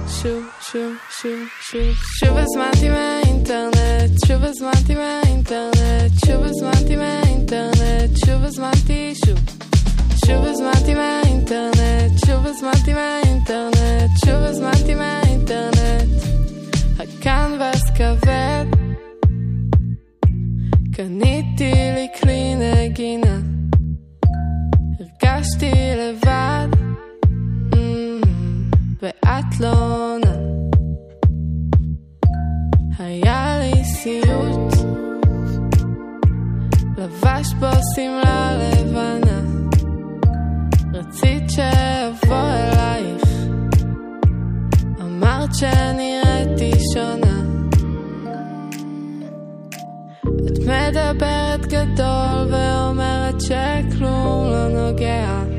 שוב, 0.07 0.43
שוב, 0.61 0.93
שוב, 1.25 1.47
שוב 1.61 1.95
שוב 2.19 2.37
הזמנתי 2.37 2.89
מהאינטרנט 2.89 4.25
שוב 4.27 4.43
הזמנתי 4.43 4.95
מהאינטרנט 4.95 6.11
שוב 6.25 6.43
הזמנתי 6.43 6.95
מהאינטרנט 6.95 8.17
שוב 8.25 8.43
הזמנתי 8.43 9.13
שוב. 9.25 9.39
שוב 10.25 10.45
הזמנתי 10.45 10.93
מהאינטרנט 10.93 12.19
שוב 12.25 12.45
הזמנתי 12.45 12.93
מהאינטרנט 12.93 14.11
שוב 14.25 14.35
הזמנתי 14.35 14.95
מהאינטרנט. 14.95 16.09
הקנבס 16.99 17.83
כבד. 17.95 18.65
קניתי 20.93 21.71
לי 21.95 22.07
כלי 22.21 22.55
נגינה. 22.55 23.39
הרגשתי 24.99 25.71
לבד. 25.97 26.67
Mm, 27.73 28.25
ואת 29.01 29.59
לא 29.59 29.71
עונה 29.71 30.34
היה 32.99 33.59
לי 33.59 33.83
סיוט. 33.83 34.73
לבש 36.97 37.53
בו 37.53 37.67
שמלה 37.95 38.57
לבנה 38.57 39.41
רצית 40.93 41.49
שאבוא 41.49 42.37
אלייך. 42.37 43.23
אמרת 45.01 45.55
שנראיתי 45.55 46.71
שונה. 46.93 47.41
את 50.47 50.59
מדברת 50.59 51.65
גדול 51.65 52.47
ואומרת 52.51 53.41
שכלום 53.41 54.45
לא 54.45 54.67
נוגע 54.67 55.54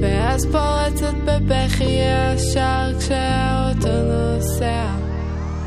ואז 0.00 0.46
פורצת 0.52 1.14
בבכי 1.24 1.84
ישר 1.84 2.98
כשהאוטו 2.98 3.88
נוסע. 3.88 4.86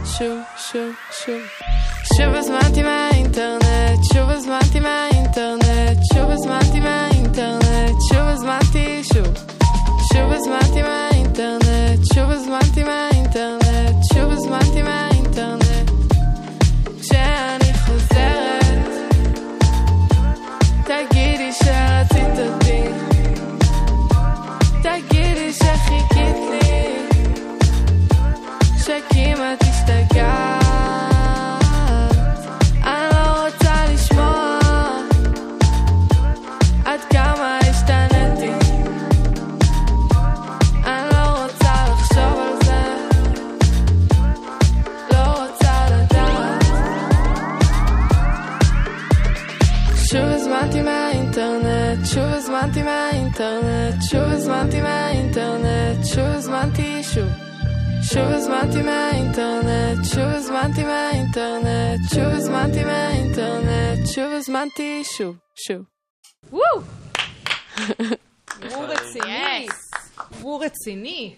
שוב, 0.05 0.39
שוב, 0.57 0.93
שוב. 1.25 1.41
שוב 2.17 2.35
הזמנתי 2.35 2.83
מהאינטרנט, 2.83 4.03
שוב 4.13 4.29
הזמנתי 4.29 4.79
מהאינטרנט, 4.79 5.97
שוב 6.13 6.29
הזמנתי 6.29 6.79
מהאינטרנט, 6.79 7.97
שוב 8.09 8.19
הזמנתי 8.19 8.82
הזמנתי 58.73 58.89
מהאינטרנט, 58.89 60.05
שוב 60.05 60.23
הזמנתי 60.23 60.83
מהאינטרנט, 60.83 61.99
שוב 62.13 62.23
הזמנתי 62.23 62.83
מהאינטרנט, 62.83 64.07
שוב 64.15 64.31
הזמנתי 64.31 65.03
שוב, 65.17 65.35
שוב. 65.55 65.83
וואו! 66.51 66.81
הוא 68.71 68.83
רציני. 68.85 69.67
הוא 70.41 70.63
רציני. 70.65 71.35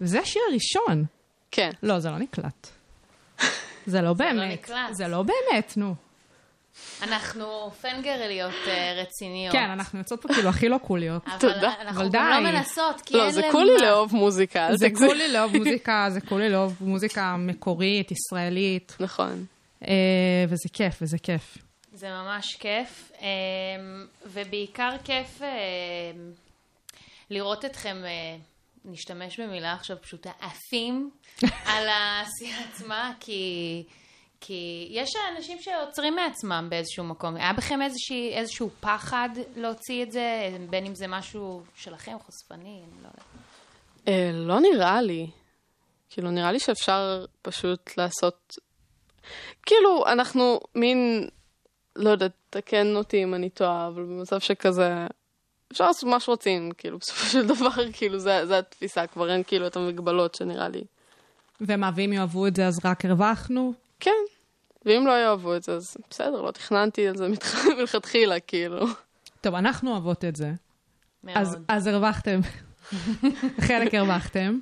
וזה 0.00 0.20
השיר 0.20 0.42
הראשון. 0.50 1.04
כן. 1.50 1.70
לא, 1.82 1.98
זה 1.98 2.10
לא 2.10 2.18
נקלט. 2.18 2.68
זה 3.86 4.00
לא 4.00 4.12
באמת. 4.12 4.52
נקלט. 4.52 4.94
זה 4.94 5.08
לא 5.08 5.22
באמת, 5.22 5.76
נו. 5.76 5.94
אנחנו 7.02 7.70
פנגרליות 7.80 8.54
אה, 8.66 8.94
רציניות. 9.02 9.52
כן, 9.52 9.70
אנחנו 9.70 9.98
יוצאות 9.98 10.22
פה 10.22 10.28
כאילו 10.34 10.48
הכי 10.48 10.68
לא 10.68 10.78
קוליות. 10.78 11.22
אבל 11.26 11.38
תודה. 11.38 11.72
אנחנו 11.80 12.00
אבל 12.00 12.04
לא 12.04 12.10
די. 12.10 12.52
מנסות, 12.52 13.00
כי 13.00 13.14
לא, 13.14 13.24
אין 13.24 13.32
זה 13.32 13.40
למה. 13.42 13.52
קולי 13.52 13.78
לאהוב 13.78 14.14
מוזיקה, 14.14 14.68
זה. 14.72 14.88
קולי 14.96 15.32
לאהוב 15.32 15.56
מוזיקה, 15.56 16.06
זה 16.10 16.20
קולי 16.20 16.48
לאהוב 16.48 16.76
מוזיקה 16.80 17.36
מקורית, 17.38 18.10
ישראלית, 18.10 18.96
נכון. 19.00 19.44
אה, 19.88 20.44
וזה 20.48 20.68
כיף, 20.72 20.98
וזה 21.02 21.18
כיף. 21.18 21.58
זה 21.92 22.08
ממש 22.10 22.56
כיף, 22.56 23.12
אמ, 23.20 23.26
ובעיקר 24.26 24.90
כיף 25.04 25.40
לראות 27.30 27.64
אתכם, 27.64 27.96
אה, 28.04 28.36
נשתמש 28.84 29.40
במילה 29.40 29.72
עכשיו 29.72 29.96
פשוטה, 30.02 30.30
עפים 30.40 31.10
על 31.42 31.88
העשייה 31.88 32.56
עצמה, 32.68 33.12
כי, 33.20 33.82
כי 34.46 34.88
יש 34.90 35.10
אנשים 35.36 35.58
שעוצרים 35.60 36.16
מעצמם 36.16 36.66
באיזשהו 36.70 37.04
מקום. 37.04 37.36
היה 37.36 37.52
בכם 37.52 37.82
איזושהי, 37.82 38.34
איזשהו 38.34 38.70
פחד 38.80 39.28
להוציא 39.56 40.02
את 40.02 40.12
זה, 40.12 40.48
בין 40.70 40.86
אם 40.86 40.94
זה 40.94 41.06
משהו 41.08 41.62
שלכם, 41.74 42.16
חושפני, 42.26 42.82
אני 42.84 43.02
לא 43.02 43.08
יודעת. 43.08 43.24
אה, 44.08 44.30
לא 44.32 44.60
נראה 44.60 45.02
לי. 45.02 45.26
כאילו, 46.10 46.30
נראה 46.30 46.52
לי 46.52 46.60
שאפשר 46.60 47.24
פשוט 47.42 47.90
לעשות... 47.96 48.56
כאילו, 49.66 50.04
אנחנו 50.06 50.60
מין, 50.74 51.28
לא 51.96 52.10
יודעת, 52.10 52.32
תקן 52.50 52.96
אותי 52.96 53.22
אם 53.22 53.34
אני 53.34 53.50
טועה, 53.50 53.86
אבל 53.86 54.02
במצב 54.02 54.38
שכזה... 54.38 55.06
אפשר 55.72 55.86
לעשות 55.86 56.10
מה 56.10 56.20
שרוצים, 56.20 56.70
כאילו, 56.78 56.98
בסופו 56.98 57.26
של 57.26 57.46
דבר, 57.46 57.70
כאילו, 57.98 58.18
זה, 58.18 58.46
זה 58.46 58.58
התפיסה, 58.58 59.06
כבר 59.06 59.32
אין 59.32 59.42
כאילו 59.46 59.66
את 59.66 59.76
המגבלות 59.76 60.34
שנראה 60.34 60.68
לי. 60.68 60.84
ומה, 61.60 61.90
ואם 61.96 62.12
יאהבו 62.12 62.46
את 62.46 62.56
זה 62.56 62.66
אז 62.66 62.80
רק 62.84 63.04
הרווחנו? 63.04 63.72
כן, 64.00 64.10
ואם 64.86 65.06
לא 65.06 65.12
יאהבו 65.12 65.56
את 65.56 65.62
זה, 65.62 65.72
אז 65.72 65.96
בסדר, 66.10 66.42
לא 66.42 66.50
תכננתי 66.50 67.08
על 67.08 67.16
זה 67.16 67.28
מתח- 67.28 67.66
מלכתחילה, 67.78 68.40
כאילו. 68.40 68.86
טוב, 69.40 69.54
אנחנו 69.54 69.90
אוהבות 69.90 70.24
את 70.24 70.36
זה. 70.36 70.52
מאוד. 71.24 71.36
אז, 71.36 71.56
אז 71.68 71.86
הרווחתם. 71.86 72.40
חלק 73.68 73.94
הרווחתם, 73.94 74.58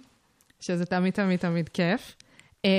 שזה 0.60 0.86
תמיד 0.86 1.12
תמיד 1.12 1.38
תמיד 1.38 1.68
כיף. 1.68 2.16
אמ, 2.64 2.70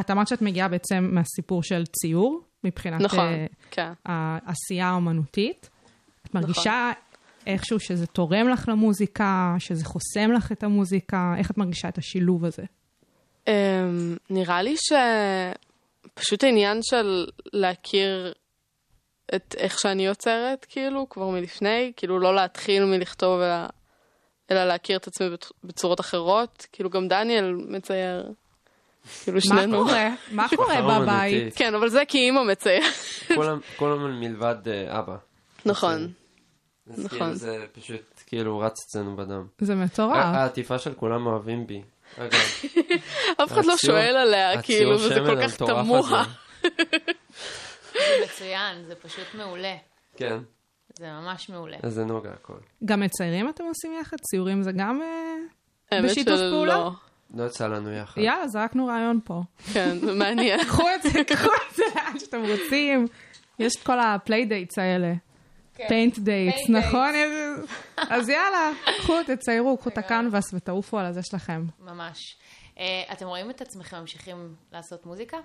את 0.00 0.10
אמרת 0.10 0.28
שאת 0.28 0.42
מגיעה 0.42 0.68
בעצם 0.68 1.08
מהסיפור 1.12 1.62
של 1.62 1.84
ציור, 1.86 2.40
מבחינת 2.64 3.00
נכון, 3.00 3.18
אה, 3.20 3.46
כן. 3.70 3.92
העשייה 4.06 4.86
האומנותית. 4.88 5.70
את 6.26 6.34
מרגישה 6.34 6.90
נכון. 6.92 7.02
איכשהו 7.46 7.80
שזה 7.80 8.06
תורם 8.06 8.48
לך 8.48 8.68
למוזיקה, 8.68 9.54
שזה 9.58 9.84
חוסם 9.84 10.32
לך 10.36 10.52
את 10.52 10.62
המוזיקה? 10.62 11.34
איך 11.38 11.50
את 11.50 11.58
מרגישה 11.58 11.88
את 11.88 11.98
השילוב 11.98 12.44
הזה? 12.44 12.62
Um, 13.44 13.48
נראה 14.30 14.62
לי 14.62 14.74
שפשוט 16.12 16.44
העניין 16.44 16.78
של 16.82 17.26
להכיר 17.52 18.32
את 19.34 19.54
איך 19.58 19.78
שאני 19.78 20.06
יוצרת, 20.06 20.66
כאילו, 20.68 21.08
כבר 21.10 21.28
מלפני, 21.28 21.92
כאילו 21.96 22.18
לא 22.18 22.34
להתחיל 22.34 22.84
מלכתוב, 22.84 23.40
אלא, 23.40 23.54
אלא 24.50 24.64
להכיר 24.64 24.96
את 24.96 25.06
עצמי 25.06 25.26
בצ- 25.34 25.50
בצורות 25.64 26.00
אחרות. 26.00 26.66
כאילו, 26.72 26.90
גם 26.90 27.08
דניאל 27.08 27.52
מצייר. 27.68 28.32
כאילו, 29.24 29.34
מה 29.36 29.40
שנינו. 29.40 29.78
קורה? 29.84 30.08
מה 30.30 30.46
קורה 30.56 31.00
בבית? 31.00 31.54
כן, 31.56 31.74
אבל 31.74 31.88
זה 31.88 32.02
כי 32.08 32.18
אימא 32.18 32.42
מצייר. 32.44 32.82
כולם- 33.34 33.60
כולם 33.76 34.20
מלבד 34.20 34.68
אה, 34.68 34.98
אבא. 34.98 35.16
נכון. 35.66 36.12
אז 36.92 37.04
נכון. 37.04 37.18
כאילו 37.18 37.34
זה 37.34 37.64
פשוט 37.72 38.00
כאילו 38.26 38.58
רץ 38.58 38.84
אצלנו 38.88 39.16
בדם. 39.16 39.46
זה 39.60 39.74
מטורף. 39.74 40.16
העטיפה 40.16 40.78
של 40.78 40.94
כולם 40.94 41.26
אוהבים 41.26 41.66
בי. 41.66 41.82
אגב, 42.18 42.32
אף 43.42 43.52
אחד 43.52 43.64
לא 43.64 43.76
שואל 43.76 44.16
עליה, 44.16 44.62
כאילו, 44.62 44.94
וזה 44.94 45.20
כל 45.26 45.42
כך 45.42 45.56
תמוה. 45.56 46.24
זה 47.94 48.24
מצוין, 48.24 48.84
זה 48.84 48.94
פשוט 48.94 49.26
מעולה. 49.34 49.74
כן, 50.16 50.38
זה 50.98 51.06
ממש 51.06 51.48
מעולה. 51.48 51.76
אז 51.82 51.92
זה 51.94 52.04
נוגה 52.04 52.30
הכל. 52.30 52.58
גם 52.84 53.00
מציירים 53.00 53.48
אתם 53.48 53.64
עושים 53.64 53.92
יחד? 54.00 54.16
ציורים 54.20 54.62
זה 54.62 54.72
גם 54.72 55.00
אה, 55.92 56.02
בשיתוף. 56.02 56.40
פעולה? 56.50 56.88
לא 57.34 57.44
יצא 57.46 57.66
לנו 57.66 57.92
יחד. 57.92 58.20
יאללה, 58.20 58.48
זרקנו 58.48 58.86
רעיון 58.86 59.20
פה. 59.24 59.42
כן, 59.72 59.98
זה 59.98 60.12
מעניין. 60.12 60.64
קחו 60.68 60.88
את 60.94 61.02
זה, 61.02 61.24
קחו 61.24 61.50
את 61.70 61.76
זה 61.76 61.82
לאן 61.94 62.18
שאתם 62.18 62.42
רוצים. 62.42 63.06
יש 63.58 63.76
את 63.76 63.82
כל 63.82 64.00
ה 64.00 64.08
playdates 64.08 64.78
האלה. 64.78 65.12
Paint 65.88 66.18
dates, 66.18 66.56
Paint 66.58 66.68
dates. 66.68 66.72
נכון? 66.72 67.12
אז 68.10 68.28
יאללה, 68.28 68.70
קחו, 68.98 69.12
תציירו, 69.26 69.76
קחו 69.78 69.90
את 69.90 69.98
הקנבס 69.98 70.54
ותעופו 70.54 70.98
על 70.98 71.06
הזה 71.06 71.20
שלכם. 71.22 71.64
ממש. 71.80 72.36
אה, 72.78 73.02
אתם 73.12 73.26
רואים 73.26 73.50
את 73.50 73.60
עצמכם 73.60 73.96
ממשיכים 74.00 74.54
לעשות 74.72 75.06
מוזיקה? 75.06 75.36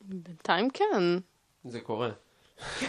בינתיים 0.00 0.70
כן. 0.70 0.84
זה 1.64 1.80
קורה. 1.80 2.10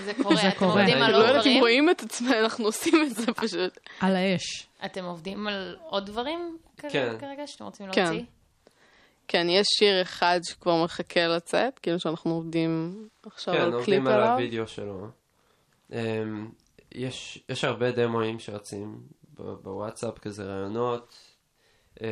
זה 0.04 0.14
קורה, 0.24 0.50
אתם. 0.50 0.66
עובדים 0.66 0.97
על 1.02 1.12
לא 1.12 1.18
עוד 1.18 1.26
יודעת 1.28 1.36
אם 1.36 1.39
דברים? 1.41 1.60
רואים 1.60 1.89
את 1.89 2.02
עצמנו, 2.02 2.34
אנחנו 2.39 2.66
עושים 2.66 2.93
את 3.04 3.16
זה 3.16 3.34
פשוט. 3.34 3.80
על 4.00 4.16
האש. 4.16 4.68
אתם 4.86 5.06
עובדים 5.06 5.47
על 5.47 5.78
עוד 5.84 6.06
דברים 6.06 6.58
כרגע- 6.78 7.18
כן. 7.20 7.47
שאתם 7.47 7.64
רוצים 7.66 7.91
כן. 7.91 8.04
להוציא? 8.04 8.24
כן, 9.28 9.47
יש 9.50 9.68
שיר 9.80 10.02
אחד 10.02 10.39
שכבר 10.43 10.84
מחכה 10.84 11.28
לצאת, 11.28 11.80
כאילו 11.80 12.00
שאנחנו 12.00 12.32
עובדים 12.34 12.95
עכשיו 13.26 13.54
כן, 13.54 13.62
על 13.62 13.74
עובדים 13.74 13.86
קליפ 14.04 14.08
על 14.08 14.14
עליו. 14.14 14.34
הוידאו 14.34 14.68
שלו. 14.68 15.08
אמ, 15.92 16.50
יש 16.92 17.44
יש 17.50 17.64
הרבה 17.64 17.92
דמואים 17.92 18.40
שרצים 18.40 19.02
בוואטסאפ, 19.34 20.20
כזה 20.20 20.46
רעיונות, 20.46 21.18
אה, 22.02 22.08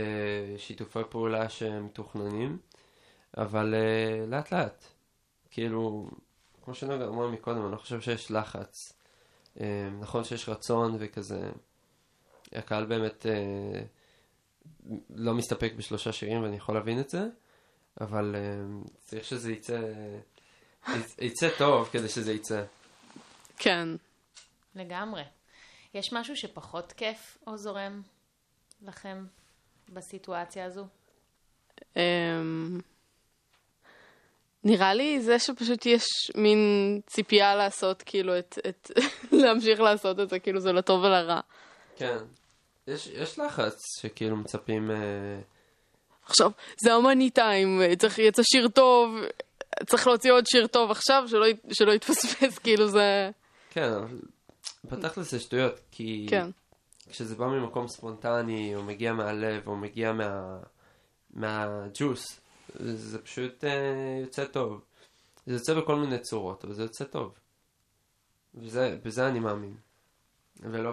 שיתופי 0.58 1.00
פעולה 1.10 1.50
שמתוכננים, 1.50 2.58
אבל 3.38 3.74
אה, 3.76 4.26
לאט 4.28 4.54
לאט. 4.54 4.86
כאילו, 5.52 6.10
כמו 6.66 6.74
שנוגע 6.74 7.08
אמרנו 7.08 7.32
מקודם, 7.32 7.64
אני 7.64 7.72
לא 7.72 7.78
חושב 7.78 8.02
שיש 8.02 8.32
לחץ. 8.32 8.94
אמ, 9.60 9.66
נכון 10.00 10.24
שיש 10.24 10.50
רצון 10.50 10.96
וכזה, 11.00 11.50
הקהל 12.54 12.86
באמת 12.86 13.26
אה, 13.26 13.82
לא 15.10 15.34
מסתפק 15.34 15.74
בשלושה 15.78 16.12
שירים 16.12 16.44
ואני 16.44 16.56
יכול 16.56 16.76
להבין 16.76 17.00
את 17.00 17.10
זה, 17.10 17.28
אבל 18.02 18.36
אה, 18.38 18.42
צריך 19.00 19.24
שזה 19.26 19.52
יצא, 19.52 19.82
יצ- 20.88 21.16
יצא 21.22 21.50
טוב 21.58 21.90
כדי 21.92 22.10
שזה 22.10 22.34
יצא. 22.34 22.64
כן. 23.58 23.88
לגמרי. 24.76 25.24
יש 25.94 26.14
משהו 26.14 26.36
שפחות 26.36 26.92
כיף 26.92 27.38
או 27.48 27.58
זורם 27.58 28.02
לכם 28.82 29.26
בסיטואציה 29.90 30.66
הזו? 30.66 30.86
אמ, 31.96 32.80
נראה 34.64 34.94
לי 34.94 35.22
זה 35.22 35.40
שפשוט 35.40 35.86
יש 35.86 36.06
מין 36.36 36.60
ציפייה 37.08 37.56
לעשות, 37.56 38.04
כאילו, 38.06 38.40
את, 38.40 38.60
את, 38.70 38.92
להמשיך 39.42 39.80
לעשות 39.80 40.20
את 40.20 40.30
זה, 40.30 40.40
כאילו 40.40 40.60
זה 40.60 40.72
לטוב 40.72 41.04
ולרע. 41.04 41.40
כן. 41.96 42.18
יש, 42.88 43.08
יש 43.08 43.40
לחץ 43.40 43.82
שכאילו 44.02 44.36
מצפים, 44.36 44.92
אה, 44.92 45.40
עכשיו, 46.26 46.52
זה 46.78 46.94
המאני 46.94 47.30
טיים, 47.30 47.82
צריך, 47.98 48.20
יצא 48.20 48.44
שיר 48.44 48.68
טוב, 48.68 49.16
צריך 49.86 50.08
להוציא 50.08 50.32
עוד 50.32 50.46
שיר 50.48 50.68
טוב 50.68 50.92
עכשיו, 50.92 51.24
שלא, 51.28 51.46
שלא 51.72 51.92
יתפספס, 51.92 52.58
כאילו 52.64 52.88
זה... 52.88 53.30
כן, 53.78 53.92
אבל 53.94 54.20
בתכלס 54.84 55.32
זה 55.32 55.40
שטויות, 55.40 55.80
כי 55.92 56.28
כן. 56.30 56.50
כשזה 57.10 57.36
בא 57.36 57.46
ממקום 57.48 57.88
ספונטני, 57.88 58.76
או 58.76 58.84
מגיע 58.84 59.14
מהלב, 59.14 59.68
או 59.68 59.76
מגיע 59.76 60.14
מה, 60.14 60.58
מהג'וס, 61.34 62.40
זה 62.80 63.20
פשוט 63.20 63.64
אה, 63.64 63.70
יוצא 64.22 64.46
טוב. 64.46 64.82
זה 65.46 65.54
יוצא 65.54 65.74
בכל 65.74 65.96
מיני 65.96 66.20
צורות, 66.20 66.66
אבל 66.66 66.74
זה 66.74 66.82
יוצא 66.84 67.04
טוב. 67.04 67.34
וזה, 68.56 68.98
בזה 69.04 69.28
אני 69.28 69.40
מאמין. 69.40 69.76
ולא 70.60 70.92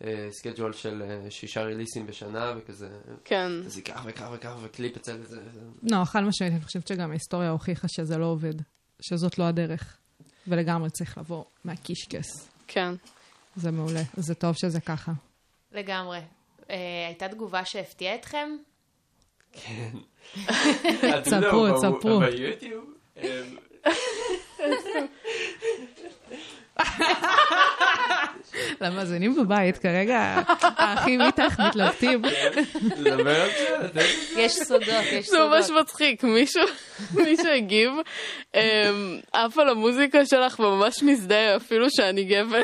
בסקייג'ול 0.00 0.72
של 0.72 1.02
אה, 1.02 1.30
שישה 1.30 1.62
ריליסים 1.62 2.06
בשנה, 2.06 2.52
וכזה, 2.56 2.88
כן. 3.24 3.50
אז 3.66 3.76
ייקח 3.76 4.02
וכך 4.06 4.28
וכך, 4.34 4.54
וקליפ 4.62 4.96
אצל 4.96 5.22
זה. 5.22 5.50
זה- 5.52 5.60
לא, 5.82 6.04
חד 6.04 6.20
משמעית, 6.20 6.52
אני 6.52 6.60
חושבת 6.62 6.86
שגם 6.88 7.10
ההיסטוריה 7.10 7.50
הוכיחה 7.50 7.88
שזה 7.88 8.18
לא 8.18 8.26
עובד, 8.26 8.54
שזאת 9.00 9.38
לא 9.38 9.44
הדרך. 9.44 9.96
ולגמרי 10.48 10.90
צריך 10.90 11.18
לבוא 11.18 11.44
מהקישקס. 11.64 12.48
כן. 12.66 12.94
זה 13.56 13.70
מעולה, 13.70 14.02
זה 14.16 14.34
טוב 14.34 14.54
שזה 14.56 14.80
ככה. 14.80 15.12
לגמרי. 15.72 16.20
אה, 16.70 17.04
הייתה 17.06 17.28
תגובה 17.28 17.64
שהפתיעה 17.64 18.14
אתכם? 18.14 18.48
כן. 19.52 19.90
תספרו, 21.24 21.66
תספרו. 21.76 22.20
ביוטיוב? 22.20 22.84
אמ, 28.56 28.74
למאזינים 28.80 29.36
בבית, 29.36 29.78
כרגע 29.78 30.40
האחים 30.62 31.22
איתך 31.22 31.60
מתלבטים. 31.60 32.22
יש 34.36 34.52
סודות, 34.52 34.88
יש 35.12 35.28
זה 35.28 35.38
ממש 35.38 35.64
סודות. 35.64 35.82
מצחיק, 35.82 36.24
מישהו, 36.24 36.62
מישהו 37.14 37.48
הגיב, 37.56 37.90
אמ, 38.54 38.60
עף 39.32 39.58
על 39.58 39.68
המוזיקה 39.68 40.26
שלך 40.26 40.60
וממש 40.60 41.02
מזדהה 41.02 41.56
אפילו 41.56 41.86
שאני 41.90 42.24
גבר. 42.24 42.60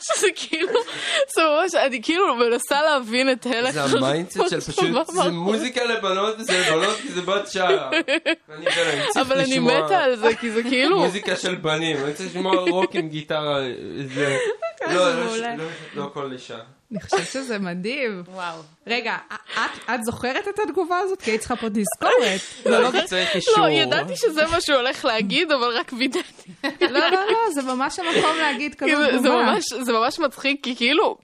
שזה 0.00 0.26
כאילו, 0.36 0.80
זה 1.34 1.42
ממש, 1.42 1.74
אני 1.74 2.02
כאילו 2.02 2.34
מנסה 2.34 2.82
להבין 2.82 3.32
את 3.32 3.46
הלך 3.46 3.70
זה 3.70 3.98
ה 3.98 4.03
mindset 4.03 4.40
של 4.50 4.60
פשוט, 4.60 5.06
זה 5.12 5.30
מוזיקה 5.30 5.84
לבנות 5.84 6.36
וזה 6.38 6.58
לבנות 6.58 6.96
כי 7.02 7.08
זה 7.08 7.22
בת 7.22 7.46
צריך 7.48 7.90
אבל 9.20 9.40
אני 9.40 9.58
מתה 9.58 9.98
על 9.98 10.16
זה, 10.16 10.36
כי 10.40 10.50
זה 10.50 10.62
כאילו, 10.62 10.98
מוזיקה 10.98 11.36
של 11.36 11.54
בנים, 11.54 11.96
אני 12.04 12.14
צריך 12.14 12.28
לשמוע 12.30 12.56
רוק 12.56 12.94
עם 12.94 13.08
גיטרה, 13.08 13.58
זה, 14.14 14.36
לא, 14.94 15.14
לא. 15.14 15.36
לא, 15.36 15.64
לא 15.94 16.10
כל 16.14 16.32
אישה. 16.32 16.58
אני 16.92 17.00
חושבת 17.00 17.26
שזה 17.32 17.58
מדהים. 17.58 18.22
וואו. 18.28 18.60
רגע, 18.86 19.16
את, 19.54 19.90
את 19.94 20.04
זוכרת 20.04 20.48
את 20.48 20.58
התגובה 20.58 20.98
הזאת? 20.98 21.22
כי 21.22 21.30
היית 21.30 21.40
צריכה 21.40 21.56
פה 21.56 21.66
תזכורת. 21.70 22.40
לא, 22.66 23.04
צריך 23.06 23.34
אישור. 23.36 23.58
לא, 23.58 23.70
ידעתי 23.70 24.16
שזה 24.16 24.46
מה 24.46 24.60
שהוא 24.60 24.76
הולך 24.76 25.04
להגיד, 25.04 25.52
אבל 25.52 25.76
רק 25.76 25.92
וידאתי. 25.98 26.50
לא, 26.80 26.88
לא, 26.90 27.10
לא, 27.10 27.50
זה 27.54 27.62
ממש 27.62 27.98
המקום 27.98 28.36
להגיד 28.38 28.74
כזאת 28.74 28.94
כאילו, 28.94 29.04
זה 29.12 29.18
תגובה. 29.28 29.42
ממש- 29.42 29.72
זה 29.82 29.92
ממש 29.92 30.18
מצחיק, 30.18 30.60
כי 30.64 30.76
כאילו, 30.76 31.18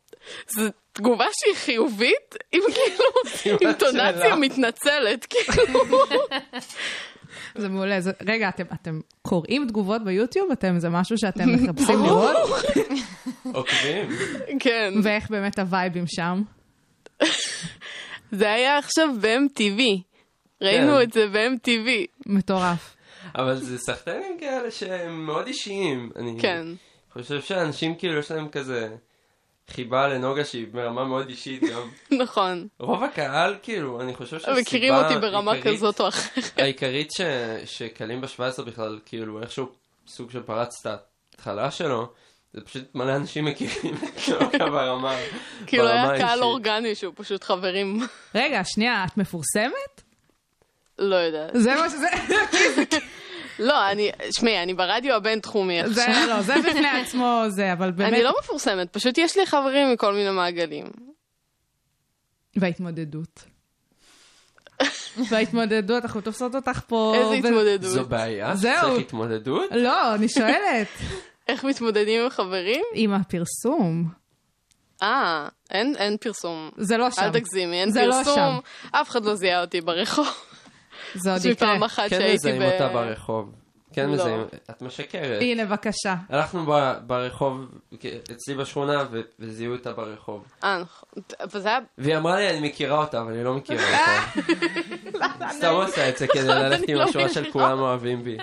זו 0.48 0.62
תגובה 0.92 1.26
שהיא 1.32 1.54
חיובית, 1.54 2.34
עם 2.52 2.60
כאילו, 2.72 3.58
עם 3.60 3.72
טונציה. 3.72 4.36
מתנצלת, 4.36 5.26
כאילו. 5.30 5.80
זה 7.54 7.68
מעולה. 7.68 8.00
זה, 8.00 8.12
רגע, 8.26 8.48
אתם, 8.48 8.64
אתם 8.72 9.00
קוראים 9.22 9.66
תגובות 9.68 10.04
ביוטיוב? 10.04 10.50
אתם, 10.50 10.78
זה 10.78 10.88
משהו 10.88 11.18
שאתם 11.18 11.52
מחפשים 11.54 11.98
לראות? 12.04 12.36
עוקבים. 13.52 14.08
כן. 14.60 14.94
ואיך 15.02 15.30
באמת 15.30 15.58
הווייבים 15.58 16.04
שם? 16.06 16.42
זה 18.32 18.52
היה 18.52 18.78
עכשיו 18.78 19.08
ב-MTV. 19.20 19.80
ראינו 20.62 20.92
כן. 20.96 21.02
את 21.02 21.12
זה 21.12 21.26
ב-MTV. 21.32 21.88
מטורף. 22.26 22.96
אבל 23.34 23.56
זה 23.56 23.78
סחטנים 23.78 24.36
כאלה 24.40 24.70
שהם 24.70 25.26
מאוד 25.26 25.46
אישיים. 25.46 26.10
אני 26.16 26.36
כן. 26.40 26.66
חושב 27.12 27.40
שאנשים 27.40 27.94
כאילו 27.94 28.18
יש 28.18 28.30
להם 28.30 28.48
כזה 28.48 28.88
חיבה 29.70 30.08
לנוגה 30.08 30.44
שהיא 30.44 30.66
ברמה 30.72 31.04
מאוד 31.04 31.28
אישית 31.28 31.62
גם. 31.62 31.88
נכון. 32.22 32.68
רוב 32.78 33.04
הקהל 33.04 33.56
כאילו, 33.62 34.00
אני 34.00 34.14
חושב 34.14 34.38
שהסיבה 34.38 34.60
מכירים 34.60 34.94
אותי 34.94 35.14
ברמה 35.20 35.52
העיקרית- 35.52 35.74
כזאת 35.76 36.00
או 36.00 36.08
אחרת. 36.08 36.44
העיקרית 36.58 37.12
ש... 37.12 37.20
שקלים 37.64 38.20
ב-17 38.20 38.62
בכלל, 38.62 38.98
כאילו 39.06 39.42
איכשהו 39.42 39.66
סוג 40.08 40.30
של 40.30 40.42
פרץ 40.42 40.86
את 40.86 40.98
ההתחלה 41.32 41.70
שלו, 41.70 42.12
זה 42.52 42.60
פשוט 42.60 42.82
מלא 42.94 43.16
אנשים 43.16 43.44
מכירים 43.44 43.94
את 43.94 44.28
נוגה 44.40 44.70
ברמה 44.70 45.16
כאילו 45.66 45.84
ברמה 45.84 46.10
היה 46.10 46.26
קהל. 46.26 46.42
אורגני 46.42 46.94
שהוא 46.94 47.12
פשוט 47.16 47.44
חברים. 47.44 48.00
רגע, 48.34 48.60
שנייה, 48.64 49.04
את 49.04 49.16
מפורסמת? 49.16 50.02
לא 50.98 51.16
יודעת. 51.16 51.50
זה 51.54 51.74
מה 51.74 51.88
שזה... 51.90 52.06
לא, 53.58 53.90
אני, 53.90 54.10
שמעי, 54.38 54.62
אני 54.62 54.74
ברדיו 54.74 55.14
הבינתחומי 55.14 55.88
זה, 55.88 56.04
עכשיו. 56.06 56.26
לא, 56.28 56.42
זה 56.42 56.54
בפני 56.68 56.88
עצמו 56.88 57.42
זה, 57.48 57.72
אבל 57.72 57.90
באמת... 57.90 58.12
אני 58.12 58.22
לא 58.22 58.34
מפורסמת, 58.40 58.92
פשוט 58.92 59.18
יש 59.18 59.36
לי 59.36 59.46
חברים 59.46 59.92
מכל 59.92 60.14
מיני 60.14 60.30
מעגלים. 60.30 60.86
וההתמודדות. 62.56 63.44
וההתמודדות, 65.28 66.02
אנחנו 66.02 66.20
תופסות 66.20 66.54
אותך 66.54 66.80
פה... 66.86 67.14
איזה 67.16 67.28
ו- 67.28 67.34
התמודדות? 67.34 67.90
זו 67.90 68.04
בעיה? 68.04 68.54
זהו. 68.56 68.80
צריך 68.80 69.00
התמודדות? 69.06 69.70
לא, 69.70 70.14
אני 70.14 70.28
שואלת. 70.28 70.88
איך 71.48 71.64
מתמודדים 71.64 72.22
עם 72.22 72.30
חברים? 72.30 72.84
עם 72.94 73.12
הפרסום. 73.12 74.08
אה, 75.02 75.48
אין, 75.70 75.94
אין 75.96 76.16
פרסום. 76.16 76.70
זה 76.76 76.96
לא 76.96 77.10
שם. 77.10 77.22
אל 77.22 77.30
תגזימי, 77.32 77.80
אין 77.80 77.90
זה 77.90 78.06
לא 78.06 78.14
פרסום. 78.14 78.34
שם. 78.34 78.58
אף 78.92 79.10
אחד 79.10 79.24
לא 79.24 79.34
זיהה 79.34 79.60
אותי 79.60 79.80
ברחוב. 79.80 80.26
זה 81.14 81.32
עוד 81.32 81.44
יקרה. 81.44 81.68
מפעם 81.68 81.82
אחת 81.84 82.02
כן 82.10 82.16
שהייתי 82.18 82.34
מזהים 82.34 82.62
ב... 82.62 82.64
אותה 82.64 82.88
ברחוב. 82.88 83.52
כן 83.92 84.06
לא. 84.06 84.12
מזהים, 84.12 84.44
את 84.70 84.82
משקרת. 84.82 85.40
הנה, 85.42 85.64
בבקשה. 85.64 86.14
הלכנו 86.28 86.66
ב- 86.66 86.94
ברחוב, 87.06 87.64
אצלי 88.32 88.54
בשכונה, 88.54 89.04
ו- 89.10 89.20
וזיהו 89.40 89.72
אותה 89.72 89.92
ברחוב. 89.92 90.44
אה, 90.64 90.78
נכון. 90.78 91.08
אבל 91.40 91.60
זה 91.60 91.68
היה... 91.68 91.78
והיא 91.98 92.16
אמרה 92.16 92.36
לי, 92.36 92.50
אני 92.50 92.68
מכירה 92.68 92.98
אותה, 92.98 93.20
אבל 93.20 93.32
אני 93.32 93.44
לא 93.44 93.54
מכירה 93.54 93.82
אותה. 95.14 95.48
סתם 95.50 95.70
עושה 95.72 96.08
את 96.08 96.16
זה 96.18 96.26
כדי 96.26 96.48
ללכת 96.48 96.88
עם 96.88 96.96
לא 96.96 97.02
השורה 97.02 97.28
של 97.28 97.50
כולם 97.52 97.78
אוהבים 97.80 98.24
בי. 98.24 98.36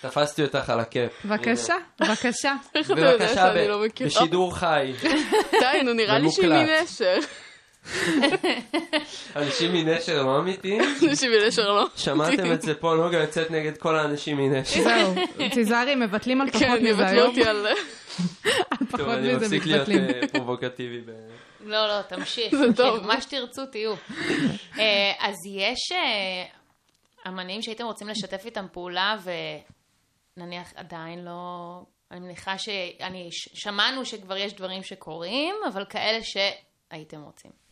תפסתי 0.00 0.42
אותך 0.42 0.70
על 0.70 0.80
הכיף. 0.80 1.12
בבקשה, 1.26 1.74
בבקשה. 2.00 2.54
איך 2.74 2.90
אתה 2.90 3.00
יודע 3.00 3.16
בבקשה, 3.16 3.68
לא 3.68 3.84
מכירה? 3.86 4.10
בשידור 4.10 4.56
חי. 4.56 4.92
די, 5.52 5.82
נו, 5.84 5.92
נראה 5.92 6.18
לי 6.18 6.30
שהיא. 6.30 6.48
מנשר. 6.48 7.18
אנשים 9.36 9.72
מנשר 9.72 10.22
לא 10.22 10.38
אמיתי? 10.38 10.78
אנשים 11.08 11.30
מנשר 11.30 11.72
לא. 11.72 11.86
שמעתם 11.96 12.52
את 12.52 12.62
זה 12.62 12.74
פה, 12.74 12.94
נוגה 12.94 13.18
יוצאת 13.18 13.50
נגד 13.50 13.78
כל 13.78 13.96
האנשים 13.96 14.36
מנשר. 14.36 14.82
זהו, 14.82 15.14
תיזהרי, 15.50 15.94
מבטלים 15.94 16.40
על 16.40 16.50
פחות 16.50 16.62
כן, 16.62 16.72
מזה 16.72 16.88
יבטלו 16.88 17.06
היום. 17.06 17.28
אותי 17.28 17.44
על... 17.50 17.66
טוב, 18.78 18.88
פחות 18.90 19.08
אני 19.08 19.34
מזה 19.34 19.44
מפסיק 19.46 19.66
להיות. 19.66 19.88
אה, 19.88 20.28
פרובוקטיבי. 20.28 21.00
לא, 21.64 21.86
לא, 21.88 22.02
תמשיך. 22.02 22.54
זה 22.56 22.72
טוב. 22.76 23.06
מה 23.06 23.20
שתרצו, 23.20 23.66
תהיו. 23.66 23.94
אה, 24.78 25.12
אז 25.18 25.34
יש 25.46 25.92
אה, 25.92 26.44
אמנים 27.28 27.62
שהייתם 27.62 27.84
רוצים 27.84 28.08
לשתף 28.08 28.42
איתם 28.46 28.66
פעולה, 28.72 29.16
ונניח 30.36 30.72
עדיין 30.76 31.24
לא... 31.24 31.80
אני 32.10 32.20
מניחה 32.20 32.58
שאני... 32.58 33.28
ש- 33.32 33.48
שמענו 33.54 34.04
שכבר 34.04 34.36
יש 34.36 34.52
דברים 34.54 34.82
שקורים, 34.82 35.54
אבל 35.72 35.84
כאלה 35.88 36.18
שהייתם 36.22 37.22
רוצים. 37.22 37.63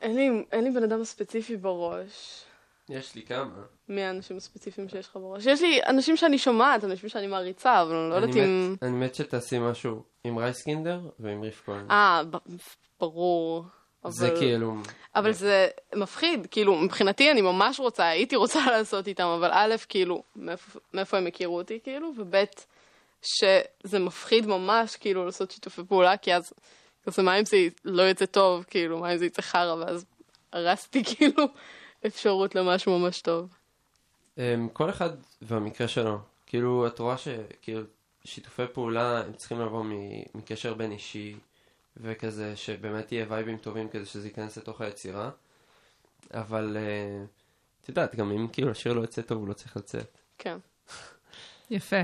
אין 0.00 0.14
לי- 0.16 0.44
אין 0.52 0.64
לי 0.64 0.70
בן 0.70 0.82
אדם 0.82 1.04
ספציפי 1.04 1.56
בראש. 1.56 2.44
יש 2.88 3.14
לי 3.14 3.22
כמה. 3.22 3.62
מי 3.88 4.02
האנשים 4.02 4.36
הספציפיים 4.36 4.88
שיש 4.88 5.08
לך 5.08 5.16
בראש? 5.16 5.46
יש 5.46 5.62
לי 5.62 5.80
אנשים 5.86 6.16
שאני 6.16 6.38
שומעת, 6.38 6.84
אנשים 6.84 7.08
שאני 7.08 7.26
מעריצה, 7.26 7.82
אבל 7.82 7.94
אני 7.94 8.10
לא 8.10 8.14
יודעת 8.14 8.36
אם... 8.36 8.74
אני 8.82 8.90
מת 8.90 9.14
שתעשי 9.14 9.58
משהו 9.58 10.02
עם 10.24 10.38
רייסקינדר 10.38 11.00
ועם 11.20 11.42
ריף 11.42 11.62
כהן. 11.66 11.90
אה, 11.90 12.22
ברור. 13.00 13.64
זה 14.08 14.28
אבל- 14.28 14.38
כאילו... 14.38 14.74
אבל 15.14 15.32
זה 15.32 15.68
מפחיד, 15.94 16.46
כאילו, 16.50 16.74
מבחינתי 16.76 17.30
אני 17.30 17.40
ממש 17.40 17.80
רוצה, 17.80 18.08
הייתי 18.08 18.36
רוצה 18.36 18.58
לעשות 18.72 19.08
איתם, 19.08 19.24
אבל 19.26 19.50
א', 19.52 19.74
כאילו, 19.88 20.22
מאיפה, 20.36 20.78
מאיפה 20.94 21.16
הם 21.18 21.26
הכירו 21.26 21.58
אותי, 21.58 21.78
כאילו, 21.82 22.12
וב', 22.16 22.34
שזה 23.22 23.98
מפחיד 23.98 24.46
ממש, 24.46 24.96
כאילו, 24.96 25.24
לעשות 25.26 25.50
שיתופי 25.50 25.82
פעולה, 25.88 26.16
כי 26.16 26.34
אז, 26.34 26.52
כזה, 27.10 27.22
מה 27.22 27.38
אם 27.38 27.44
זה 27.44 27.56
לא 27.84 28.10
יצא 28.10 28.26
טוב, 28.26 28.64
כאילו, 28.70 28.98
מה 28.98 29.12
אם 29.12 29.18
זה 29.18 29.26
יצא 29.26 29.42
חרא, 29.42 29.74
ואז 29.74 30.04
הרסתי, 30.52 31.04
כאילו, 31.16 31.44
אפשרות 32.06 32.54
למשהו 32.54 32.98
ממש 32.98 33.20
טוב. 33.20 33.54
אמ, 34.38 34.68
כל 34.72 34.90
אחד 34.90 35.10
והמקרה 35.42 35.88
שלו. 35.88 36.18
כאילו, 36.46 36.86
את 36.86 36.98
רואה 36.98 37.16
שכאילו 37.18 37.82
שיתופי 38.24 38.62
פעולה 38.72 39.20
הם 39.20 39.32
צריכים 39.32 39.60
לבוא 39.60 39.84
מ- 39.84 40.22
מקשר 40.34 40.74
בין 40.74 40.92
אישי, 40.92 41.36
וכזה 41.96 42.56
שבאמת 42.56 43.12
יהיה 43.12 43.26
וייבים 43.28 43.56
טובים 43.56 43.88
כדי 43.88 44.06
שזה 44.06 44.28
ייכנס 44.28 44.58
לתוך 44.58 44.80
היצירה. 44.80 45.30
אבל 46.34 46.76
אה, 46.80 47.24
את 47.80 47.88
יודעת, 47.88 48.14
גם 48.14 48.30
אם 48.30 48.48
כאילו 48.52 48.70
השיר 48.70 48.92
לא 48.92 49.00
יוצא 49.00 49.22
טוב, 49.22 49.38
הוא 49.38 49.48
לא 49.48 49.52
צריך 49.52 49.76
לצאת. 49.76 50.18
כן. 50.38 50.58
יפה, 51.70 52.00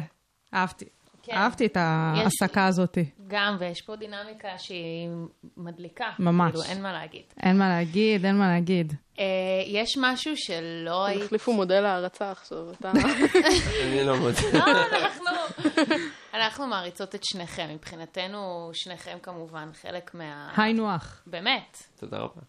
אהבתי. 0.54 0.84
כן. 1.27 1.33
אהבתי 1.37 1.66
את 1.66 1.77
ההעסקה 1.77 2.66
הזאת. 2.66 2.99
גם, 3.27 3.57
ויש 3.61 3.83
פה 3.83 3.97
דינמיקה 3.97 4.59
שהיא 4.59 5.09
מדליקה. 5.57 6.11
ממש. 6.18 6.51
כאילו, 6.51 6.64
אין 6.64 6.83
מה 6.83 6.93
להגיד. 6.93 7.24
אין 7.43 7.59
מה 7.59 7.68
להגיד, 7.68 8.24
אין 8.24 8.39
מה 8.39 8.49
להגיד. 8.49 8.93
אה, 9.18 9.24
יש 9.66 9.99
משהו 10.01 10.33
שלא 10.37 11.07
הם 11.07 11.12
היית... 11.12 11.24
החליפו 11.24 11.53
מודל 11.53 11.85
הערצה 11.85 12.31
עכשיו, 12.31 12.70
אתה... 12.70 12.91
אני 13.85 14.05
לא 14.05 14.16
מודה. 14.16 14.41
לא, 14.53 14.97
אנחנו... 14.97 15.27
אנחנו 16.35 16.66
מעריצות 16.66 17.14
את 17.14 17.24
שניכם. 17.24 17.68
מבחינתנו, 17.74 18.70
שניכם 18.72 19.18
כמובן 19.22 19.70
חלק 19.72 20.14
מה... 20.14 20.53
היינו 20.57 20.91
הך. 20.91 21.22
באמת. 21.27 21.83
תודה 21.97 22.18
רבה. 22.18 22.41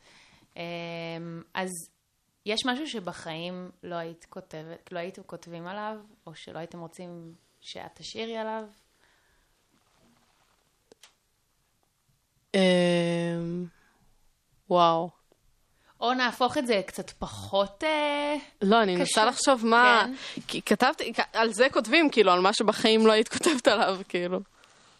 אמ, 0.58 0.62
אז 1.54 1.70
יש 2.46 2.66
משהו 2.66 2.88
שבחיים 2.88 3.72
לא 3.84 3.96
היית 3.96 4.26
כותבת, 4.30 4.92
לא 4.92 5.00
הייתם 5.00 5.22
כותבים 5.26 5.68
עליו, 5.68 5.96
או 6.28 6.36
שלא 6.36 6.60
הייתם 6.60 6.80
רוצים 6.80 7.34
שאת 7.68 7.92
תשאירי 7.94 8.38
עליו? 8.38 8.64
אמ, 12.56 13.66
וואו. 14.70 15.10
או 16.02 16.14
נהפוך 16.14 16.58
את 16.58 16.68
זה 16.68 16.82
קצת 16.86 17.10
פחות... 17.10 17.84
אה, 17.84 18.36
לא, 18.62 18.84
אני 18.84 18.96
מנסה 18.96 19.12
קשור. 19.12 19.26
לחשוב 19.26 19.66
מה... 19.66 20.06
כן. 20.36 20.42
כי 20.48 20.62
כתבתי, 20.62 21.14
על 21.34 21.54
זה 21.54 21.68
כותבים, 21.70 22.10
כאילו, 22.10 22.32
על 22.32 22.40
מה 22.40 22.54
שבחיים 22.54 23.08
לא 23.08 23.12
היית 23.12 23.28
כותבת 23.28 23.68
עליו, 23.68 24.00
כאילו. 24.10 24.40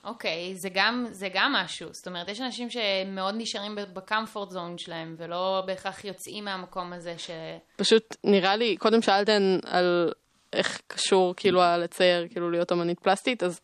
אוקיי, 0.04 0.56
זה 0.56 0.70
גם, 0.74 1.06
זה 1.12 1.30
גם 1.34 1.54
משהו. 1.54 1.90
זאת 1.92 2.08
אומרת, 2.08 2.30
יש 2.30 2.42
אנשים 2.42 2.70
שמאוד 2.70 3.36
נשארים 3.38 3.76
בקמפורט 3.94 4.52
זון 4.52 4.78
שלהם, 4.78 5.16
ולא 5.18 5.64
בהכרח 5.66 6.06
יוצאים 6.06 6.46
מהמקום 6.46 6.94
הזה 6.94 7.16
ש... 7.18 7.30
פשוט 7.76 8.16
נראה 8.24 8.56
לי, 8.56 8.78
קודם 8.78 9.02
שאלתן 9.02 9.60
על 9.66 10.12
איך 10.54 10.82
קשור 10.88 11.34
כאילו 11.38 11.62
לצייר, 11.80 12.28
כאילו 12.32 12.52
להיות 12.52 12.72
אמנית 12.72 13.00
פלסטית, 13.00 13.44
אז 13.44 13.62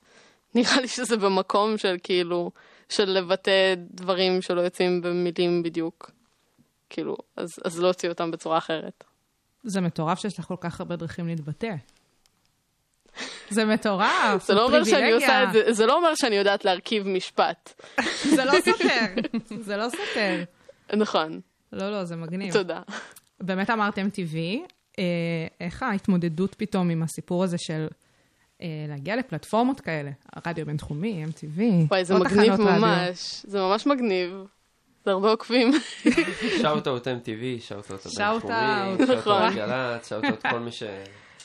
נראה 0.55 0.81
לי 0.81 0.87
שזה 0.87 1.17
במקום 1.17 1.77
של 1.77 1.95
כאילו, 2.03 2.51
של 2.89 3.09
לבטא 3.09 3.73
דברים 3.77 4.41
שלא 4.41 4.61
יוצאים 4.61 5.01
במילים 5.01 5.63
בדיוק. 5.63 6.11
כאילו, 6.89 7.15
אז, 7.37 7.49
אז 7.65 7.79
לא 7.79 7.87
הוציאו 7.87 8.11
אותם 8.11 8.31
בצורה 8.31 8.57
אחרת. 8.57 9.03
זה 9.63 9.81
מטורף 9.81 10.19
שיש 10.19 10.39
לך 10.39 10.45
כל 10.45 10.55
כך 10.61 10.79
הרבה 10.79 10.95
דרכים 10.95 11.27
להתבטא. 11.27 11.75
זה 13.49 13.65
מטורף, 13.65 14.43
זה 14.45 14.53
לא 14.53 14.65
אומר 14.65 14.83
שאני. 14.83 15.11
עושה 15.11 15.43
את 15.43 15.53
זה, 15.53 15.73
זה 15.73 15.85
לא 15.85 15.95
אומר 15.97 16.15
שאני 16.15 16.35
יודעת 16.35 16.65
להרכיב 16.65 17.07
משפט. 17.07 17.81
זה 18.35 18.45
לא 18.45 18.51
סותר, 18.65 19.05
זה 19.59 19.77
לא 19.77 19.89
סותר. 19.89 20.43
נכון, 20.93 21.39
לא, 21.73 21.91
לא, 21.91 22.03
זה 22.03 22.15
מגניב. 22.15 22.53
תודה. 22.53 22.81
באמת 23.39 23.69
אמרתם 23.69 24.09
טבעי, 24.09 24.63
איך 25.59 25.83
ההתמודדות 25.83 26.55
פתאום 26.55 26.89
עם 26.89 27.03
הסיפור 27.03 27.43
הזה 27.43 27.57
של 27.57 27.87
אה, 28.61 28.67
להגיע 28.89 29.15
לפלטפורמות 29.15 29.81
כאלה, 29.81 30.11
הרדיו 30.33 30.61
הבינתחומי, 30.61 31.25
MTV, 31.25 31.61
וואי, 31.87 32.05
זה 32.05 32.13
מגניב 32.13 32.55
תחנות 32.55 32.59
רדיו. 32.59 32.79
ממש. 32.79 33.45
זה 33.47 33.59
ממש 33.59 33.87
מגניב. 33.87 34.31
זה 35.05 35.11
הרבה 35.11 35.29
עוקבים. 35.29 35.71
shout-out 36.61 37.07
MTV, 37.07 37.61
shout-out 37.61 38.01
shout-out. 38.01 38.43
הבינתחומי, 38.49 38.97
shout-out 38.97 39.17
נכון. 39.17 39.55
גל"צ, 39.55 40.09
shout-out 40.09 40.41
כל 40.41 40.59
מי 40.59 40.71
ש... 40.71 40.83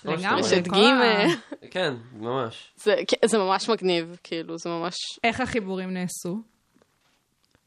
לגמרי. 0.05 0.40
רשת 0.40 0.68
כל 0.68 0.76
ג'. 0.76 1.70
כן, 1.70 1.94
ממש. 2.12 2.72
זה 2.76 2.94
כן, 3.09 3.28
זה 3.28 3.38
ממש 3.38 3.70
מגניב, 3.70 4.16
כאילו, 4.22 4.59
זה 4.59 4.70
ממש 4.70 4.94
איך 5.24 5.40
החיבורים 5.40 5.94
נעשו? 5.94 6.42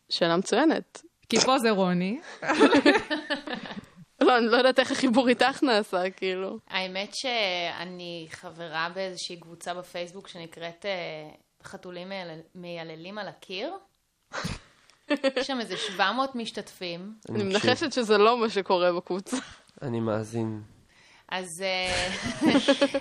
שאלה 0.10 0.38
מצוינת. 0.38 1.02
כי 1.30 1.40
פה 1.40 1.58
זה 1.60 1.72
רוני. 1.72 2.20
לא, 4.22 4.38
אני 4.38 4.46
לא 4.46 4.58
יודעת 4.58 4.80
איך 4.80 4.92
החיבור 4.92 5.28
איתך 5.30 5.64
נעשה, 5.64 6.10
כאילו. 6.10 6.58
האמת 6.70 7.14
שאני 7.14 8.28
חברה 8.32 8.90
באיזושהי 8.96 9.38
קבוצה 9.40 9.74
בפייסבוק 9.74 10.28
שנקראת 10.28 10.86
אה, 10.86 11.30
חתולים 11.64 12.10
מיילל- 12.10 12.42
מייללים 12.56 13.18
על 13.18 13.28
הקיר. 13.28 13.74
יש 15.10 15.48
שם 15.48 15.58
איזה 15.60 15.78
700 15.78 16.36
משתתפים, 16.36 17.14
אני. 17.30 17.44
מנחשת 17.44 17.94
שזה 17.94 18.18
לא 18.18 18.38
מה 18.38 18.50
שקורה 18.50 18.94
בקבוצה. 18.94 19.38
אני 19.82 20.00
מאזין. 20.00 20.62
אז, 21.32 21.64
אה, 21.64 22.10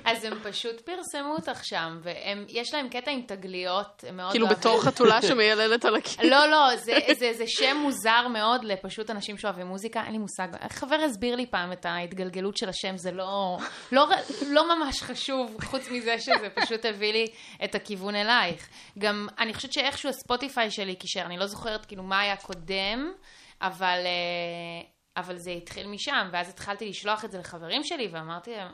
אז 0.12 0.24
הם 0.24 0.38
פשוט 0.42 0.80
פרסמו 0.80 1.34
אותך 1.36 1.64
שם, 1.64 2.00
ויש 2.02 2.74
להם 2.74 2.88
קטע 2.88 3.10
עם 3.10 3.22
תגליות, 3.22 4.04
מאוד 4.12 4.30
כאילו. 4.30 4.48
בתור 4.48 4.82
חתולה 4.82 5.22
שמייללת 5.22 5.84
על 5.84 5.96
הקיר. 5.96 6.30
לא, 6.30 6.46
לא, 6.46 6.76
זה, 6.76 6.92
זה, 7.18 7.32
זה 7.32 7.44
שם 7.46 7.76
מוזר 7.82 8.28
מאוד 8.28 8.64
לפשוט 8.64 9.10
אנשים 9.10 9.38
שאוהבים 9.38 9.66
מוזיקה, 9.66 10.02
אין 10.04 10.12
לי 10.12 10.18
מושג. 10.18 10.48
חבר 10.70 10.96
הסביר 10.96 11.36
לי 11.36 11.46
פעם 11.46 11.72
את 11.72 11.86
ההתגלגלות 11.86 12.56
של 12.56 12.68
השם, 12.68 12.96
זה 12.96 13.12
לא, 13.12 13.58
לא, 13.92 14.08
לא 14.46 14.76
ממש 14.76 15.02
חשוב, 15.02 15.56
חוץ 15.64 15.90
מזה 15.90 16.18
שזה 16.18 16.48
פשוט 16.54 16.84
הביא 16.84 17.12
לי 17.12 17.26
את 17.64 17.74
הכיוון 17.74 18.14
אלייך. 18.14 18.68
גם, 18.98 19.28
אני 19.38 19.54
חושבת 19.54 19.72
שאיכשהו 19.72 20.08
הספוטיפיי 20.08 20.70
שלי 20.70 20.94
קישר, 20.94 21.22
אני 21.22 21.38
לא 21.38 21.46
זוכרת 21.46 21.86
כאילו 21.86 22.02
מה 22.02 22.20
היה 22.20 22.36
קודם, 22.36 23.12
אבל, 23.62 23.98
אה, 24.04 24.99
אבל 25.16 25.36
זה 25.36 25.50
התחיל 25.50 25.86
משם, 25.86 26.28
ואז 26.32 26.48
התחלתי 26.48 26.88
לשלוח 26.88 27.24
את 27.24 27.30
זה 27.30 27.38
לחברים 27.38 27.84
שלי, 27.84 28.08
ואמרתי 28.12 28.50
להם, 28.50 28.72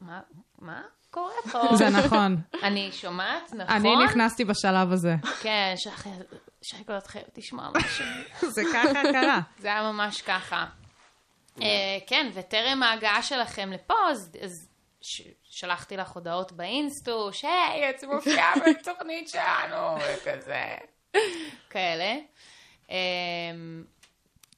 מה, 0.00 0.20
מה 0.58 0.82
קורה 1.10 1.32
פה? 1.52 1.62
זה 1.76 1.88
נכון. 1.88 2.36
אני 2.62 2.92
שומעת, 2.92 3.52
נכון? 3.52 3.76
אני 3.76 4.04
נכנסתי 4.04 4.44
בשלב 4.44 4.92
הזה. 4.92 5.14
כן, 5.42 5.74
שייקו, 6.62 6.96
את 6.98 7.06
חייבת 7.06 7.38
לשמוע 7.38 7.68
משהו. 7.74 8.04
זה 8.54 8.62
ככה 8.72 9.02
קרה. 9.12 9.40
זה 9.58 9.68
היה 9.68 9.82
ממש 9.82 10.22
ככה. 10.22 10.66
אה, 11.62 11.98
כן, 12.06 12.30
וטרם 12.34 12.82
ההגעה 12.82 13.22
שלכם 13.22 13.72
לפה, 13.72 13.94
אז 14.10 14.68
שלחתי 15.42 15.96
לך 15.96 16.10
הודעות 16.10 16.52
באינסטוש, 16.52 17.44
היי, 17.44 17.90
את 17.90 18.04
מופיעה 18.04 18.52
בתוכנית 18.66 19.28
שלנו, 19.28 19.96
וכזה. 19.96 20.64
כאלה. 21.70 22.14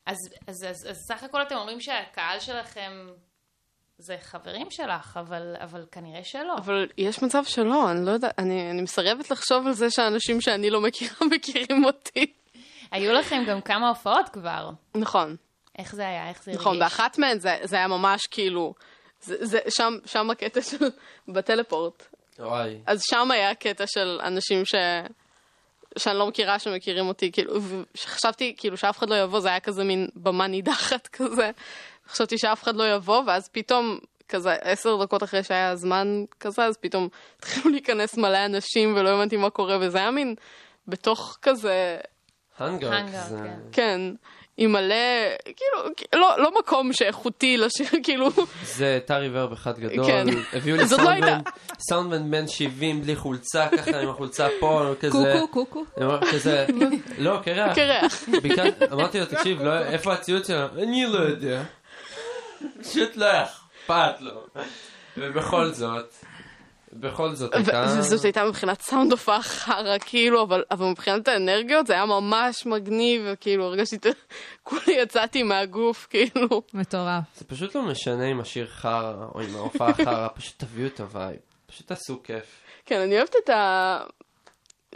אז, 0.07 0.17
אז, 0.47 0.65
אז, 0.71 0.87
אז 0.91 0.97
סך 1.09 1.23
הכל 1.23 1.43
אתם 1.43 1.55
אומרים 1.55 1.81
שהקהל 1.81 2.41
שלכם 2.41 2.93
זה 3.99 4.17
חברים 4.21 4.67
שלך, 4.71 5.17
אבל, 5.21 5.55
אבל 5.61 5.87
כנראה 5.93 6.25
שלא. 6.25 6.55
אבל 6.57 6.87
יש 6.99 7.23
מצב 7.23 7.45
שלא, 7.45 7.91
אני 7.91 8.07
לא 8.07 8.11
יודעת, 8.11 8.39
אני, 8.39 8.71
אני 8.71 8.83
מסרבת 8.83 9.31
לחשוב 9.31 9.67
על 9.67 9.73
זה 9.73 9.91
שאנשים 9.91 10.41
שאני 10.41 10.71
לא 10.71 10.81
מכירה 10.81 11.17
מכירים 11.37 11.85
אותי. 11.85 12.33
היו 12.91 13.13
לכם 13.13 13.45
גם 13.49 13.61
כמה 13.61 13.89
הופעות 13.89 14.29
כבר. 14.29 14.71
נכון, 14.95 15.37
איך 15.79 15.95
זה 15.95 16.09
היה? 16.09 16.29
איך 16.29 16.43
זה 16.43 16.51
הרגיש? 16.51 16.61
נכון, 16.61 16.79
באחת 16.79 17.19
מהן 17.19 17.39
זה, 17.39 17.57
זה 17.63 17.77
היה 17.77 17.89
ממש 17.89 18.27
כאילו, 18.27 18.75
זה, 19.21 19.37
זה, 19.47 19.59
שם, 19.69 19.93
שם 20.05 20.31
הקטע 20.31 20.63
של, 20.63 20.77
בטלפורט. 21.29 22.07
וואי. 22.39 22.79
אז 22.87 23.03
שם 23.11 23.31
היה 23.31 23.55
קטע 23.55 23.85
של 23.87 24.21
אנשים 24.23 24.65
ש... 24.65 24.75
שאני 25.99 26.19
לא 26.19 26.27
מכירה 26.27 26.59
שמכירים 26.59 27.09
אותי, 27.09 27.33
כאילו, 27.33 27.55
וחשבתי 27.63 28.55
כאילו 28.57 28.77
שאף 28.77 28.99
אחד 28.99 29.11
לא 29.11 29.23
יבוא, 29.23 29.41
זה 29.41 29.49
היה 29.49 29.61
כזה 29.61 29.85
מין 29.85 30.09
במה 30.17 30.47
נידחת 30.47 31.07
כזה. 31.17 31.51
חשבתי 32.09 32.39
שאף 32.39 32.63
אחד 32.63 32.77
לא 32.77 32.95
יבוא, 32.95 33.23
ואז 33.27 33.49
פתאום, 33.49 33.99
כזה 34.29 34.53
עשר 34.53 35.03
דקות 35.03 35.23
אחרי 35.23 35.43
שהיה 35.43 35.77
זמן 35.77 36.25
כזה, 36.41 36.65
אז 36.65 36.77
פתאום 36.77 37.09
התחילו 37.39 37.71
להיכנס 37.71 38.17
מלא 38.17 38.45
אנשים 38.47 38.97
ולא 38.97 39.11
הבנתי 39.11 39.37
מה 39.37 39.51
קורה, 39.51 39.79
וזה 39.81 39.99
היה 39.99 40.11
מין 40.11 40.35
בתוך 40.89 41.39
כזה, 41.43 41.99
הנגר, 42.59 42.95
הנגר, 42.95 43.23
זה... 43.29 43.39
כן. 43.73 44.01
עם 44.63 44.73
מלא, 44.73 44.95
כאילו, 45.45 45.93
לא, 46.23 46.35
לא 46.39 46.51
מקום 46.59 46.93
שאיכותי 46.93 47.57
לשיר, 47.57 47.87
כאילו, 48.05 48.29
זה 48.65 48.99
תא 49.05 49.13
ריברב 49.13 49.53
אחד 49.53 49.79
גדול, 49.79 50.07
כן. 50.07 50.27
הביאו 50.53 50.77
לי 50.77 50.87
זאת 50.87 50.99
לא 50.99 51.05
סאונדמן, 51.05 51.29
הייתה- 51.29 51.51
סאונדמן 51.89 52.31
בן 52.31 52.47
70 52.49 53.03
בלי 53.03 53.17
חולצה, 53.17 53.69
ככה 53.79 54.01
עם 54.01 54.09
החולצה 54.09 54.49
פה, 54.61 54.93
כזה, 55.01 55.13
קוקו, 55.41 55.49
קוקו. 55.67 55.85
אני 55.97 56.05
אומר, 56.07 56.21
כזה, 56.33 56.67
לא, 57.19 57.39
קרח, 57.45 57.75
קרח. 57.75 58.25
אמרתי 58.93 59.21
לו, 59.21 59.27
תקשיב, 59.27 59.63
לא, 59.63 59.79
איפה 59.79 60.13
הציוד 60.13 60.45
שלו? 60.45 60.67
אני 60.83 61.07
לא 61.07 61.19
יודע, 61.19 61.63
פשוט 62.83 63.17
לא 63.17 63.27
אכפת 63.43 64.21
לו, 64.21 64.47
ובכל 65.17 65.69
זאת, 65.73 66.15
בכל 66.93 67.35
זאת 67.35 67.55
הייתה, 67.55 67.85
וזאת 67.99 68.25
הייתה 68.25 68.45
מבחינת 68.45 68.81
סאונד 68.81 69.13
הופעה 69.13 69.43
חרא, 69.43 69.99
כאילו, 69.99 70.43
אבל, 70.43 70.65
אבל 70.71 70.87
מבחינת 70.87 71.29
האנרגיות 71.29 71.87
זה 71.87 71.93
היה 71.93 72.07
ממש 72.07 72.67
מגניב, 72.67 73.23
וכאילו 73.27 73.65
הרגשתי, 73.65 73.97
את- 73.97 74.07
כולי 74.69 74.93
יצאתי 75.03 75.43
מהגוף, 75.43 76.07
כאילו. 76.11 76.63
מטורף. 76.75 77.25
זה 77.37 77.45
פשוט 77.45 77.75
לא 77.75 77.83
משנה 77.83 78.31
אם 78.31 78.41
השיר 78.41 78.67
חרא 78.67 79.15
או 79.35 79.41
אם 79.41 79.57
ההופעה 79.57 79.95
חרא, 80.05 80.29
פשוט 80.35 80.55
תביאו 80.59 80.87
את 80.87 81.01
ה 81.01 81.07
vibe, 81.07 81.37
פשוט 81.67 81.87
תעשו 81.87 82.23
כיף. 82.23 82.61
כן, 82.87 83.01
אני 83.01 83.17
אוהבת 83.19 83.35
את 83.45 83.51
ה... 83.51 83.99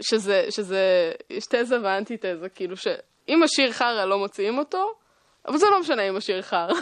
שזה, 0.01 0.45
שזה, 0.49 1.11
יש 1.29 1.43
תזה 1.49 1.75
ואנטיתזה, 1.83 2.49
כאילו 2.55 2.77
שאם 2.77 3.43
השיר 3.43 3.71
חרא 3.71 4.05
לא 4.05 4.17
מוציאים 4.19 4.57
אותו, 4.57 4.91
אבל 5.47 5.57
זה 5.57 5.65
לא 5.71 5.79
משנה 5.79 6.01
אם 6.09 6.15
השיר 6.15 6.41
חרא. 6.41 6.73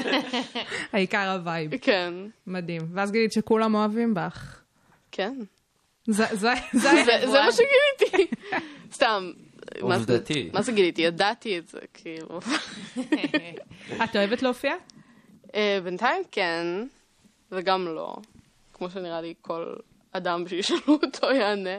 העיקר 0.92 1.30
ה 1.30 1.38
vibe. 1.38 1.76
כן, 1.76 2.14
מדהים. 2.46 2.82
ואז 2.94 3.12
גילית 3.12 3.32
שכולם 3.32 3.74
אוהבים 3.74 4.14
בך. 4.14 4.60
כן. 5.12 5.38
זה, 6.06 6.24
זה, 6.30 6.52
זה, 6.72 6.90
זה, 7.04 7.30
זה 7.30 7.40
מה 7.40 7.52
שגיליתי. 7.52 8.34
סתם. 8.94 9.30
עובדתי. 9.80 10.50
מה 10.52 10.62
זה 10.62 10.72
גיליתי? 10.72 11.02
ידעתי 11.02 11.58
את 11.58 11.68
זה, 11.68 11.78
כאילו. 11.94 12.40
את 14.04 14.16
אוהבת 14.16 14.42
להופיע? 14.42 14.74
אה, 15.54 15.78
בינתיים 15.84 16.22
כן, 16.32 16.66
וגם 17.52 17.86
לא. 17.86 18.16
כמו 18.72 18.90
שנראה 18.90 19.20
לי 19.20 19.34
כל 19.40 19.74
אדם 20.12 20.48
שישאלו 20.48 20.80
אותו 20.86 21.26
יענה. 21.30 21.78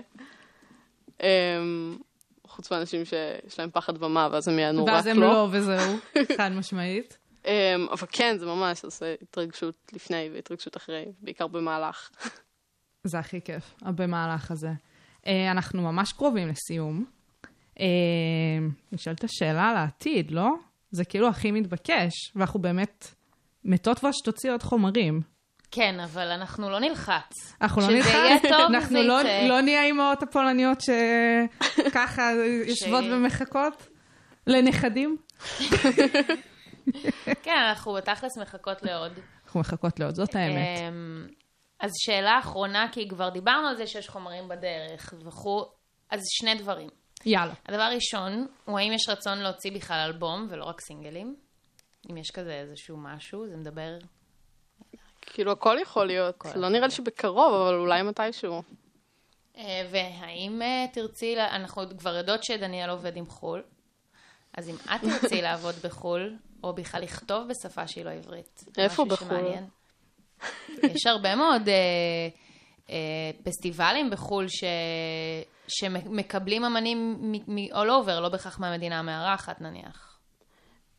חוץ 2.52 2.72
מאנשים 2.72 3.06
שיש 3.06 3.60
להם 3.60 3.70
פחד 3.74 3.98
במה, 3.98 4.30
ואז 4.32 4.48
הם 4.48 4.60
יענו 4.60 4.86
רק 4.86 4.94
ואז 4.94 5.08
הם 5.08 5.20
לא, 5.20 5.48
וזהו. 5.52 5.98
חד 6.38 6.52
משמעית. 6.52 7.18
אמ, 7.46 7.52
אבל 7.92 8.08
כן, 8.12 8.36
זה 8.40 8.46
ממש 8.46 8.84
עושה 8.84 9.16
התרגשות 9.22 9.76
לפני 9.94 10.30
והתרגשות 10.34 10.78
אחרי, 10.78 11.06
בעיקר 11.20 11.48
במהלך. 11.48 12.10
זה 13.04 13.20
הכי 13.20 13.42
כיף, 13.42 13.74
במהלך 13.82 14.52
הזה. 14.52 14.72
אה, 15.28 15.52
אנחנו 15.52 15.82
ממש 15.82 16.14
קרובים 16.14 16.48
לסיום. 16.48 17.06
אה, 17.80 17.86
נשאלת 18.92 19.24
השאלה 19.24 19.70
על 19.70 19.78
העתיד, 19.78 20.32
לא? 20.32 20.50
זה 20.92 21.06
כאילו 21.06 21.28
הכי 21.28 21.52
מתבקש, 21.52 22.14
ואנחנו 22.36 22.60
באמת 22.62 23.08
מתות 23.64 24.00
כבר 24.00 24.10
שתוציא 24.12 24.52
עוד 24.52 24.64
חומרים. 24.64 25.22
כן, 25.72 26.00
אבל 26.00 26.28
אנחנו 26.28 26.70
לא 26.70 26.80
נלחץ. 26.80 27.56
אנחנו 27.62 27.82
לא 27.82 27.88
שזה 27.88 27.96
נלחץ, 27.96 28.14
יהיה 28.14 28.40
טוב, 28.42 28.76
אנחנו 28.76 29.02
זה 29.02 29.08
לא, 29.08 29.22
יצא. 29.22 29.48
לא 29.48 29.62
נהיה 29.62 29.82
האימהות 29.82 30.24
הפולניות 30.24 30.78
שככה 30.82 32.32
יושבות 32.70 33.04
ומחכות 33.04 33.88
לנכדים. 34.48 35.18
כן, 37.44 37.58
אנחנו 37.70 37.94
בתכלס 37.94 38.38
מחכות 38.38 38.84
לעוד. 38.84 39.12
אנחנו 39.46 39.60
מחכות 39.60 40.00
לעוד, 40.00 40.16
זאת 40.16 40.36
האמת. 40.36 40.80
אמ, 40.80 41.28
אז 41.80 41.92
שאלה 41.98 42.40
אחרונה, 42.40 42.88
כי 42.92 43.08
כבר 43.08 43.30
דיברנו 43.30 43.68
על 43.68 43.76
זה 43.76 43.88
שיש 43.88 44.10
חומרים 44.10 44.48
בדרך 44.48 45.14
וכו', 45.26 45.66
אז 46.10 46.20
שני 46.40 46.56
דברים. 46.56 46.90
יאללה. 47.26 47.54
הדבר 47.66 47.82
הראשון, 47.82 48.48
הוא 48.66 48.80
האם 48.80 48.92
יש 48.92 49.10
רצון 49.10 49.38
להוציא 49.38 49.72
בכלל 49.72 50.00
אלבום 50.06 50.48
ולא 50.50 50.66
רק 50.66 50.82
סינגלים? 50.82 51.36
אם 52.12 52.18
יש 52.18 52.32
כזה 52.32 52.54
איזשהו 52.54 52.98
משהו, 52.98 53.48
זה 53.48 53.58
מדבר... 53.58 53.98
כאילו, 55.22 55.52
הכל 55.52 55.78
יכול 55.82 56.08
להיות. 56.08 56.46
לא 56.56 56.70
נראה 56.70 56.86
לי 56.86 56.92
שבקרוב, 56.92 57.54
אבל 57.54 57.76
אולי 57.76 58.02
מתישהו. 58.02 58.62
אה, 59.58 59.88
והאם 59.92 60.62
אה, 60.62 60.86
תרצי, 60.94 61.36
אנחנו 61.40 61.84
כבר 61.98 62.16
יודעות 62.16 62.44
שדניאל 62.44 62.90
עובד 62.90 63.18
עם 63.18 63.26
חו"ל, 63.26 63.64
אז 64.58 64.70
אם 64.70 64.76
את 64.76 65.02
תרצי 65.02 65.42
לעבוד 65.48 65.76
בחו"ל, 65.84 66.38
או 66.64 66.74
בכלל 66.74 67.02
לכתוב 67.02 67.48
בשפה 67.48 67.88
שהיא 67.88 68.06
לא 68.06 68.10
עברית. 68.10 68.64
איפה 68.78 69.06
בחו"ל? 69.06 69.28
שמעניין. 69.28 69.68
יש 70.84 71.08
הרבה 71.08 71.36
מאוד 71.36 71.70
אה, 71.70 71.74
אה, 72.90 73.32
פסטיבלים 73.44 74.10
בחו"ל 74.10 74.48
ש... 74.48 74.64
שמקבלים 75.68 76.66
אמנים 76.66 77.18
מ-all 77.48 77.74
over, 77.74 78.20
לא 78.22 78.30
בהכרח 78.30 78.60
מהמדינה 78.60 79.00
המארחת 79.00 79.62
נניח. 79.62 80.11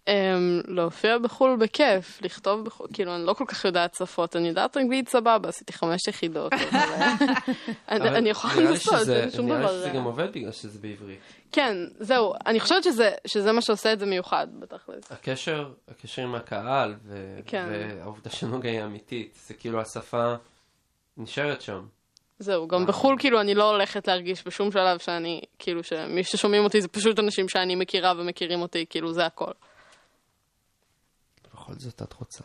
אמ, 0.09 0.61
להופיע 0.68 1.18
בחו"ל 1.18 1.57
בכיף, 1.61 2.22
לכתוב 2.22 2.64
בחו"ל, 2.64 2.86
כאילו, 2.92 3.14
אני 3.16 3.26
לא 3.26 3.32
כל 3.32 3.44
כך 3.48 3.64
יודעת 3.64 3.94
שפות, 3.94 4.36
אני 4.36 4.48
יודעת 4.48 4.76
אנגלית 4.76 5.09
סבבה, 5.09 5.48
עשיתי 5.48 5.72
חמש 5.72 6.09
יחידות. 6.09 6.53
אה, 6.53 7.14
אני- 7.88 8.09
אני 8.09 8.28
יכולה 8.30 8.55
לנסות, 8.55 9.09
אין 9.09 9.30
שום 9.30 9.46
נראה 9.46 9.59
לי 9.59 9.64
דבר. 9.64 9.72
שזה 9.76 9.88
אה. 9.88 9.94
גם 9.94 10.05
עובד 10.05 10.28
בגלל 10.32 10.53
שזה 10.53 10.78
בעברית. 10.78 11.18
כן, 11.53 11.76
זהו, 11.98 12.32
אני 12.46 12.61
חושבת 12.61 12.84
שזה, 12.84 13.11
שזה 13.26 13.53
מה 13.53 13.61
שעושה 13.61 13.92
את 13.92 13.98
זה 13.98 14.07
מיוחד, 14.07 14.46
בתכלס. 14.59 15.12
הקשר, 15.12 15.68
הקשר 15.88 16.22
עם 16.22 16.34
הקהל, 16.34 16.94
כן. 17.46 17.66
והעובדה 17.70 18.30
שנוגה 18.30 18.70
היא 18.70 18.84
אמיתית, 18.84 19.38
זה 19.46 19.55
כאילו 19.55 19.80
השפה 19.80 20.34
נשארת 21.16 21.61
שם. 21.62 21.80
זהו, 22.38 22.68
גם 22.68 22.86
בחו"ל 22.86 23.16
כאילו 23.18 23.40
אני 23.40 23.55
לא 23.55 23.70
הולכת 23.70 24.09
להרגיש 24.09 24.46
בשום 24.46 24.72
שלב 24.72 24.98
שאני, 24.98 25.40
כאילו 25.59 25.82
שמי 25.84 26.24
ששומעים 26.24 26.64
אותי 26.64 26.80
זה 26.80 26.88
פשוט 26.88 27.18
אנשים 27.18 27.48
שאני 27.48 27.74
מכירה 27.74 28.12
ומכירים 28.18 28.62
אותי, 28.62 28.84
כאילו 28.90 29.12
זה 29.12 29.26
הכל. 29.26 29.50
בכל 31.73 31.81
זאת 31.81 32.03
את 32.03 32.12
רוצה. 32.12 32.45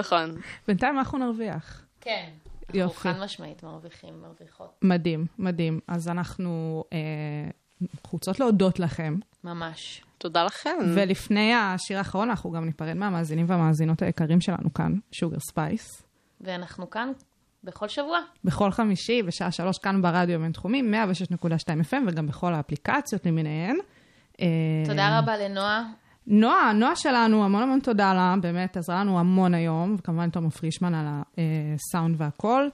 נכון. 0.00 0.36
בינתיים 0.68 0.98
אנחנו 0.98 1.18
נרוויח. 1.18 1.84
כן. 2.00 2.30
אנחנו 2.62 2.78
יופי. 2.80 3.12
חד 3.12 3.20
משמעית 3.20 3.62
מרוויחים, 3.62 4.22
מרוויחות. 4.22 4.78
מדהים, 4.82 5.26
מדהים. 5.38 5.80
אז 5.88 6.08
אנחנו 6.08 6.84
אה, 6.92 6.98
אנחנו 7.82 8.10
רוצות 8.12 8.40
להודות 8.40 8.78
לכם. 8.78 9.18
ממש. 9.44 10.02
תודה 10.18 10.44
לכם. 10.44 10.76
ולפני 10.94 11.54
השיר 11.54 11.98
האחרון, 11.98 12.30
אנחנו 12.30 12.50
גם 12.50 12.64
ניפרד 12.64 12.94
מהמאזינים 12.94 13.46
והמאזינות 13.48 14.02
היקרים 14.02 14.40
שלנו 14.40 14.74
כאן, 14.74 14.92
Sugar 15.12 15.38
Spice. 15.40 16.02
ואנחנו 16.40 16.90
כאן 16.90 17.12
בכל 17.64 17.88
שבוע. 17.88 18.18
בכל 18.44 18.70
חמישי, 18.70 19.22
בשעה 19.22 19.50
שלוש, 19.50 19.78
כאן 19.78 20.02
ברדיו 20.02 20.36
הבינתחומי, 20.36 20.82
106.2 20.82 21.46
FM, 21.90 21.96
וגם 22.06 22.26
בכל 22.26 22.54
האפליקציות 22.54 23.26
למיניהן. 23.26 23.76
אה, 24.40 24.46
תודה 24.86 25.18
רבה 25.18 25.36
לנועה. 25.36 25.82
נועה, 26.26 26.72
נועה 26.72 26.96
שלנו, 26.96 27.44
המון 27.44 27.62
המון 27.62 27.80
תודה 27.80 28.14
לה, 28.14 28.34
באמת 28.40 28.76
עזרה 28.76 29.00
לנו 29.00 29.18
המון 29.18 29.54
היום, 29.54 29.96
וכמובן 29.98 30.30
תומר 30.30 30.50
פרישמן 30.50 30.94
על 30.94 31.06
הסאונד 31.74 32.14
והכל. 32.18 32.68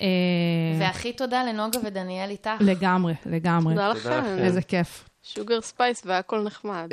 אה, 0.00 0.06
והכי 0.80 1.12
תודה 1.12 1.44
לנוגה 1.44 1.78
ודניאל 1.84 2.30
איתך. 2.30 2.50
לגמרי, 2.60 3.14
לגמרי. 3.26 3.74
תודה 3.74 3.88
לכם. 3.88 4.10
לכם. 4.10 4.38
איזה 4.38 4.62
כיף. 4.62 5.08
Sugar 5.22 5.60
Spice 5.60 6.02
והכל 6.06 6.42
נחמד. 6.42 6.92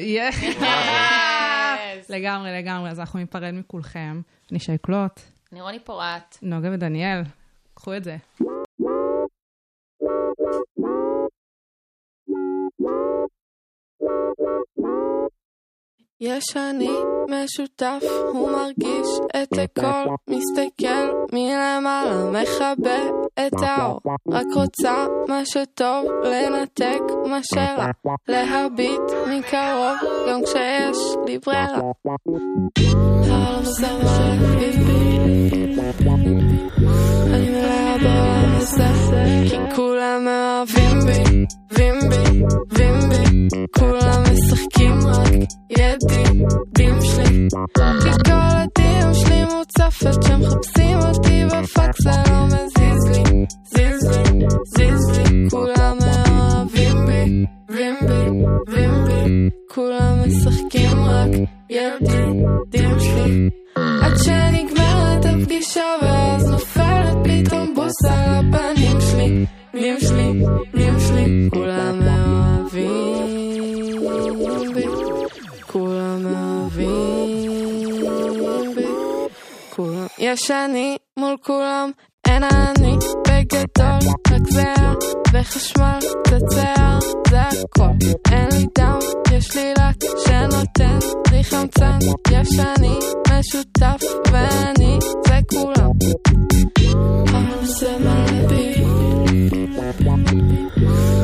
לגמרי, 2.09 2.51
לגמרי. 2.61 2.89
אז 2.89 2.99
אנחנו 2.99 3.19
ניפרד 3.19 3.51
מכולכם. 3.53 4.21
אני 4.51 4.59
שייקלוט, 4.59 5.19
אני 5.51 5.61
רוני 5.61 5.79
פורט. 5.79 6.37
נוגה 6.41 6.69
ודניאל, 6.73 7.21
קחו 7.73 7.95
את 7.97 8.03
זה. 8.03 8.17
יש 16.25 16.57
אני 16.57 16.89
משותף, 17.29 18.03
הוא 18.33 18.51
מרגיש 18.51 19.07
את 19.43 19.53
הכל, 19.53 20.15
מסתכל 20.27 21.11
מלמעלה, 21.33 22.31
מכבה 22.31 22.97
את 23.47 23.53
האור, 23.61 23.99
רק 24.31 24.45
רוצה 24.55 25.05
מה 25.27 25.45
שטוב, 25.45 26.05
לנתק 26.23 27.01
מה 27.29 27.39
שרע, 27.43 27.85
להביט 28.27 29.01
מקרוב, 29.29 29.97
גם 30.29 30.41
כשיש 30.43 30.97
לי 31.25 31.37
ברירה. 31.37 31.79
אני 37.33 37.49
מלאה 37.49 38.57
הזה, 38.57 39.23
כי 39.49 39.57
כולם 39.75 40.25
מאוהבים 40.25 40.99
בי, 41.05 41.45
בים 41.75 41.99
בי, 42.09 42.43
בים 42.75 42.99
בי, 43.09 43.47
כולם 43.79 44.23
משחקים 44.31 44.99
רק 45.07 45.33
ידידים 45.69 47.01
שלי. 47.01 47.47
כי 48.03 48.09
כל 48.25 48.31
הדיום 48.33 49.13
שלי 49.13 49.43
מוצפת 49.43 50.23
שמחפשים 50.23 50.99
אותי 50.99 51.45
בפאק 51.45 51.91
זה 52.01 52.09
לא 52.29 52.45
מזיז 52.45 53.07
לי, 53.07 53.45
זיז 53.63 54.17
לי, 54.17 54.45
זיז 54.65 55.17
לי, 55.17 55.49
כולם 55.49 55.97
מאוהבים 56.01 57.05
בי, 57.05 57.45
בים 57.75 57.95
בי, 58.07 58.45
בים 58.71 59.05
בי, 59.05 59.49
כולם 59.73 60.17
משחקים 60.27 61.05
רק 61.05 61.29
ידידים 61.69 62.99
שלי. 62.99 63.49
עד 63.75 64.17
שנגמרת 64.23 65.02
הפנים 68.09 69.01
שלי, 69.01 69.45
בים 69.73 69.99
שלי, 69.99 70.43
בים 70.73 70.99
שלי, 70.99 71.49
כולם 71.53 71.99
מאוהבים 71.99 73.53
בי, 74.73 74.85
כולם 75.67 76.23
מאוהבים 76.23 77.51
בי, 78.75 78.87
כולם, 79.69 80.07
יש 80.19 80.51
אני 80.51 80.97
מול 81.17 81.35
כולם, 81.45 81.91
אין 82.27 82.43
אני 82.43 82.97
בגדול, 83.27 83.99
רק 84.31 84.41
זהה 84.49 84.93
וחשמל, 85.33 85.99
קצת 86.23 86.39
זה 86.49 87.41
הכל, 87.41 87.83
אין 88.31 88.47
לי 88.51 88.65
דם, 88.77 88.99
יש 89.31 89.55
לי 89.55 89.73
לק 89.73 90.03
שנותן 90.25 90.99
לי 91.31 91.43
חמצן, 91.43 91.99
יש 92.31 92.59
אני 92.59 92.99
משותף 93.29 94.01
ואני 94.31 94.82
כולם. 95.53 95.91
העולם 97.33 97.65
זה 97.65 97.95
מלא 97.99 98.47
בי, 98.47 98.83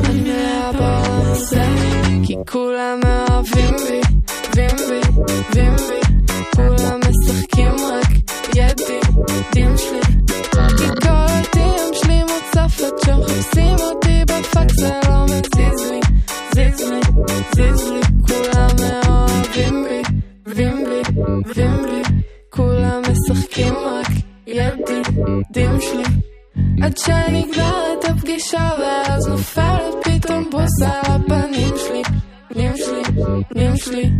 אני 0.04 0.20
מלאה 0.20 1.02
הזה, 1.32 1.64
כי 2.22 2.36
כולם 2.50 3.00
מאוהבים 3.04 3.76
בי, 3.88 4.00
בים 4.54 4.76
בי, 4.88 5.00
בים 5.54 5.76
בי, 5.76 6.00
כולם 6.56 7.00
משחקים 7.00 7.74
רק 7.92 8.10
ידידים 8.56 9.76
שלי, 9.76 10.00
כי 10.78 10.86
כל 11.02 11.26
הדיום 11.28 11.90
שלי 11.92 12.22
מוצפת 12.22 12.92
שמחפשים 13.04 13.76
אותי 13.80 14.24
בפאק 14.24 14.70
זה 14.70 14.90
לא 15.08 15.24
מזיז 15.24 15.90
לי, 15.90 16.00
זיז 16.54 16.90
לי, 16.90 17.00
זיז 17.54 17.90
לי, 17.90 18.00
כולם 18.28 18.68
מאוהבים 18.80 19.84
בי, 19.84 20.02
בים 20.54 20.84
בי, 20.84 21.22
בים 21.54 21.82
בי, 21.82 22.19
כולם 22.50 23.02
משחקים 23.10 23.74
רק 23.74 24.06
ידידים 24.46 25.80
שלי. 25.80 26.02
עד 26.82 26.96
שנגמרת 26.96 28.04
הפגישה 28.04 28.70
ואז 28.80 29.28
נופלת 29.28 29.94
פתאום 30.04 30.50
בוס 30.50 30.82
על 30.82 30.90
הפנים 31.04 31.74
שלי, 31.76 32.02
פנים 32.48 32.72
שלי, 32.76 33.02
פנים 33.48 33.76
שלי. 33.76 34.10